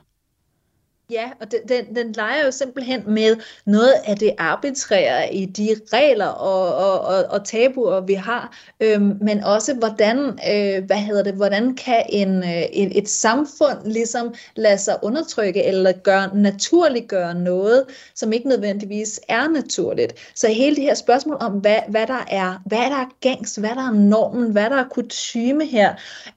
Ja, 1.11 1.29
og 1.41 1.51
den, 1.51 1.59
den, 1.69 1.95
den 1.95 2.11
leger 2.11 2.45
jo 2.45 2.51
simpelthen 2.51 3.03
med 3.07 3.35
noget 3.65 3.93
af 4.05 4.17
det 4.17 4.31
arbitrære 4.37 5.33
i 5.33 5.45
de 5.45 5.75
regler 5.93 6.25
og, 6.25 6.75
og, 6.75 7.01
og, 7.01 7.25
og 7.29 7.45
tabuer, 7.45 8.01
vi 8.01 8.13
har, 8.13 8.57
øhm, 8.79 9.17
men 9.21 9.43
også 9.43 9.73
hvordan, 9.73 10.17
øh, 10.19 10.85
hvad 10.85 10.97
hedder 10.97 11.23
det, 11.23 11.33
hvordan 11.33 11.75
kan 11.75 12.05
en, 12.09 12.43
øh, 12.43 12.61
et, 12.61 12.97
et 12.97 13.09
samfund 13.09 13.77
ligesom 13.85 14.33
lade 14.55 14.77
sig 14.77 14.97
undertrykke 15.01 15.63
eller 15.63 15.91
gøre, 15.91 16.35
naturliggøre 16.35 17.33
noget, 17.33 17.85
som 18.15 18.33
ikke 18.33 18.47
nødvendigvis 18.47 19.19
er 19.27 19.47
naturligt. 19.49 20.31
Så 20.35 20.47
hele 20.47 20.75
det 20.75 20.83
her 20.83 20.93
spørgsmål 20.93 21.37
om, 21.39 21.51
hvad, 21.51 21.79
hvad, 21.87 22.07
der 22.07 22.25
er, 22.27 22.61
hvad 22.65 22.77
der 22.77 22.97
er 22.97 23.09
gængs, 23.21 23.55
hvad 23.55 23.69
der 23.69 23.87
er 23.87 23.93
normen, 23.93 24.51
hvad 24.51 24.69
der 24.69 24.77
er 24.77 24.87
kutyme 24.91 25.65
her, 25.65 25.93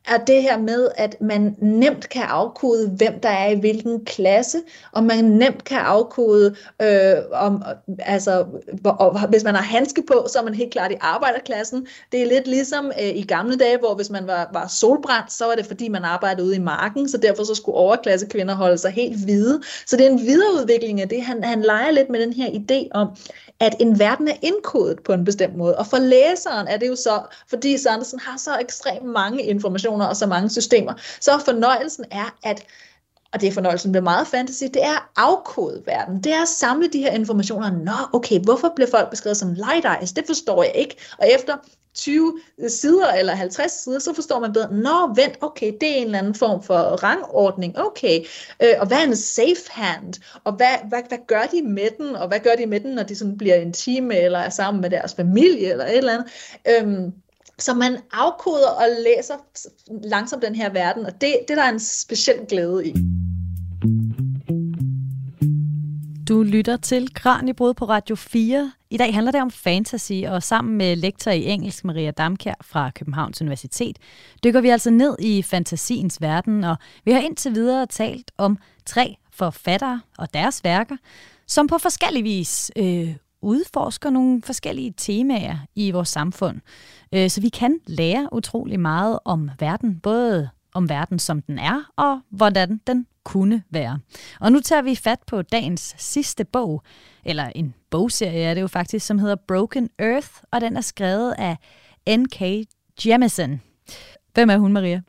er 0.08 0.18
det 0.18 0.42
her 0.42 0.58
med, 0.58 0.88
at 0.96 1.20
man 1.20 1.56
nemt 1.58 2.08
kan 2.08 2.22
afkode, 2.22 2.88
hvem 2.88 3.20
der 3.20 3.28
er 3.28 3.48
i 3.48 3.60
hvilken 3.60 4.04
klasse, 4.04 4.61
og 4.92 5.04
man 5.04 5.24
nemt 5.24 5.64
kan 5.64 5.78
afkode, 5.78 6.54
øh, 6.82 7.14
om, 7.32 7.62
altså, 7.98 8.46
og, 8.84 9.28
hvis 9.28 9.44
man 9.44 9.54
har 9.54 9.62
handske 9.62 10.02
på, 10.08 10.26
så 10.32 10.38
er 10.38 10.42
man 10.42 10.54
helt 10.54 10.72
klart 10.72 10.92
i 10.92 10.96
arbejderklassen. 11.00 11.86
Det 12.12 12.22
er 12.22 12.26
lidt 12.26 12.46
ligesom 12.46 12.92
øh, 13.00 13.16
i 13.16 13.22
gamle 13.22 13.56
dage, 13.56 13.78
hvor 13.78 13.94
hvis 13.94 14.10
man 14.10 14.26
var, 14.26 14.50
var 14.52 14.66
solbrændt, 14.66 15.32
så 15.32 15.44
var 15.46 15.54
det 15.54 15.66
fordi, 15.66 15.88
man 15.88 16.04
arbejdede 16.04 16.46
ude 16.46 16.56
i 16.56 16.58
marken, 16.58 17.08
så 17.08 17.18
derfor 17.18 17.44
så 17.44 17.54
skulle 17.54 17.76
overklasse 17.76 18.26
kvinder 18.26 18.54
holde 18.54 18.78
sig 18.78 18.90
helt 18.90 19.24
hvide. 19.24 19.60
Så 19.86 19.96
det 19.96 20.06
er 20.06 20.10
en 20.10 20.20
videreudvikling 20.20 21.00
af 21.00 21.08
det. 21.08 21.22
Han, 21.22 21.44
han 21.44 21.62
leger 21.62 21.90
lidt 21.90 22.10
med 22.10 22.20
den 22.20 22.32
her 22.32 22.48
idé 22.50 22.88
om, 22.94 23.08
at 23.60 23.76
en 23.80 23.98
verden 23.98 24.28
er 24.28 24.36
indkodet 24.42 25.02
på 25.04 25.12
en 25.12 25.24
bestemt 25.24 25.56
måde. 25.56 25.78
Og 25.78 25.86
for 25.86 25.98
læseren 25.98 26.68
er 26.68 26.76
det 26.76 26.88
jo 26.88 26.96
så, 26.96 27.20
fordi 27.48 27.78
Sandersen 27.78 28.20
har 28.20 28.38
så 28.38 28.50
ekstremt 28.60 29.04
mange 29.04 29.42
informationer 29.42 30.06
og 30.06 30.16
så 30.16 30.26
mange 30.26 30.50
systemer, 30.50 30.92
så 31.20 31.38
fornøjelsen 31.44 32.04
er, 32.10 32.36
at 32.44 32.64
og 33.32 33.40
det 33.40 33.48
er 33.48 33.52
fornøjelsen 33.52 33.94
ved 33.94 34.00
meget 34.00 34.26
fantasy, 34.26 34.64
det 34.64 34.84
er 34.84 34.96
at 34.96 35.02
afkode 35.16 35.82
verden. 35.86 36.20
Det 36.22 36.32
er 36.32 36.42
at 36.42 36.48
samle 36.48 36.88
de 36.88 36.98
her 36.98 37.12
informationer. 37.12 37.70
Nå, 37.70 37.92
okay, 38.12 38.40
hvorfor 38.40 38.72
bliver 38.76 38.90
folk 38.90 39.10
beskrevet 39.10 39.36
som 39.36 39.52
light 39.52 39.86
eyes? 40.00 40.12
Det 40.12 40.26
forstår 40.26 40.62
jeg 40.62 40.72
ikke. 40.74 40.96
Og 41.18 41.28
efter 41.38 41.56
20 41.94 42.38
sider 42.68 43.12
eller 43.12 43.34
50 43.34 43.72
sider, 43.72 43.98
så 43.98 44.14
forstår 44.14 44.40
man 44.40 44.52
bedre, 44.52 44.74
nå, 44.74 45.14
vent, 45.14 45.38
okay, 45.40 45.72
det 45.80 45.90
er 45.90 45.94
en 45.94 46.04
eller 46.04 46.18
anden 46.18 46.34
form 46.34 46.62
for 46.62 46.74
rangordning, 46.74 47.78
okay, 47.78 48.24
øh, 48.62 48.74
og 48.80 48.86
hvad 48.86 48.98
er 48.98 49.04
en 49.04 49.16
safe 49.16 49.70
hand, 49.70 50.14
og 50.44 50.52
hvad, 50.52 50.88
hvad, 50.88 51.02
hvad 51.08 51.18
gør 51.26 51.42
de 51.52 51.62
med 51.62 51.88
den, 51.98 52.16
og 52.16 52.28
hvad 52.28 52.40
gør 52.40 52.54
de 52.58 52.66
med 52.66 52.80
den, 52.80 52.94
når 52.94 53.02
de 53.02 53.14
sådan 53.14 53.38
bliver 53.38 53.54
intime, 53.54 54.16
eller 54.16 54.38
er 54.38 54.50
sammen 54.50 54.80
med 54.80 54.90
deres 54.90 55.14
familie, 55.14 55.70
eller 55.70 55.84
et 55.84 55.96
eller 55.96 56.12
andet. 56.12 56.26
Øhm, 56.68 57.12
så 57.62 57.74
man 57.74 57.98
afkoder 58.12 58.68
og 58.68 58.86
læser 59.04 59.34
langsomt 60.04 60.42
den 60.42 60.54
her 60.54 60.70
verden, 60.72 61.06
og 61.06 61.20
det, 61.20 61.36
det 61.48 61.56
der 61.56 61.62
er 61.62 61.72
en 61.72 61.80
speciel 61.80 62.38
glæde 62.48 62.86
i. 62.86 62.94
Du 66.28 66.42
lytter 66.42 66.76
til 66.76 67.14
Kranjebrud 67.14 67.74
på 67.74 67.84
Radio 67.84 68.16
4. 68.16 68.72
I 68.90 68.96
dag 68.96 69.14
handler 69.14 69.32
det 69.32 69.42
om 69.42 69.50
fantasy, 69.50 70.12
og 70.28 70.42
sammen 70.42 70.76
med 70.76 70.96
lektor 70.96 71.30
i 71.30 71.44
engelsk 71.44 71.84
Maria 71.84 72.10
Damkær 72.10 72.54
fra 72.62 72.90
Københavns 72.90 73.40
Universitet, 73.40 73.96
dykker 74.44 74.60
vi 74.60 74.68
altså 74.68 74.90
ned 74.90 75.16
i 75.18 75.42
fantasiens 75.42 76.20
verden, 76.20 76.64
og 76.64 76.76
vi 77.04 77.12
har 77.12 77.20
indtil 77.20 77.54
videre 77.54 77.86
talt 77.86 78.30
om 78.38 78.58
tre 78.86 79.16
forfattere 79.32 80.00
og 80.18 80.34
deres 80.34 80.64
værker, 80.64 80.96
som 81.46 81.66
på 81.66 81.78
forskellig 81.78 82.24
vis 82.24 82.70
øh, 82.76 83.14
udforsker 83.43 84.11
nogle 84.11 84.43
forskellige 84.43 84.95
temaer 84.97 85.57
i 85.74 85.90
vores 85.90 86.09
samfund. 86.09 86.61
Øh, 87.14 87.30
så 87.30 87.40
vi 87.40 87.49
kan 87.49 87.78
lære 87.86 88.28
utrolig 88.32 88.80
meget 88.80 89.18
om 89.24 89.51
verden, 89.61 90.01
både 90.01 90.49
om 90.74 90.88
verden, 90.88 91.18
som 91.18 91.43
den 91.43 91.59
er, 91.59 91.90
og 91.97 92.20
hvordan 92.30 92.80
den 92.86 93.07
kunne 93.24 93.62
være. 93.70 93.99
Og 94.40 94.53
nu 94.53 94.61
tager 94.61 94.82
vi 94.82 94.95
fat 94.95 95.18
på 95.26 95.43
dagens 95.43 95.95
sidste 95.99 96.45
bog, 96.45 96.82
eller 97.24 97.51
en 97.55 97.74
bogserie 97.90 98.45
er 98.45 98.55
det 98.55 98.61
jo 98.61 98.66
faktisk, 98.66 99.07
som 99.07 99.18
hedder 99.18 99.36
Broken 99.49 99.90
Earth, 99.99 100.28
og 100.51 100.61
den 100.61 100.76
er 100.76 100.80
skrevet 100.80 101.34
af 101.38 101.57
N.K. 102.18 102.43
Jemisin. 103.07 103.61
Hvem 104.34 104.51
er 104.51 104.57
hun, 104.57 104.72
Maria? 104.72 105.03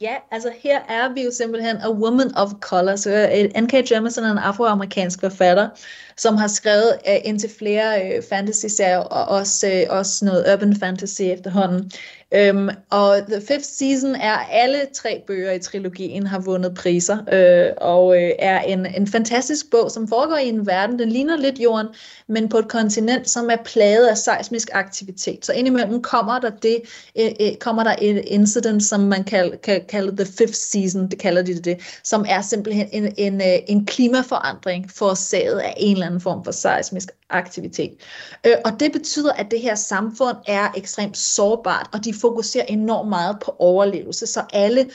Ja, 0.00 0.14
altså 0.30 0.52
her 0.62 0.80
er 0.88 1.14
vi 1.14 1.22
jo 1.22 1.30
simpelthen 1.30 1.76
a 1.76 1.90
woman 1.90 2.34
of 2.36 2.50
color. 2.60 2.96
Så 2.96 3.10
øh, 3.10 3.62
N.K. 3.62 3.90
Jemisin 3.90 4.24
er 4.24 4.32
en 4.32 4.38
afroamerikansk 4.38 5.20
forfatter, 5.20 5.68
som 6.18 6.36
har 6.36 6.48
skrevet 6.48 6.92
øh, 7.08 7.14
uh, 7.14 7.28
indtil 7.28 7.50
flere 7.58 8.16
uh, 8.18 8.24
fantasy-serier, 8.28 8.98
og 8.98 9.36
også, 9.38 9.86
uh, 9.90 9.96
også 9.98 10.24
noget 10.24 10.52
urban 10.52 10.76
fantasy 10.80 11.22
efterhånden. 11.22 11.92
Øhm, 12.34 12.68
og 12.90 13.16
The 13.28 13.40
Fifth 13.40 13.64
Season 13.64 14.14
er 14.14 14.36
alle 14.50 14.78
tre 14.94 15.22
bøger 15.26 15.52
i 15.52 15.58
trilogien 15.58 16.26
har 16.26 16.38
vundet 16.38 16.74
priser, 16.74 17.18
øh, 17.32 17.72
og 17.76 18.22
øh, 18.22 18.30
er 18.38 18.60
en, 18.60 18.86
en 18.86 19.06
fantastisk 19.06 19.70
bog, 19.70 19.90
som 19.90 20.08
foregår 20.08 20.36
i 20.36 20.48
en 20.48 20.66
verden, 20.66 20.98
den 20.98 21.08
ligner 21.08 21.36
lidt 21.36 21.58
jorden, 21.58 21.86
men 22.28 22.48
på 22.48 22.58
et 22.58 22.68
kontinent, 22.68 23.30
som 23.30 23.50
er 23.50 23.56
plaget 23.64 24.06
af 24.06 24.18
seismisk 24.18 24.68
aktivitet. 24.72 25.46
Så 25.46 25.52
indimellem 25.52 26.02
kommer 26.02 26.38
der 26.38 26.50
det, 26.50 26.76
øh, 27.20 27.30
øh, 27.40 27.56
kommer 27.60 27.84
der 27.84 27.94
et 28.00 28.24
incident, 28.26 28.82
som 28.82 29.00
man 29.00 29.24
kan, 29.24 29.52
kan 29.62 29.80
kalde 29.88 30.24
The 30.24 30.32
Fifth 30.38 30.54
Season, 30.54 31.10
det 31.10 31.18
kalder 31.18 31.42
de 31.42 31.54
det, 31.54 31.80
som 32.04 32.24
er 32.28 32.40
simpelthen 32.40 32.88
en, 32.92 33.14
en, 33.16 33.40
en 33.68 33.86
klimaforandring 33.86 34.90
forårsaget 34.90 35.58
af 35.58 35.74
en 35.76 35.96
eller 35.96 36.07
anden 36.08 36.20
form 36.20 36.44
for 36.44 36.50
seismisk 36.50 37.08
aktivitet. 37.30 37.92
Øh, 38.46 38.52
og 38.64 38.80
det 38.80 38.92
betyder, 38.92 39.32
at 39.32 39.50
det 39.50 39.60
her 39.60 39.74
samfund 39.74 40.36
er 40.46 40.68
ekstremt 40.76 41.16
sårbart, 41.16 41.86
og 41.92 42.04
de 42.04 42.14
fokuserer 42.14 42.64
enormt 42.64 43.08
meget 43.08 43.36
på 43.44 43.56
overlevelse, 43.58 44.26
så 44.26 44.42
alle 44.52 44.90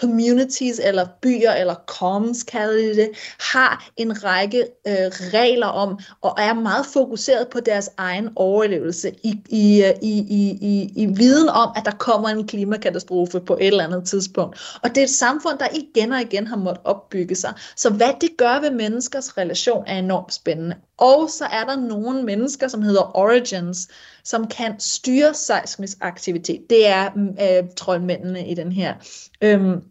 communities 0.00 0.80
eller 0.84 1.06
byer 1.22 1.50
eller 1.50 1.74
commons 1.86 2.42
kalder 2.42 2.74
de 2.74 2.96
det, 2.96 3.10
har 3.40 3.90
en 3.96 4.24
række 4.24 4.58
øh, 4.86 4.94
regler 5.34 5.66
om 5.66 5.98
og 6.20 6.34
er 6.38 6.54
meget 6.54 6.86
fokuseret 6.86 7.48
på 7.48 7.60
deres 7.60 7.90
egen 7.96 8.28
overlevelse 8.36 9.12
i, 9.22 9.40
i, 9.48 9.84
øh, 9.84 9.92
i, 10.02 10.18
i, 10.18 10.58
i, 10.60 10.92
i 10.96 11.06
viden 11.06 11.48
om, 11.48 11.72
at 11.76 11.84
der 11.84 11.90
kommer 11.90 12.28
en 12.28 12.46
klimakatastrofe 12.46 13.40
på 13.40 13.54
et 13.54 13.66
eller 13.66 13.84
andet 13.84 14.04
tidspunkt. 14.04 14.78
Og 14.82 14.88
det 14.88 14.98
er 14.98 15.04
et 15.04 15.10
samfund, 15.10 15.58
der 15.58 15.66
igen 15.74 16.12
og 16.12 16.20
igen 16.20 16.46
har 16.46 16.56
måttet 16.56 16.84
opbygge 16.84 17.34
sig. 17.34 17.52
Så 17.76 17.90
hvad 17.90 18.10
det 18.20 18.30
gør 18.36 18.60
ved 18.60 18.70
menneskers 18.70 19.38
relation 19.38 19.84
er 19.86 19.98
enormt 19.98 20.34
spændende. 20.34 20.76
Og 20.98 21.30
så 21.30 21.44
er 21.44 21.64
der 21.64 21.76
nogle 21.76 22.22
mennesker, 22.22 22.68
som 22.68 22.82
hedder 22.82 23.16
Origins, 23.16 23.88
som 24.24 24.46
kan 24.46 24.80
styre 24.80 25.34
seismisk 25.34 25.98
aktivitet. 26.00 26.70
Det 26.70 26.86
er 26.86 27.10
øh, 27.16 27.68
troldmændene 27.76 28.48
i 28.48 28.54
den 28.54 28.72
her. 28.72 28.94
Øhm, 29.42 29.82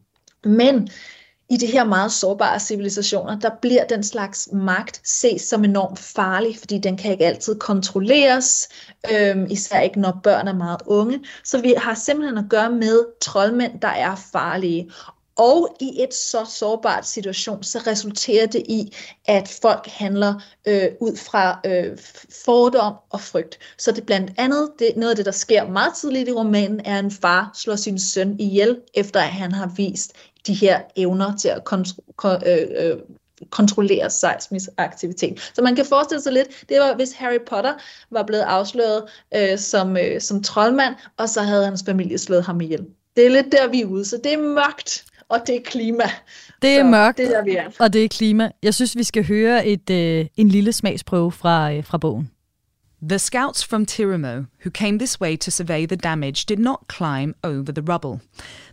men 0.45 0.89
i 1.49 1.57
de 1.57 1.65
her 1.65 1.83
meget 1.83 2.11
sårbare 2.11 2.59
civilisationer, 2.59 3.39
der 3.39 3.49
bliver 3.61 3.85
den 3.85 4.03
slags 4.03 4.49
magt 4.53 5.01
ses 5.03 5.41
som 5.41 5.63
enormt 5.63 5.99
farlig, 5.99 6.57
fordi 6.57 6.77
den 6.77 6.97
kan 6.97 7.11
ikke 7.11 7.25
altid 7.25 7.59
kontrolleres, 7.59 8.69
øhm, 9.11 9.47
især 9.49 9.79
ikke 9.79 9.99
når 9.99 10.19
børn 10.23 10.47
er 10.47 10.53
meget 10.53 10.81
unge. 10.85 11.19
Så 11.43 11.61
vi 11.61 11.73
har 11.77 11.93
simpelthen 11.93 12.37
at 12.37 12.45
gøre 12.49 12.71
med 12.71 13.05
troldmænd, 13.21 13.79
der 13.81 13.87
er 13.87 14.15
farlige. 14.31 14.91
Og 15.37 15.75
i 15.79 16.03
et 16.03 16.13
så 16.13 16.45
sårbart 16.45 17.07
situation, 17.07 17.63
så 17.63 17.79
resulterer 17.87 18.45
det 18.45 18.63
i, 18.69 18.93
at 19.25 19.57
folk 19.61 19.87
handler 19.87 20.33
øh, 20.67 20.87
ud 20.99 21.15
fra 21.15 21.59
øh, 21.65 21.97
fordom 22.45 22.93
og 23.09 23.21
frygt. 23.21 23.59
Så 23.77 23.91
det 23.91 24.05
blandt 24.05 24.31
andet, 24.37 24.69
det, 24.79 24.93
noget 24.95 25.09
af 25.09 25.15
det, 25.15 25.25
der 25.25 25.31
sker 25.31 25.67
meget 25.67 25.93
tidligt 25.93 26.29
i 26.29 26.31
romanen, 26.31 26.81
er, 26.85 26.97
at 26.97 27.03
en 27.03 27.11
far 27.11 27.51
slår 27.53 27.75
sin 27.75 27.99
søn 27.99 28.39
ihjel, 28.39 28.77
efter 28.93 29.19
at 29.19 29.27
han 29.27 29.51
har 29.51 29.71
vist 29.75 30.13
de 30.47 30.53
her 30.53 30.81
evner 30.95 31.37
til 31.37 31.47
at 31.47 31.61
kontro- 31.69 32.13
kon- 32.21 32.49
øh, 32.49 32.67
øh, 32.77 32.97
kontrollere 33.49 34.09
seismisk 34.09 34.69
aktivitet. 34.77 35.51
Så 35.53 35.61
man 35.61 35.75
kan 35.75 35.85
forestille 35.85 36.21
sig 36.21 36.33
lidt, 36.33 36.47
det 36.69 36.79
var 36.79 36.95
hvis 36.95 37.13
Harry 37.13 37.39
Potter 37.47 37.73
var 38.11 38.23
blevet 38.23 38.43
afsløret 38.43 39.03
øh, 39.35 39.59
som, 39.59 39.97
øh, 39.97 40.21
som 40.21 40.43
troldmand, 40.43 40.95
og 41.17 41.29
så 41.29 41.41
havde 41.41 41.65
hans 41.65 41.83
familie 41.85 42.17
slået 42.17 42.43
ham 42.43 42.61
ihjel. 42.61 42.85
Det 43.15 43.25
er 43.25 43.29
lidt 43.29 43.51
der, 43.51 43.67
vi 43.67 43.81
er 43.81 43.85
ude, 43.85 44.05
så 44.05 44.19
det 44.23 44.33
er 44.33 44.37
mørkt 44.37 45.05
og 45.29 45.39
det 45.47 45.55
er 45.55 45.61
klima. 45.65 46.03
Det 46.61 46.69
er 46.69 46.83
så 46.83 46.87
mørkt, 46.87 47.17
det 47.17 47.25
er 47.25 47.29
der, 47.29 47.43
vi 47.43 47.55
er. 47.55 47.69
og 47.79 47.93
det 47.93 48.03
er 48.03 48.07
klima. 48.07 48.49
Jeg 48.63 48.73
synes, 48.73 48.95
vi 48.95 49.03
skal 49.03 49.27
høre 49.27 49.67
et, 49.67 49.89
øh, 49.89 50.25
en 50.37 50.49
lille 50.49 50.73
smagsprøve 50.73 51.31
fra, 51.31 51.73
øh, 51.73 51.83
fra 51.83 51.97
bogen. 51.97 52.31
The 53.01 53.19
scouts 53.19 53.63
from 53.63 53.85
Tiramo, 53.85 54.45
who 54.63 54.71
came 54.71 54.97
this 54.97 55.21
way 55.21 55.37
to 55.37 55.51
survey 55.51 55.85
the 55.85 55.95
damage, 55.95 56.45
did 56.49 56.57
not 56.57 56.79
climb 56.89 57.35
over 57.43 57.71
the 57.71 57.83
rubble. 57.93 58.19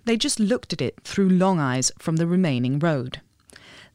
They 0.06 0.16
just 0.24 0.40
looked 0.40 0.72
at 0.72 0.80
it 0.80 0.94
through 1.04 1.28
long 1.28 1.60
eyes 1.60 1.92
from 2.00 2.16
the 2.16 2.26
remaining 2.26 2.78
road. 2.82 3.20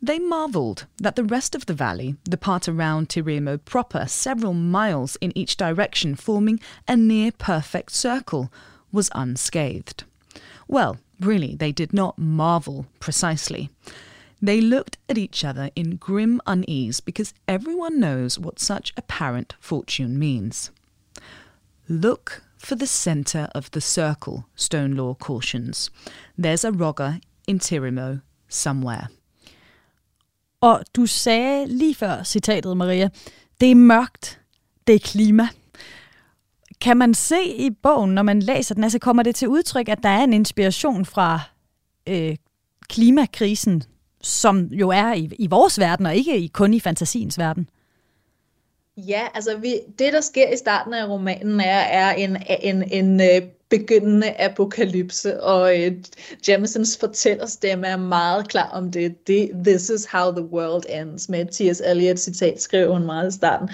They 0.01 0.19
marvelled 0.19 0.85
that 1.03 1.15
the 1.15 1.23
rest 1.23 1.55
of 1.55 1.65
the 1.65 1.73
valley, 1.73 2.15
the 2.29 2.37
part 2.37 2.69
around 2.69 3.09
Tiramo 3.09 3.57
proper, 3.57 4.05
several 4.07 4.53
miles 4.53 5.17
in 5.19 5.31
each 5.35 5.57
direction, 5.57 6.15
forming 6.15 6.59
a 6.87 6.95
near 6.95 7.31
perfect 7.31 7.91
circle, 7.91 8.49
was 8.91 9.09
unscathed. 9.15 10.03
Well, 10.67 10.97
Really, 11.19 11.55
they 11.55 11.71
did 11.71 11.93
not 11.93 12.17
marvel 12.17 12.85
precisely. 12.99 13.69
They 14.41 14.61
looked 14.61 14.97
at 15.09 15.17
each 15.17 15.43
other 15.43 15.69
in 15.75 15.97
grim 15.97 16.39
unease 16.47 17.01
because 17.01 17.33
everyone 17.47 17.99
knows 17.99 18.39
what 18.39 18.59
such 18.59 18.93
apparent 18.95 19.55
fortune 19.59 20.17
means. 20.17 20.71
Look 21.89 22.43
for 22.57 22.75
the 22.75 22.87
centre 22.87 23.49
of 23.53 23.71
the 23.71 23.81
circle, 23.81 24.45
Stonelaw 24.55 25.19
cautions. 25.19 25.89
There's 26.37 26.63
a 26.63 26.71
rogger 26.71 27.21
in 27.47 27.59
Tirimo 27.59 28.21
somewhere. 28.47 29.09
Og 30.61 30.83
du 30.95 31.05
sagde 31.05 31.67
lige 31.67 31.95
før 31.95 32.23
citatet, 32.23 32.77
Maria, 32.77 33.09
det 33.61 33.71
er 33.71 33.75
mørkt, 33.75 34.39
det 34.87 34.95
er 34.95 34.99
klima. 34.99 35.47
Kan 36.81 36.97
man 36.97 37.13
se 37.13 37.43
i 37.43 37.69
bogen, 37.69 38.11
når 38.11 38.21
man 38.21 38.39
læser 38.39 38.75
den, 38.75 38.83
altså 38.83 38.99
kommer 38.99 39.23
det 39.23 39.35
til 39.35 39.47
udtryk, 39.47 39.89
at 39.89 39.99
der 40.03 40.09
er 40.09 40.23
en 40.23 40.33
inspiration 40.33 41.05
fra 41.05 41.39
øh, 42.07 42.35
klimakrisen, 42.89 43.83
som 44.21 44.65
jo 44.65 44.89
er 44.89 45.13
i, 45.13 45.29
i 45.39 45.47
vores 45.47 45.79
verden, 45.79 46.05
og 46.05 46.15
ikke 46.15 46.37
i, 46.37 46.47
kun 46.47 46.73
i 46.73 46.79
fantasiens 46.79 47.37
verden? 47.37 47.69
Ja, 48.97 49.21
altså 49.33 49.57
vi, 49.57 49.79
det, 49.99 50.13
der 50.13 50.21
sker 50.21 50.53
i 50.53 50.57
starten 50.57 50.93
af 50.93 51.07
romanen, 51.07 51.59
er, 51.59 51.79
er 51.79 52.13
en, 52.13 52.37
en, 52.61 52.83
en, 52.83 53.21
øh, 53.21 53.49
begyndende 53.69 54.33
apokalypse, 54.39 55.43
og 55.43 55.81
øh, 55.81 55.91
Jamisons 56.47 56.97
fortællerstemme 56.99 57.87
er 57.87 57.97
meget 57.97 58.47
klar 58.47 58.69
om 58.69 58.91
det. 58.91 59.27
det. 59.27 59.51
This 59.65 59.89
is 59.89 60.05
how 60.05 60.31
the 60.31 60.45
world 60.45 60.83
ends, 60.89 61.29
med 61.29 61.45
T.S. 61.45 61.81
Eliot 61.85 62.19
citat, 62.19 62.61
skrev 62.61 62.93
hun 62.93 63.05
meget 63.05 63.31
i 63.31 63.35
starten. 63.35 63.69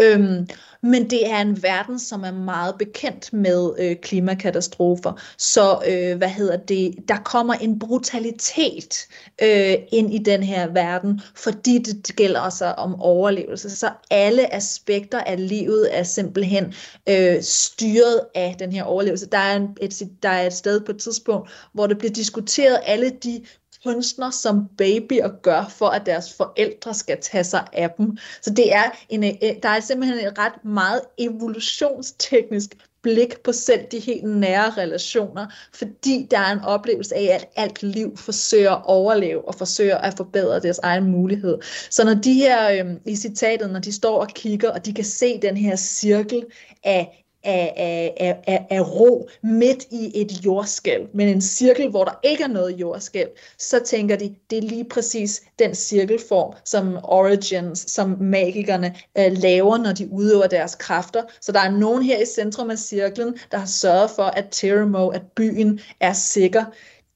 Øhm, 0.00 0.48
men 0.86 1.10
det 1.10 1.30
er 1.30 1.40
en 1.40 1.62
verden, 1.62 1.98
som 1.98 2.24
er 2.24 2.32
meget 2.32 2.74
bekendt 2.78 3.32
med 3.32 3.70
øh, 3.78 3.96
klimakatastrofer. 3.96 5.12
Så 5.38 5.82
øh, 5.88 6.16
hvad 6.16 6.28
hedder 6.28 6.56
det? 6.56 6.94
Der 7.08 7.16
kommer 7.16 7.54
en 7.54 7.78
brutalitet 7.78 9.06
øh, 9.42 9.74
ind 9.92 10.14
i 10.14 10.18
den 10.18 10.42
her 10.42 10.66
verden, 10.72 11.20
fordi 11.34 11.78
det 11.78 12.16
gælder 12.16 12.40
også 12.40 12.64
om 12.64 13.00
overlevelse. 13.00 13.76
Så 13.76 13.90
alle 14.10 14.54
aspekter 14.54 15.20
af 15.20 15.48
livet 15.48 15.98
er 15.98 16.02
simpelthen 16.02 16.74
øh, 17.08 17.42
styret 17.42 18.20
af 18.34 18.56
den 18.58 18.72
her 18.72 18.84
overlevelse. 18.84 19.26
Der 19.26 19.38
er, 19.38 19.56
en, 19.56 19.68
et, 19.80 20.08
der 20.22 20.28
er 20.28 20.46
et 20.46 20.52
sted 20.52 20.80
på 20.80 20.92
et 20.92 20.98
tidspunkt, 20.98 21.50
hvor 21.72 21.86
det 21.86 21.98
bliver 21.98 22.12
diskuteret 22.12 22.80
alle 22.86 23.10
de 23.10 23.42
kunstner 23.86 24.30
som 24.30 24.68
babyer 24.78 25.28
gør, 25.42 25.72
for 25.78 25.86
at 25.86 26.06
deres 26.06 26.34
forældre 26.34 26.94
skal 26.94 27.18
tage 27.20 27.44
sig 27.44 27.66
af 27.72 27.90
dem. 27.98 28.16
Så 28.42 28.50
det 28.50 28.74
er 28.74 28.84
en, 29.08 29.24
øh, 29.24 29.30
der 29.62 29.68
er 29.68 29.80
simpelthen 29.80 30.26
et 30.26 30.38
ret 30.38 30.64
meget 30.64 31.00
evolutionsteknisk 31.18 32.70
blik 33.02 33.40
på 33.44 33.52
selv 33.52 33.80
de 33.92 33.98
helt 33.98 34.24
nære 34.24 34.70
relationer, 34.70 35.46
fordi 35.74 36.26
der 36.30 36.38
er 36.38 36.52
en 36.52 36.60
oplevelse 36.60 37.14
af, 37.14 37.34
at 37.34 37.48
alt 37.56 37.82
liv 37.82 38.16
forsøger 38.16 38.72
at 38.72 38.82
overleve 38.84 39.48
og 39.48 39.54
forsøger 39.54 39.98
at 39.98 40.14
forbedre 40.16 40.60
deres 40.60 40.78
egen 40.78 41.04
mulighed. 41.04 41.58
Så 41.90 42.04
når 42.04 42.14
de 42.14 42.34
her 42.34 42.84
øh, 42.84 42.94
i 43.06 43.16
citatet, 43.16 43.70
når 43.70 43.80
de 43.80 43.92
står 43.92 44.20
og 44.20 44.28
kigger, 44.28 44.70
og 44.70 44.86
de 44.86 44.92
kan 44.94 45.04
se 45.04 45.40
den 45.42 45.56
her 45.56 45.76
cirkel 45.76 46.44
af 46.84 47.25
af, 47.46 47.72
af, 48.16 48.42
af, 48.46 48.66
af 48.70 48.80
ro 48.94 49.28
midt 49.42 49.86
i 49.90 50.20
et 50.20 50.44
jordskælv, 50.44 51.08
men 51.14 51.28
en 51.28 51.40
cirkel, 51.40 51.90
hvor 51.90 52.04
der 52.04 52.20
ikke 52.22 52.44
er 52.44 52.48
noget 52.48 52.80
jordskælv, 52.80 53.28
så 53.58 53.80
tænker 53.84 54.16
de, 54.16 54.34
det 54.50 54.58
er 54.58 54.62
lige 54.62 54.84
præcis 54.84 55.42
den 55.58 55.74
cirkelform, 55.74 56.54
som 56.64 56.98
Origins, 57.02 57.90
som 57.90 58.16
magikerne 58.20 58.94
øh, 59.18 59.32
laver, 59.32 59.78
når 59.78 59.92
de 59.92 60.08
udøver 60.12 60.46
deres 60.46 60.74
kræfter. 60.74 61.22
Så 61.40 61.52
der 61.52 61.60
er 61.60 61.70
nogen 61.70 62.02
her 62.02 62.22
i 62.22 62.26
centrum 62.26 62.70
af 62.70 62.78
cirklen, 62.78 63.38
der 63.50 63.58
har 63.58 63.66
sørget 63.66 64.10
for, 64.10 64.22
at 64.22 64.46
Teramo, 64.50 65.08
at 65.08 65.22
byen 65.36 65.80
er 66.00 66.12
sikker. 66.12 66.64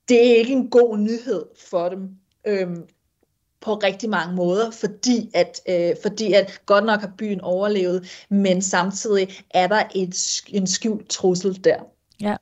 Det 0.09 0.31
er 0.31 0.37
ikke 0.37 0.53
en 0.53 0.71
god 0.71 0.99
nyhed 0.99 1.45
for 1.71 1.89
dem. 1.89 2.09
Øhm, 2.47 2.83
på 3.61 3.75
rigtig 3.75 4.11
mange 4.11 4.35
måder, 4.35 4.71
fordi 4.71 5.31
at, 5.35 5.61
øh, 5.69 5.95
fordi 6.03 6.33
at 6.33 6.61
godt 6.67 6.85
nok 6.85 7.01
har 7.01 7.13
byen 7.19 7.41
overlevet, 7.41 8.25
men 8.31 8.63
samtidig 8.63 9.29
er 9.51 9.67
der 9.67 9.83
et, 9.95 10.43
en 10.49 10.67
skjult 10.67 11.09
trussel 11.09 11.65
der. 11.65 11.77
Ja, 12.21 12.37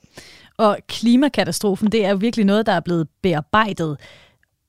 og 0.56 0.78
klimakatastrofen, 0.88 1.92
det 1.92 2.04
er 2.04 2.10
jo 2.10 2.16
virkelig 2.16 2.46
noget, 2.46 2.66
der 2.66 2.72
er 2.72 2.80
blevet 2.80 3.08
bearbejdet 3.22 3.96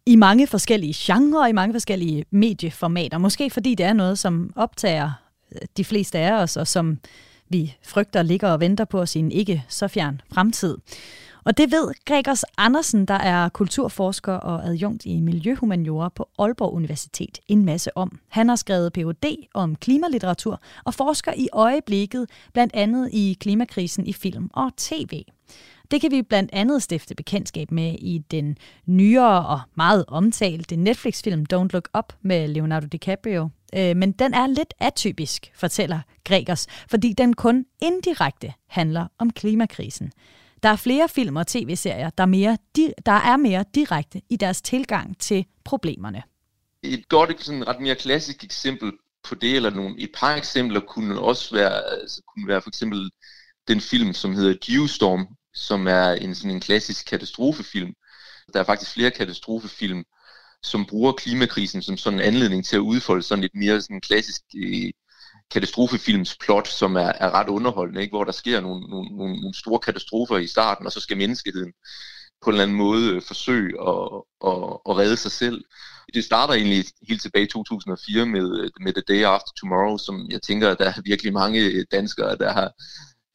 i 0.05 0.15
mange 0.15 0.47
forskellige 0.47 0.93
genrer, 0.97 1.47
i 1.47 1.51
mange 1.51 1.73
forskellige 1.73 2.25
medieformater. 2.31 3.17
Måske 3.17 3.49
fordi 3.49 3.75
det 3.75 3.85
er 3.85 3.93
noget, 3.93 4.19
som 4.19 4.53
optager 4.55 5.11
øh, 5.51 5.61
de 5.77 5.85
fleste 5.85 6.19
af 6.19 6.31
os, 6.31 6.57
og 6.57 6.67
som 6.67 6.97
vi 7.49 7.75
frygter 7.83 8.23
ligger 8.23 8.49
og 8.49 8.59
venter 8.59 8.85
på 8.85 9.01
os 9.01 9.15
i 9.15 9.19
en 9.19 9.31
ikke 9.31 9.63
så 9.67 9.87
fjern 9.87 10.21
fremtid. 10.33 10.77
Og 11.43 11.57
det 11.57 11.71
ved 11.71 11.91
Gregers 12.05 12.43
Andersen, 12.57 13.05
der 13.05 13.13
er 13.13 13.49
kulturforsker 13.49 14.33
og 14.33 14.67
adjunkt 14.67 15.05
i 15.05 15.19
Miljøhumaniora 15.19 16.09
på 16.09 16.29
Aalborg 16.39 16.73
Universitet, 16.73 17.39
en 17.47 17.65
masse 17.65 17.97
om. 17.97 18.19
Han 18.27 18.49
har 18.49 18.55
skrevet 18.55 18.93
Ph.D. 18.93 19.35
om 19.53 19.75
klimalitteratur 19.75 20.61
og 20.85 20.93
forsker 20.93 21.33
i 21.37 21.47
øjeblikket 21.53 22.29
blandt 22.53 22.75
andet 22.75 23.09
i 23.13 23.37
klimakrisen 23.39 24.07
i 24.07 24.13
film 24.13 24.49
og 24.53 24.71
tv. 24.77 25.23
Det 25.91 26.01
kan 26.01 26.11
vi 26.11 26.21
blandt 26.21 26.49
andet 26.53 26.83
stifte 26.83 27.15
bekendtskab 27.15 27.71
med 27.71 27.95
i 27.99 28.17
den 28.31 28.57
nyere 28.85 29.45
og 29.45 29.59
meget 29.75 30.05
omtalte 30.07 30.75
Netflix-film 30.75 31.45
Don't 31.53 31.67
Look 31.73 31.89
Up 31.97 32.13
med 32.21 32.47
Leonardo 32.47 32.87
DiCaprio. 32.87 33.49
Øh, 33.75 33.97
men 33.97 34.11
den 34.11 34.33
er 34.33 34.47
lidt 34.47 34.73
atypisk, 34.79 35.51
fortæller 35.55 35.99
Gregers, 36.23 36.67
fordi 36.89 37.13
den 37.13 37.33
kun 37.33 37.65
indirekte 37.81 38.53
handler 38.67 39.07
om 39.19 39.29
klimakrisen. 39.29 40.11
Der 40.63 40.69
er 40.69 40.75
flere 40.75 41.09
film 41.09 41.35
og 41.35 41.47
tv-serier, 41.47 42.09
der, 42.09 42.25
mere, 42.25 42.57
der 43.05 43.11
er 43.11 43.37
mere 43.37 43.65
direkte 43.75 44.21
i 44.29 44.35
deres 44.35 44.61
tilgang 44.61 45.17
til 45.19 45.45
problemerne. 45.63 46.23
Et 46.83 47.09
godt, 47.09 47.43
sådan 47.43 47.67
ret 47.67 47.81
mere 47.81 47.95
klassisk 47.95 48.43
eksempel 48.43 48.91
på 49.23 49.35
det, 49.35 49.55
eller 49.55 49.69
nogle, 49.69 49.99
et 49.99 50.11
par 50.15 50.35
eksempler 50.35 50.79
kunne 50.79 51.19
også 51.19 51.55
være, 51.55 51.83
altså, 52.01 52.21
kunne 52.27 52.47
være 52.47 52.61
for 52.61 52.69
eksempel 52.69 53.09
den 53.67 53.81
film, 53.81 54.13
som 54.13 54.35
hedder 54.35 54.57
Geostorm, 54.65 55.27
som 55.53 55.87
er 55.87 56.11
en, 56.11 56.35
sådan 56.35 56.51
en 56.51 56.59
klassisk 56.59 57.05
katastrofefilm. 57.05 57.93
Der 58.53 58.59
er 58.59 58.63
faktisk 58.63 58.93
flere 58.93 59.11
katastrofefilm, 59.11 60.03
som 60.63 60.85
bruger 60.85 61.11
klimakrisen 61.11 61.81
som 61.81 61.97
sådan 61.97 62.19
en 62.19 62.25
anledning 62.25 62.65
til 62.65 62.75
at 62.75 62.79
udfolde 62.79 63.23
sådan 63.23 63.43
et 63.43 63.55
mere 63.55 63.81
sådan 63.81 64.01
klassisk 64.01 64.41
øh, 64.55 64.91
katastrofefilms 65.51 66.37
plot, 66.37 66.67
som 66.67 66.95
er, 66.95 67.11
er 67.19 67.31
ret 67.31 67.47
underholdende, 67.47 68.01
ikke? 68.01 68.11
hvor 68.11 68.23
der 68.23 68.31
sker 68.31 68.61
nogle, 68.61 68.87
nogle, 68.89 69.09
nogle, 69.15 69.53
store 69.53 69.79
katastrofer 69.79 70.37
i 70.37 70.47
starten, 70.47 70.85
og 70.85 70.91
så 70.91 70.99
skal 70.99 71.17
menneskeheden 71.17 71.73
på 72.41 72.49
en 72.49 72.53
eller 72.53 72.63
anden 72.63 72.77
måde 72.77 73.13
øh, 73.13 73.21
forsøge 73.21 73.73
at, 73.89 74.21
at, 74.45 74.79
at 74.89 74.97
redde 74.97 75.17
sig 75.17 75.31
selv. 75.31 75.63
Det 76.13 76.23
starter 76.23 76.53
egentlig 76.53 76.85
helt 77.07 77.21
tilbage 77.21 77.43
i 77.43 77.47
2004 77.47 78.25
med, 78.25 78.59
øh, 78.59 78.69
med 78.81 78.93
The 78.93 79.03
Day 79.07 79.23
After 79.23 79.51
Tomorrow, 79.59 79.97
som 79.97 80.27
jeg 80.31 80.41
tænker, 80.41 80.75
der 80.75 80.85
er 80.85 81.01
virkelig 81.05 81.33
mange 81.33 81.59
øh, 81.59 81.85
danskere, 81.91 82.37
der 82.37 82.51
har, 82.53 82.71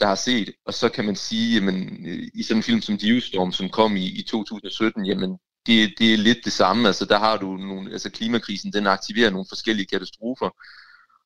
der 0.01 0.07
har 0.07 0.15
set. 0.15 0.53
Og 0.67 0.75
så 0.75 0.89
kan 0.89 1.05
man 1.05 1.17
sige, 1.17 1.55
jamen, 1.55 2.07
i 2.35 2.43
sådan 2.43 2.59
en 2.59 2.63
film 2.63 2.81
som 2.83 2.99
Geostorm, 2.99 3.53
som 3.53 3.69
kom 3.69 3.97
i, 3.97 4.07
i 4.07 4.23
2017, 4.23 5.07
jamen, 5.07 5.39
det, 5.67 5.95
det 5.99 6.15
er 6.15 6.19
lidt 6.19 6.39
det 6.45 6.53
samme. 6.53 6.87
Altså, 6.87 7.05
der 7.05 7.19
har 7.19 7.37
du 7.37 7.57
nogle, 7.57 7.93
altså 7.93 8.11
klimakrisen, 8.11 8.73
den 8.73 8.87
aktiverer 8.87 9.31
nogle 9.31 9.47
forskellige 9.49 9.87
katastrofer, 9.87 10.51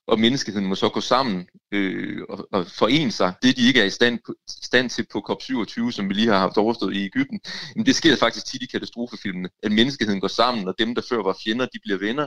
og 0.08 0.20
menneskeheden 0.20 0.66
må 0.66 0.74
så 0.74 0.88
gå 0.88 1.00
sammen 1.00 1.48
øh, 1.72 2.22
og, 2.28 2.48
og 2.52 2.66
forene 2.66 3.12
sig. 3.12 3.34
Det, 3.42 3.56
de 3.56 3.66
ikke 3.66 3.80
er 3.80 3.84
i 3.84 3.90
stand, 3.90 4.18
på, 4.26 4.34
stand 4.48 4.90
til 4.90 5.06
på 5.12 5.18
COP27, 5.30 5.90
som 5.90 6.08
vi 6.08 6.14
lige 6.14 6.28
har 6.28 6.38
haft 6.38 6.56
overstået 6.56 6.96
i 6.96 7.04
Ægypten, 7.04 7.40
men 7.76 7.86
det 7.86 7.96
sker 7.96 8.16
faktisk 8.16 8.46
tit 8.46 8.62
i 8.62 8.66
katastrofefilmene, 8.66 9.48
at 9.62 9.72
menneskeheden 9.72 10.20
går 10.20 10.28
sammen, 10.28 10.68
og 10.68 10.74
dem, 10.78 10.94
der 10.94 11.02
før 11.08 11.22
var 11.22 11.36
fjender, 11.44 11.66
de 11.66 11.78
bliver 11.84 11.98
venner. 11.98 12.26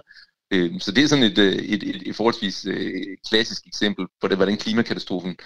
Øh, 0.54 0.80
så 0.80 0.92
det 0.92 1.04
er 1.04 1.08
sådan 1.08 1.24
et, 1.24 1.38
øh, 1.38 1.54
et, 1.54 1.84
et, 1.84 2.08
et 2.08 2.16
forholdsvis 2.16 2.66
øh, 2.66 3.18
klassisk 3.30 3.68
eksempel 3.68 4.06
på 4.22 4.28
det, 4.28 4.38
hvordan 4.38 4.58
klimakatastrofen 4.58 5.38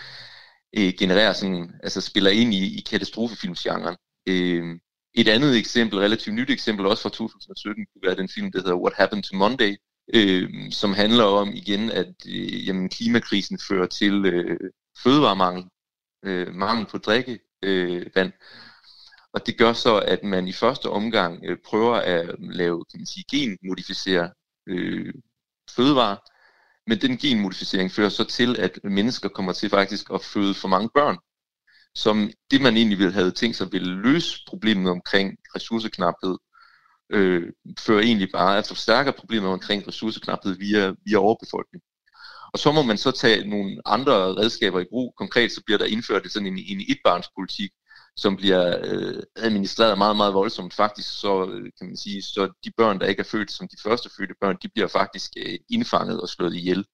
øh, 0.78 0.94
genererer 1.00 1.34
sådan, 1.34 1.72
altså 1.84 2.02
spiller 2.02 2.32
ind 2.32 2.54
i, 2.54 2.78
i 2.78 2.82
katastrofefilmsgenren. 2.82 3.96
Øh, 4.28 4.64
et 5.14 5.28
andet 5.28 5.58
eksempel, 5.58 6.00
relativt 6.00 6.36
nyt 6.36 6.50
eksempel, 6.50 6.86
også 6.86 7.04
fra 7.04 7.10
2017, 7.10 7.86
kunne 7.86 8.08
være 8.08 8.16
den 8.16 8.30
film, 8.30 8.52
der 8.52 8.60
hedder 8.60 8.76
What 8.84 8.94
Happened 8.94 9.24
to 9.24 9.38
Monday, 9.38 9.76
øh, 10.14 10.72
som 10.72 10.94
handler 10.94 11.24
om 11.24 11.50
igen, 11.54 11.92
at 11.92 12.14
øh, 12.28 12.68
jamen, 12.68 12.90
klimakrisen 12.90 13.60
fører 13.60 13.88
til 13.88 14.26
øh, 14.26 14.60
fødevaremangel, 15.04 15.66
øh, 16.26 16.54
mangel 16.56 16.86
på 16.86 16.98
drikkevand, 16.98 17.42
øh, 17.64 18.06
vand. 18.16 18.32
og 19.34 19.48
det 19.48 19.58
gør 19.58 19.74
så, 19.74 20.00
at 20.00 20.24
man 20.24 20.48
i 20.48 20.54
første 20.54 20.90
omgang 20.90 21.46
øh, 21.46 21.58
prøver 21.66 21.96
at 21.96 22.36
lave, 22.40 22.86
kan 22.92 23.00
man 23.00 23.08
sige, 23.08 23.26
genmodificere 23.32 24.32
øh, 24.68 25.14
fødevarer, 25.76 26.18
men 26.90 27.02
den 27.02 27.18
genmodificering 27.18 27.92
fører 27.92 28.10
så 28.10 28.24
til, 28.24 28.60
at 28.60 28.80
mennesker 28.84 29.30
kommer 29.30 29.54
til 29.54 29.70
faktisk 29.70 30.10
at 30.14 30.24
føde 30.24 30.54
for 30.54 30.68
mange 30.68 30.90
børn, 30.94 31.18
som 31.96 32.32
det 32.52 32.62
man 32.62 32.78
egentlig 32.78 32.98
ville 32.98 33.14
have 33.14 33.32
tænkt 33.32 33.56
sig 33.56 33.72
ville 33.72 34.02
løse 34.02 34.40
problemet 34.48 34.92
omkring 34.92 35.38
ressourceknaphed, 35.56 36.38
øh, 37.10 37.44
fører 37.80 38.02
egentlig 38.02 38.30
bare 38.34 38.58
altså, 38.58 38.72
at 38.74 38.78
forstærker 38.78 39.12
problemer 39.12 39.50
omkring 39.50 39.88
ressourceknaphed 39.88 40.58
via, 40.58 40.94
via 41.06 41.18
overbefolkning. 41.18 41.84
Og 42.54 42.60
så 42.60 42.72
må 42.72 42.82
man 42.82 42.98
så 42.98 43.12
tage 43.12 43.48
nogle 43.50 43.82
andre 43.86 44.14
redskaber 44.14 44.80
i 44.80 44.86
brug. 44.90 45.14
Konkret 45.18 45.52
så 45.52 45.62
bliver 45.66 45.78
der 45.78 45.86
indført 45.86 46.32
sådan 46.32 46.48
en, 46.48 46.58
en 46.58 46.86
etbarnspolitik, 46.90 47.72
som 48.18 48.36
bliver 48.36 48.80
øh, 48.84 49.24
administreret 49.36 49.98
meget, 49.98 50.16
meget 50.18 50.34
voldsomt. 50.34 50.74
Faktisk 50.74 51.20
så 51.20 51.50
øh, 51.50 51.72
kan 51.78 51.88
man 51.88 51.98
sige, 51.98 52.22
så 52.22 52.54
de 52.64 52.72
børn, 52.78 53.00
der 53.00 53.06
ikke 53.06 53.20
er 53.20 53.32
født 53.32 53.52
som 53.52 53.68
de 53.68 53.78
første 53.84 54.10
fødte 54.18 54.34
børn, 54.42 54.58
de 54.64 54.70
bliver 54.70 54.88
faktisk 54.88 55.32
øh, 55.38 55.60
indfanget 55.70 56.22
og 56.22 56.30
slået 56.30 56.56
ihjel. 56.56 56.86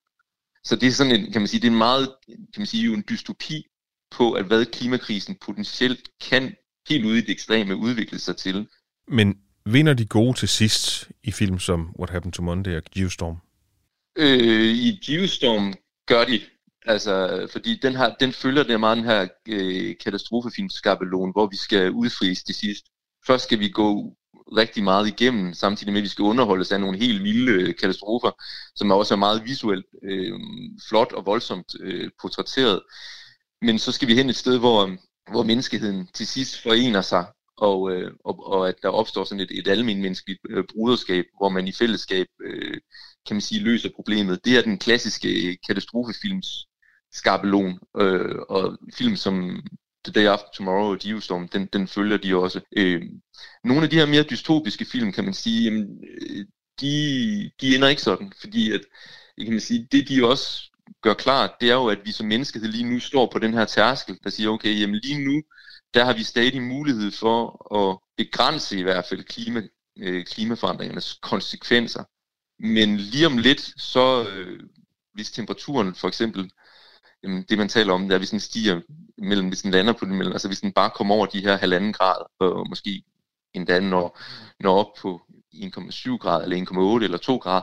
Så 0.63 0.75
det 0.75 0.87
er 0.87 0.91
sådan 0.91 1.15
en, 1.15 1.31
kan 1.31 1.41
man 1.41 1.47
sige, 1.47 1.61
det 1.61 1.67
er 1.67 1.71
en 1.71 1.77
meget, 1.77 2.15
kan 2.27 2.57
man 2.57 2.65
sige, 2.65 2.93
en 2.93 3.03
dystopi 3.09 3.63
på, 4.11 4.31
at 4.31 4.45
hvad 4.45 4.65
klimakrisen 4.65 5.37
potentielt 5.45 6.09
kan 6.21 6.55
helt 6.89 7.05
ude 7.05 7.17
i 7.17 7.21
det 7.21 7.29
ekstreme 7.29 7.75
udvikle 7.75 8.19
sig 8.19 8.37
til. 8.37 8.67
Men 9.07 9.41
Vinder 9.65 9.93
de 9.93 10.05
gode 10.05 10.37
til 10.37 10.47
sidst 10.47 11.09
i 11.23 11.31
film 11.31 11.59
som 11.59 11.95
What 11.99 12.09
Happened 12.09 12.33
to 12.33 12.43
Monday 12.43 12.75
og 12.75 12.83
Geostorm? 12.95 13.37
Øh, 14.17 14.67
I 14.67 14.99
Geostorm 15.05 15.73
gør 16.07 16.25
de. 16.25 16.41
Altså, 16.85 17.47
fordi 17.51 17.79
den, 17.81 17.95
har, 17.95 18.15
den 18.19 18.33
følger 18.33 18.63
den 18.63 18.79
meget 18.79 18.97
den 18.97 19.05
her 19.05 19.27
øh, 19.47 19.95
katastrofefilmskabelon, 20.03 21.31
hvor 21.31 21.47
vi 21.47 21.55
skal 21.55 21.91
udfries 21.91 22.43
til 22.43 22.55
sidst. 22.55 22.85
Først 23.27 23.43
skal 23.43 23.59
vi 23.59 23.69
gå 23.69 24.15
rigtig 24.57 24.83
meget 24.83 25.07
igennem, 25.07 25.53
samtidig 25.53 25.93
med 25.93 26.01
at 26.01 26.03
vi 26.03 26.09
skal 26.09 26.23
underholdes 26.23 26.71
af 26.71 26.79
nogle 26.81 26.97
helt 26.97 27.23
vilde 27.23 27.51
øh, 27.51 27.75
katastrofer, 27.75 28.31
som 28.75 28.91
er 28.91 28.95
også 28.95 29.13
er 29.13 29.17
meget 29.17 29.45
visuelt 29.45 29.85
øh, 30.03 30.39
flot 30.89 31.11
og 31.11 31.25
voldsomt 31.25 31.75
øh, 31.79 32.09
portrætteret. 32.21 32.81
Men 33.61 33.79
så 33.79 33.91
skal 33.91 34.07
vi 34.07 34.15
hen 34.15 34.29
et 34.29 34.35
sted, 34.35 34.59
hvor 34.59 34.97
hvor 35.31 35.43
menneskeheden 35.43 36.07
til 36.13 36.27
sidst 36.27 36.63
forener 36.63 37.01
sig, 37.01 37.25
og, 37.61 37.91
øh, 37.91 38.11
og, 38.25 38.47
og 38.47 38.69
at 38.69 38.75
der 38.83 38.89
opstår 38.89 39.23
sådan 39.23 39.39
et, 39.39 39.51
et 39.51 39.67
almindeligt 39.67 40.01
menneskeligt 40.01 40.39
øh, 40.49 40.63
bruderskab, 40.73 41.25
hvor 41.37 41.49
man 41.49 41.67
i 41.67 41.71
fællesskab, 41.71 42.27
øh, 42.43 42.77
kan 43.27 43.35
man 43.35 43.41
sige, 43.41 43.61
løser 43.61 43.89
problemet. 43.95 44.45
Det 44.45 44.57
er 44.57 44.61
den 44.61 44.77
klassiske 44.77 45.49
øh, 45.49 45.55
katastrofefilms 45.67 46.67
skabelon, 47.11 47.79
øh, 47.97 48.35
og 48.49 48.77
film 48.93 49.15
som 49.15 49.63
The 50.05 50.13
Day 50.13 50.25
After 50.25 50.47
Tomorrow 50.53 50.91
og 50.91 50.99
Geostorm, 50.99 51.47
den, 51.47 51.65
den 51.73 51.87
følger 51.87 52.17
de 52.17 52.35
også. 52.35 52.61
Øh, 52.77 53.01
nogle 53.63 53.83
af 53.83 53.89
de 53.89 53.95
her 53.95 54.05
mere 54.05 54.23
dystopiske 54.23 54.85
film, 54.85 55.11
kan 55.11 55.23
man 55.23 55.33
sige, 55.33 55.63
jamen, 55.63 56.03
øh, 56.21 56.45
de, 56.81 57.51
de 57.61 57.75
ender 57.75 57.87
ikke 57.87 58.01
sådan, 58.01 58.33
fordi 58.41 58.71
at, 58.71 58.81
kan 59.37 59.51
man 59.51 59.59
sige, 59.59 59.87
det 59.91 60.09
de 60.09 60.27
også 60.27 60.71
gør 61.01 61.13
klart, 61.13 61.51
det 61.61 61.69
er 61.69 61.73
jo, 61.73 61.87
at 61.87 61.99
vi 62.05 62.11
som 62.11 62.27
menneskehed 62.27 62.67
lige 62.67 62.89
nu 62.93 62.99
står 62.99 63.29
på 63.31 63.39
den 63.39 63.53
her 63.53 63.65
tærskel, 63.65 64.17
der 64.23 64.29
siger, 64.29 64.49
okay, 64.49 64.79
jamen 64.79 64.95
lige 64.95 65.25
nu, 65.25 65.41
der 65.93 66.05
har 66.05 66.13
vi 66.13 66.23
stadig 66.23 66.61
mulighed 66.61 67.11
for 67.11 67.75
at 67.77 67.99
begrænse 68.17 68.79
i 68.79 68.83
hvert 68.83 69.05
fald 69.05 69.23
klima, 69.23 69.61
øh, 69.97 70.25
klimaforandringernes 70.25 71.19
konsekvenser. 71.21 72.03
Men 72.59 72.97
lige 72.97 73.25
om 73.25 73.37
lidt, 73.37 73.73
så 73.77 74.27
øh, 74.29 74.59
hvis 75.13 75.31
temperaturen 75.31 75.95
for 75.95 76.07
eksempel, 76.07 76.51
jamen, 77.23 77.45
det 77.49 77.57
man 77.57 77.69
taler 77.69 77.93
om, 77.93 78.09
der 78.09 78.17
hvis 78.17 78.29
den 78.29 78.39
stiger 78.39 78.81
mellem, 79.17 79.47
hvis 79.47 79.61
den 79.61 79.71
lander 79.71 79.93
på 79.93 80.05
den 80.05 80.15
mellem, 80.15 80.33
altså 80.33 80.47
hvis 80.47 80.61
den 80.61 80.71
bare 80.71 80.89
kommer 80.89 81.15
over 81.15 81.25
de 81.25 81.41
her 81.41 81.57
halvanden 81.57 81.93
grad, 81.93 82.25
og 82.39 82.69
måske 82.69 83.03
endda 83.53 83.79
når, 83.79 84.19
når 84.59 84.75
op 84.79 84.93
på 85.01 85.21
1,7 85.53 86.17
grader, 86.17 86.43
eller 86.43 86.97
1,8 86.99 87.03
eller 87.03 87.17
2 87.17 87.37
grader, 87.37 87.61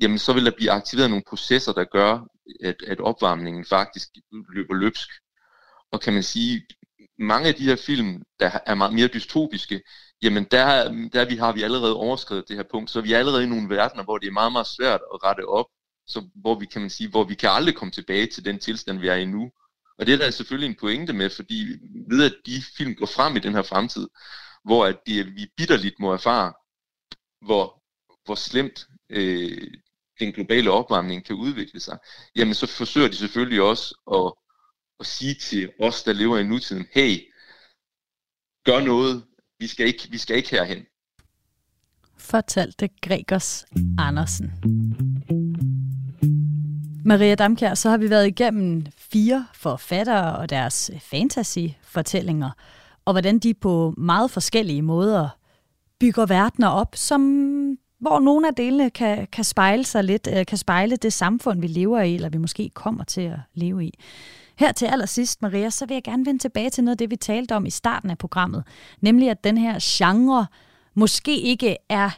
jamen 0.00 0.18
så 0.18 0.32
vil 0.32 0.44
der 0.44 0.52
blive 0.56 0.70
aktiveret 0.70 1.10
nogle 1.10 1.24
processer, 1.28 1.72
der 1.72 1.84
gør, 1.84 2.26
at, 2.64 2.82
at 2.86 3.00
opvarmningen 3.00 3.64
faktisk 3.64 4.08
løber 4.48 4.74
løbsk. 4.74 5.08
Og 5.92 6.00
kan 6.00 6.12
man 6.12 6.22
sige, 6.22 6.66
mange 7.18 7.48
af 7.48 7.54
de 7.54 7.64
her 7.64 7.76
film, 7.76 8.22
der 8.40 8.50
er 8.66 8.74
meget 8.74 8.94
mere 8.94 9.08
dystopiske, 9.08 9.82
jamen 10.22 10.44
der, 10.50 10.92
der 11.12 11.28
vi 11.28 11.36
har 11.36 11.52
vi 11.52 11.62
allerede 11.62 11.96
overskrevet 11.96 12.48
det 12.48 12.56
her 12.56 12.64
punkt, 12.70 12.90
så 12.90 13.00
vi 13.00 13.12
er 13.12 13.18
allerede 13.18 13.44
i 13.44 13.46
nogle 13.46 13.68
verdener, 13.68 14.04
hvor 14.04 14.18
det 14.18 14.26
er 14.26 14.32
meget, 14.32 14.52
meget 14.52 14.66
svært 14.66 15.00
at 15.14 15.24
rette 15.24 15.48
op, 15.48 15.66
så 16.06 16.28
hvor 16.34 16.58
vi 16.58 16.66
kan 16.66 16.80
man 16.80 16.90
sige, 16.90 17.10
hvor 17.10 17.24
vi 17.24 17.34
kan 17.34 17.50
aldrig 17.50 17.74
komme 17.74 17.92
tilbage 17.92 18.26
til 18.26 18.44
den 18.44 18.58
tilstand, 18.58 18.98
vi 18.98 19.08
er 19.08 19.14
i 19.14 19.24
nu. 19.24 19.50
Og 19.98 20.06
det 20.06 20.14
er 20.14 20.18
der 20.18 20.30
selvfølgelig 20.30 20.68
en 20.68 20.80
pointe 20.80 21.12
med, 21.12 21.30
fordi 21.30 21.66
ved 22.10 22.24
at 22.24 22.34
de 22.46 22.62
film 22.76 22.94
går 22.94 23.06
frem 23.06 23.36
i 23.36 23.40
den 23.40 23.54
her 23.54 23.62
fremtid, 23.62 24.08
hvor 24.64 24.86
at 24.86 24.96
det, 25.06 25.26
vi 25.26 25.46
bitterligt 25.56 26.00
må 26.00 26.12
erfare, 26.12 26.52
hvor, 27.46 27.82
hvor 28.24 28.34
slemt 28.34 28.86
øh, 29.10 29.70
den 30.20 30.32
globale 30.32 30.70
opvarmning 30.70 31.24
kan 31.24 31.36
udvikle 31.36 31.80
sig, 31.80 31.98
jamen 32.36 32.54
så 32.54 32.66
forsøger 32.66 33.08
de 33.08 33.16
selvfølgelig 33.16 33.62
også 33.62 33.94
at, 34.12 34.32
at 35.00 35.06
sige 35.06 35.34
til 35.34 35.70
os, 35.80 36.02
der 36.02 36.12
lever 36.12 36.38
i 36.38 36.44
nutiden, 36.44 36.86
hey, 36.92 37.18
gør 38.64 38.80
noget, 38.80 39.24
vi 39.58 39.66
skal 39.66 39.86
ikke, 39.86 40.08
vi 40.10 40.18
skal 40.18 40.36
ikke 40.36 40.50
herhen. 40.50 40.86
Fortalte 42.16 42.88
Gregers 43.02 43.66
Andersen. 43.98 44.52
Maria 47.04 47.34
Damkjær, 47.34 47.74
så 47.74 47.90
har 47.90 47.96
vi 47.96 48.10
været 48.10 48.26
igennem 48.26 48.86
fire 48.96 49.46
forfattere 49.54 50.36
og 50.36 50.50
deres 50.50 50.90
fantasy-fortællinger, 51.00 52.50
og 53.04 53.12
hvordan 53.12 53.38
de 53.38 53.54
på 53.54 53.94
meget 53.96 54.30
forskellige 54.30 54.82
måder 54.82 55.28
bygger 56.00 56.26
verdener 56.26 56.68
op, 56.68 56.96
som 56.96 57.22
hvor 58.00 58.20
nogle 58.20 58.48
af 58.48 58.54
delene 58.54 58.90
kan, 58.90 59.26
kan 59.32 59.44
spejle 59.44 59.84
sig 59.84 60.04
lidt, 60.04 60.28
øh, 60.36 60.46
kan 60.46 60.58
spejle 60.58 60.96
det 60.96 61.12
samfund, 61.12 61.60
vi 61.60 61.66
lever 61.66 62.00
i, 62.00 62.14
eller 62.14 62.28
vi 62.28 62.38
måske 62.38 62.70
kommer 62.74 63.04
til 63.04 63.20
at 63.20 63.38
leve 63.54 63.84
i. 63.84 63.98
Her 64.58 64.72
til 64.72 64.86
allersidst, 64.86 65.42
Maria, 65.42 65.70
så 65.70 65.86
vil 65.86 65.94
jeg 65.94 66.02
gerne 66.02 66.26
vende 66.26 66.42
tilbage 66.42 66.70
til 66.70 66.84
noget 66.84 66.94
af 66.94 66.98
det, 66.98 67.10
vi 67.10 67.16
talte 67.16 67.56
om 67.56 67.66
i 67.66 67.70
starten 67.70 68.10
af 68.10 68.18
programmet, 68.18 68.64
nemlig 69.00 69.30
at 69.30 69.44
den 69.44 69.58
her 69.58 69.78
genre 69.82 70.46
måske 70.94 71.40
ikke 71.40 71.76
er 71.88 72.10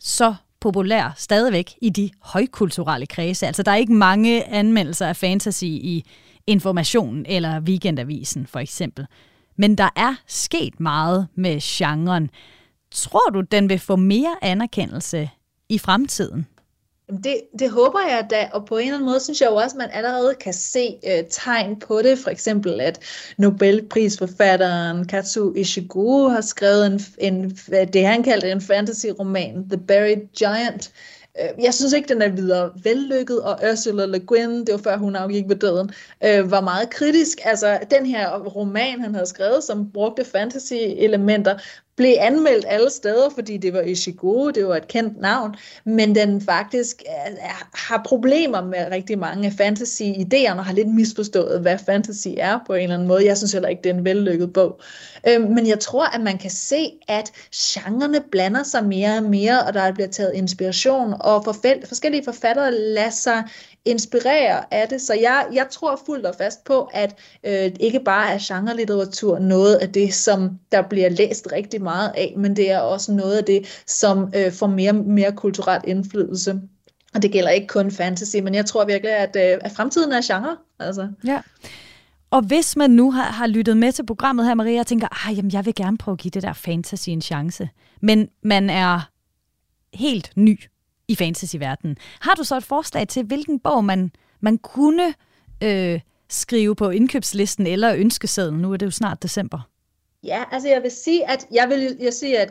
så 0.00 0.34
populær 0.60 1.14
stadigvæk 1.16 1.74
i 1.82 1.90
de 1.90 2.10
højkulturelle 2.22 3.06
kredse. 3.06 3.46
Altså, 3.46 3.62
der 3.62 3.72
er 3.72 3.76
ikke 3.76 3.92
mange 3.92 4.44
anmeldelser 4.44 5.06
af 5.06 5.16
fantasy 5.16 5.64
i 5.64 6.04
Information 6.46 7.24
eller 7.28 7.60
Weekendavisen, 7.60 8.46
for 8.46 8.58
eksempel. 8.58 9.06
Men 9.56 9.78
der 9.78 9.88
er 9.96 10.14
sket 10.26 10.80
meget 10.80 11.28
med 11.34 11.58
genren. 11.60 12.30
Tror 12.90 13.30
du, 13.30 13.40
den 13.40 13.68
vil 13.68 13.78
få 13.78 13.96
mere 13.96 14.36
anerkendelse 14.42 15.30
i 15.68 15.78
fremtiden? 15.78 16.46
Det, 17.08 17.40
det 17.58 17.70
håber 17.70 18.00
jeg 18.00 18.26
da, 18.30 18.48
og 18.52 18.66
på 18.66 18.76
en 18.76 18.82
eller 18.82 18.94
anden 18.94 19.08
måde 19.08 19.20
synes 19.20 19.40
jeg 19.40 19.50
jo 19.50 19.54
også, 19.54 19.74
at 19.74 19.78
man 19.78 19.90
allerede 19.92 20.34
kan 20.34 20.52
se 20.52 20.98
øh, 21.06 21.24
tegn 21.30 21.78
på 21.80 22.02
det. 22.02 22.18
For 22.18 22.30
eksempel, 22.30 22.80
at 22.80 23.00
Nobelprisforfatteren 23.38 25.06
Katsu 25.06 25.54
Ishiguro 25.54 26.28
har 26.28 26.40
skrevet 26.40 26.86
en, 26.86 27.00
en, 27.18 27.50
det, 27.92 28.06
han 28.06 28.22
kaldte 28.22 28.50
en 28.50 28.60
fantasy-roman, 28.60 29.68
The 29.68 29.78
Buried 29.78 30.32
Giant. 30.38 30.92
Øh, 31.40 31.64
jeg 31.64 31.74
synes 31.74 31.92
ikke, 31.92 32.08
den 32.08 32.22
er 32.22 32.28
videre 32.28 32.70
vellykket, 32.82 33.42
og 33.42 33.58
Ursula 33.70 34.06
Le 34.06 34.20
Guin, 34.20 34.50
det 34.50 34.72
var 34.72 34.78
før 34.78 34.96
hun 34.96 35.16
afgik 35.16 35.44
ved 35.48 35.56
døden, 35.56 35.90
øh, 36.24 36.50
var 36.50 36.60
meget 36.60 36.90
kritisk. 36.90 37.38
Altså, 37.44 37.78
den 37.90 38.06
her 38.06 38.38
roman, 38.38 39.00
han 39.00 39.14
havde 39.14 39.26
skrevet, 39.26 39.64
som 39.64 39.90
brugte 39.92 40.24
fantasy-elementer, 40.24 41.58
blev 41.96 42.14
anmeldt 42.18 42.64
alle 42.68 42.90
steder, 42.90 43.30
fordi 43.34 43.56
det 43.56 43.72
var 43.72 43.80
Ishiguro, 43.80 44.50
det 44.50 44.66
var 44.66 44.76
et 44.76 44.88
kendt 44.88 45.20
navn, 45.20 45.54
men 45.84 46.14
den 46.14 46.40
faktisk 46.40 47.02
er, 47.06 47.30
er, 47.38 47.68
har 47.74 48.02
problemer 48.06 48.60
med 48.64 48.78
rigtig 48.90 49.18
mange 49.18 49.46
af 49.46 49.52
fantasy-idéerne, 49.52 50.58
og 50.58 50.64
har 50.64 50.72
lidt 50.72 50.88
misforstået, 50.88 51.60
hvad 51.60 51.78
fantasy 51.86 52.28
er 52.36 52.58
på 52.66 52.74
en 52.74 52.82
eller 52.82 52.94
anden 52.94 53.08
måde. 53.08 53.26
Jeg 53.26 53.36
synes 53.36 53.52
heller 53.52 53.68
ikke, 53.68 53.82
det 53.82 53.90
er 53.90 53.94
en 53.94 54.04
vellykket 54.04 54.52
bog. 54.52 54.80
Øhm, 55.28 55.44
men 55.44 55.66
jeg 55.66 55.80
tror, 55.80 56.14
at 56.14 56.20
man 56.20 56.38
kan 56.38 56.50
se, 56.50 56.90
at 57.08 57.32
genrerne 57.54 58.20
blander 58.30 58.62
sig 58.62 58.84
mere 58.84 59.16
og 59.16 59.22
mere, 59.22 59.62
og 59.62 59.74
der 59.74 59.92
bliver 59.92 60.08
taget 60.08 60.32
inspiration, 60.34 61.14
og 61.20 61.44
for 61.44 61.52
forskellige 61.88 62.24
forfattere 62.24 62.72
lader 62.72 63.10
sig 63.10 63.44
inspirere 63.84 64.74
af 64.74 64.88
det. 64.88 65.00
Så 65.00 65.14
jeg, 65.14 65.46
jeg 65.52 65.66
tror 65.70 66.00
fuldt 66.06 66.26
og 66.26 66.34
fast 66.38 66.64
på, 66.64 66.88
at 66.92 67.18
øh, 67.46 67.70
ikke 67.80 68.00
bare 68.04 68.30
er 68.30 68.38
genre-litteratur 68.40 69.38
noget 69.38 69.74
af 69.74 69.92
det, 69.92 70.14
som 70.14 70.58
der 70.72 70.82
bliver 70.82 71.08
læst 71.08 71.48
rigtig 71.52 71.82
meget 71.82 72.12
af, 72.16 72.34
men 72.36 72.56
det 72.56 72.70
er 72.70 72.78
også 72.78 73.12
noget 73.12 73.36
af 73.36 73.44
det, 73.44 73.82
som 73.86 74.32
øh, 74.36 74.52
får 74.52 74.66
mere 74.66 74.92
mere 74.92 75.32
kulturelt 75.32 75.84
indflydelse. 75.84 76.60
Og 77.14 77.22
det 77.22 77.32
gælder 77.32 77.50
ikke 77.50 77.66
kun 77.66 77.90
fantasy, 77.90 78.36
men 78.36 78.54
jeg 78.54 78.66
tror 78.66 78.84
virkelig, 78.84 79.12
at, 79.12 79.36
øh, 79.36 79.58
at 79.60 79.72
fremtiden 79.72 80.12
er 80.12 80.20
genre. 80.24 80.56
Altså. 80.78 81.08
Ja. 81.26 81.40
Og 82.30 82.42
hvis 82.42 82.76
man 82.76 82.90
nu 82.90 83.10
har, 83.10 83.22
har 83.22 83.46
lyttet 83.46 83.76
med 83.76 83.92
til 83.92 84.06
programmet 84.06 84.46
her, 84.46 84.54
Maria, 84.54 84.80
og 84.80 84.86
tænker, 84.86 85.28
ah, 85.28 85.36
jamen, 85.36 85.52
jeg 85.52 85.66
vil 85.66 85.74
gerne 85.74 85.98
prøve 85.98 86.12
at 86.12 86.18
give 86.18 86.30
det 86.30 86.42
der 86.42 86.52
fantasy 86.52 87.08
en 87.08 87.22
chance, 87.22 87.68
men 88.00 88.28
man 88.42 88.70
er 88.70 89.10
helt 89.94 90.32
ny 90.36 90.60
i 91.12 91.16
fantasyverdenen. 91.16 91.96
Har 92.20 92.34
du 92.34 92.44
så 92.44 92.56
et 92.56 92.64
forslag 92.64 93.08
til, 93.08 93.24
hvilken 93.24 93.60
bog 93.60 93.84
man, 93.84 94.10
man 94.40 94.58
kunne 94.58 95.14
øh, 95.62 96.00
skrive 96.30 96.76
på 96.76 96.90
indkøbslisten 96.90 97.66
eller 97.66 97.94
ønskesedlen? 97.94 98.60
Nu 98.60 98.72
er 98.72 98.76
det 98.76 98.86
jo 98.86 98.90
snart 98.90 99.22
december. 99.22 99.68
Ja, 100.24 100.44
altså 100.52 100.68
jeg 100.68 100.82
vil 100.82 100.90
sige, 100.90 101.30
at 101.30 101.46
jeg 101.52 101.68
vil 101.68 101.96
jeg 102.00 102.12
sige, 102.12 102.38
at, 102.38 102.50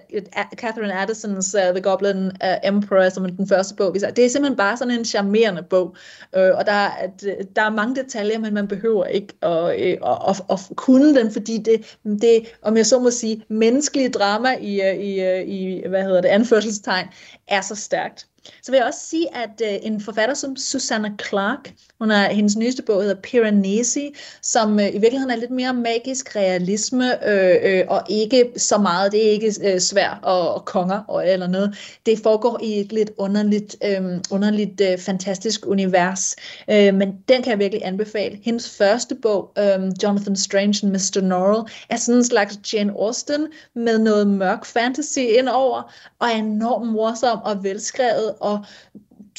Catherine 0.55 0.93
Addisons 0.93 1.55
uh, 1.55 1.62
The 1.62 1.82
Goblin 1.82 2.26
uh, 2.26 2.32
Emperor, 2.64 3.09
som 3.09 3.26
er 3.26 3.30
den 3.30 3.47
første 3.47 3.76
bog, 3.76 3.93
det 3.93 4.26
er 4.26 4.30
simpelthen 4.30 4.57
bare 4.57 4.78
sådan 4.78 4.99
en 4.99 5.05
charmerende 5.05 5.64
bog, 5.64 5.95
uh, 6.38 6.57
og 6.57 6.66
der, 6.66 6.74
at, 6.74 7.24
øh, 7.28 7.45
der 7.55 7.62
er 7.62 7.70
mange 7.70 7.95
detaljer, 7.95 8.39
men 8.39 8.53
man 8.53 8.68
behøver 8.68 9.05
ikke 9.05 9.34
at, 9.41 9.82
øh, 9.82 9.97
at, 10.05 10.18
at, 10.30 10.41
at 10.49 10.59
kunne 10.76 11.16
den, 11.20 11.32
fordi 11.32 11.57
det, 11.57 11.97
det, 12.22 12.57
om 12.62 12.78
jeg 12.78 12.86
så 12.86 12.99
må 12.99 13.12
sige, 13.12 13.43
menneskelige 13.47 14.09
drama 14.09 14.57
i, 14.62 14.82
i, 14.91 15.41
i 15.43 15.88
hvad 15.88 16.03
hedder 16.03 16.22
det, 16.22 16.30
anførselstegn, 16.30 17.07
er 17.47 17.62
så 17.62 17.76
stærkt. 17.76 18.28
Så 18.64 18.72
vil 18.72 18.78
jeg 18.78 18.86
også 18.86 19.00
sige, 19.00 19.36
at 19.36 19.62
øh, 19.64 19.80
en 19.84 20.02
forfatter 20.02 20.36
som 20.36 20.56
Susanna 20.56 21.12
Clark, 21.28 21.74
hun 22.00 22.12
er, 22.12 22.30
hendes 22.30 22.56
nyeste 22.56 22.84
bog 22.84 23.02
hedder 23.02 23.22
Piranesi, 23.22 24.16
som 24.42 24.80
øh, 24.80 24.88
i 24.88 24.98
virkeligheden 25.00 25.32
er 25.32 25.36
lidt 25.36 25.52
mere 25.52 25.74
magisk 25.74 26.36
realisme, 26.36 27.30
øh, 27.30 27.58
øh, 27.64 27.86
og 27.88 28.04
ikke 28.10 28.52
så 28.58 28.78
meget, 28.78 29.12
det 29.12 29.28
er 29.28 29.32
ikke 29.32 29.54
øh, 29.64 29.80
svær 29.80 30.20
og, 30.24 30.54
og 30.54 30.66
konger 30.66 31.00
og, 31.08 31.30
eller 31.30 31.48
noget. 31.48 31.76
Det 32.06 32.20
foregår 32.24 32.60
i 32.64 32.80
et 32.80 32.92
lidt 32.92 33.12
underligt, 33.18 33.76
øh, 33.86 34.02
underligt 34.32 34.82
øh, 34.82 34.98
fantastisk 34.98 35.68
univers, 35.68 36.36
øh, 36.70 36.94
men 36.94 37.14
den 37.30 37.44
kan 37.44 37.52
jeg 37.52 37.60
virkelig 37.60 37.86
anbefale. 37.86 38.39
Hendes 38.44 38.78
første 38.78 39.16
bog, 39.16 39.52
øh, 39.58 39.80
Jonathan 40.04 40.36
Strange 40.36 40.80
and 40.84 40.92
Mr. 40.92 41.22
Norrell, 41.22 41.72
er 41.89 41.96
sådan 41.96 42.18
en 42.18 42.26
slags 42.26 42.74
Jane 42.74 42.92
Austen 42.92 43.48
med 43.76 44.00
noget 44.00 44.28
mørk 44.28 44.66
fantasy 44.66 45.20
indover, 45.20 45.94
og 46.20 46.28
er 46.28 46.36
enormt 46.36 46.92
morsom 46.92 47.39
og 47.44 47.64
velskrevet 47.64 48.31
og 48.40 48.66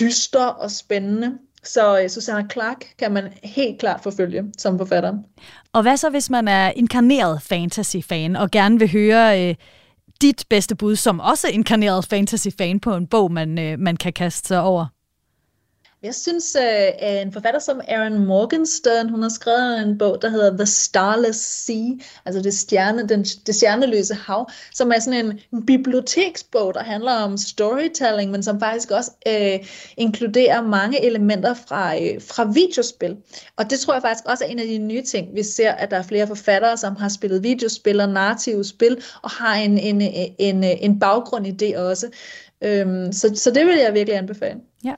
dyster 0.01 0.45
og 0.45 0.71
spændende. 0.71 1.39
Så 1.65 1.99
øh, 1.99 2.05
uh, 2.05 2.11
Susanna 2.11 2.49
Clark 2.53 2.85
kan 2.99 3.13
man 3.13 3.33
helt 3.45 3.81
klart 3.81 4.01
forfølge 4.03 4.45
som 4.59 4.79
forfatter. 4.79 5.15
Og 5.73 5.83
hvad 5.83 5.97
så, 5.97 6.11
hvis 6.11 6.31
man 6.31 6.49
er 6.49 6.73
inkarneret 6.77 7.43
fantasy-fan 7.43 8.37
og 8.37 8.51
gerne 8.51 8.79
vil 8.79 8.93
høre 8.93 9.49
øh, 9.49 9.55
dit 10.23 10.45
bedste 10.51 10.77
bud 10.77 10.97
som 10.97 11.21
også 11.21 11.49
inkarneret 11.49 12.05
fantasy-fan 12.05 12.81
på 12.81 12.95
en 12.95 13.07
bog, 13.07 13.33
man, 13.33 13.59
øh, 13.59 13.79
man 13.79 13.97
kan 13.97 14.13
kaste 14.13 14.49
sig 14.49 14.63
over? 14.63 14.87
Jeg 16.03 16.15
synes, 16.15 16.57
øh, 16.57 16.89
at 16.99 17.23
en 17.23 17.33
forfatter 17.33 17.61
som 17.61 17.81
Aaron 17.89 18.25
Morgenstern, 18.27 19.09
hun 19.09 19.23
har 19.23 19.29
skrevet 19.29 19.83
en 19.83 19.99
bog, 19.99 20.23
der 20.23 20.29
hedder 20.29 20.57
The 20.57 20.67
Starless 20.67 21.65
Sea, 21.65 22.07
altså 22.25 22.43
det, 22.43 22.55
stjerne, 22.55 23.09
den, 23.09 23.25
det 23.25 23.55
stjerneløse 23.55 24.15
hav, 24.15 24.51
som 24.73 24.93
er 24.93 24.99
sådan 24.99 25.41
en 25.53 25.67
biblioteksbog, 25.67 26.75
der 26.75 26.83
handler 26.83 27.13
om 27.13 27.37
storytelling, 27.37 28.31
men 28.31 28.43
som 28.43 28.61
faktisk 28.61 28.91
også 28.91 29.11
øh, 29.29 29.69
inkluderer 29.97 30.63
mange 30.63 31.05
elementer 31.05 31.55
fra, 31.55 31.97
øh, 31.97 32.21
fra 32.21 32.45
videospil. 32.45 33.17
Og 33.57 33.71
det 33.71 33.81
tror 33.81 33.93
jeg 33.93 34.03
faktisk 34.03 34.25
også 34.27 34.45
er 34.45 34.49
en 34.49 34.59
af 34.59 34.67
de 34.67 34.79
nye 34.79 35.03
ting, 35.03 35.35
vi 35.35 35.43
ser, 35.43 35.73
at 35.73 35.91
der 35.91 35.97
er 35.97 36.03
flere 36.03 36.27
forfattere, 36.27 36.77
som 36.77 36.97
har 36.97 37.09
spillet 37.09 37.43
videospil 37.43 38.01
og 38.01 38.09
narrative 38.09 38.65
spil, 38.65 39.03
og 39.23 39.31
har 39.31 39.55
en, 39.55 39.79
en, 39.79 40.01
en, 40.01 40.35
en, 40.39 40.65
en 40.65 40.99
baggrund 40.99 41.47
i 41.47 41.51
det 41.51 41.77
også. 41.77 42.07
Øhm, 42.65 43.13
så, 43.13 43.33
så 43.35 43.51
det 43.51 43.67
vil 43.67 43.79
jeg 43.79 43.95
virkelig 43.95 44.19
anbefale. 44.19 44.61
Ja. 44.85 44.95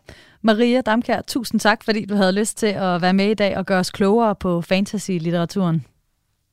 Maria 0.47 0.81
Damkær, 0.81 1.21
tusind 1.21 1.61
tak, 1.61 1.85
fordi 1.85 2.05
du 2.05 2.15
havde 2.15 2.33
lyst 2.33 2.59
til 2.59 2.67
at 2.67 3.03
være 3.03 3.13
med 3.13 3.31
i 3.31 3.35
dag 3.35 3.57
og 3.57 3.67
gøre 3.67 3.79
os 3.79 3.91
klogere 3.91 4.35
på 4.35 4.61
fantasy-litteraturen. 4.61 5.81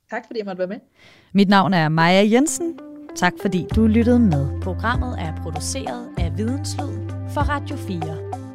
Tak, 0.09 0.23
fordi 0.27 0.39
jeg 0.39 0.45
måtte 0.45 0.59
være 0.59 0.67
med. 0.67 0.79
Mit 1.33 1.49
navn 1.49 1.73
er 1.73 1.89
Maja 1.89 2.29
Jensen. 2.31 2.79
Tak, 3.15 3.33
fordi 3.41 3.65
du 3.75 3.87
lyttede 3.87 4.19
med. 4.19 4.61
Programmet 4.61 5.15
er 5.19 5.35
produceret 5.41 6.09
af 6.17 6.37
Videnslyd 6.37 7.09
for 7.33 7.41
Radio 7.41 7.75
4. 7.75 8.50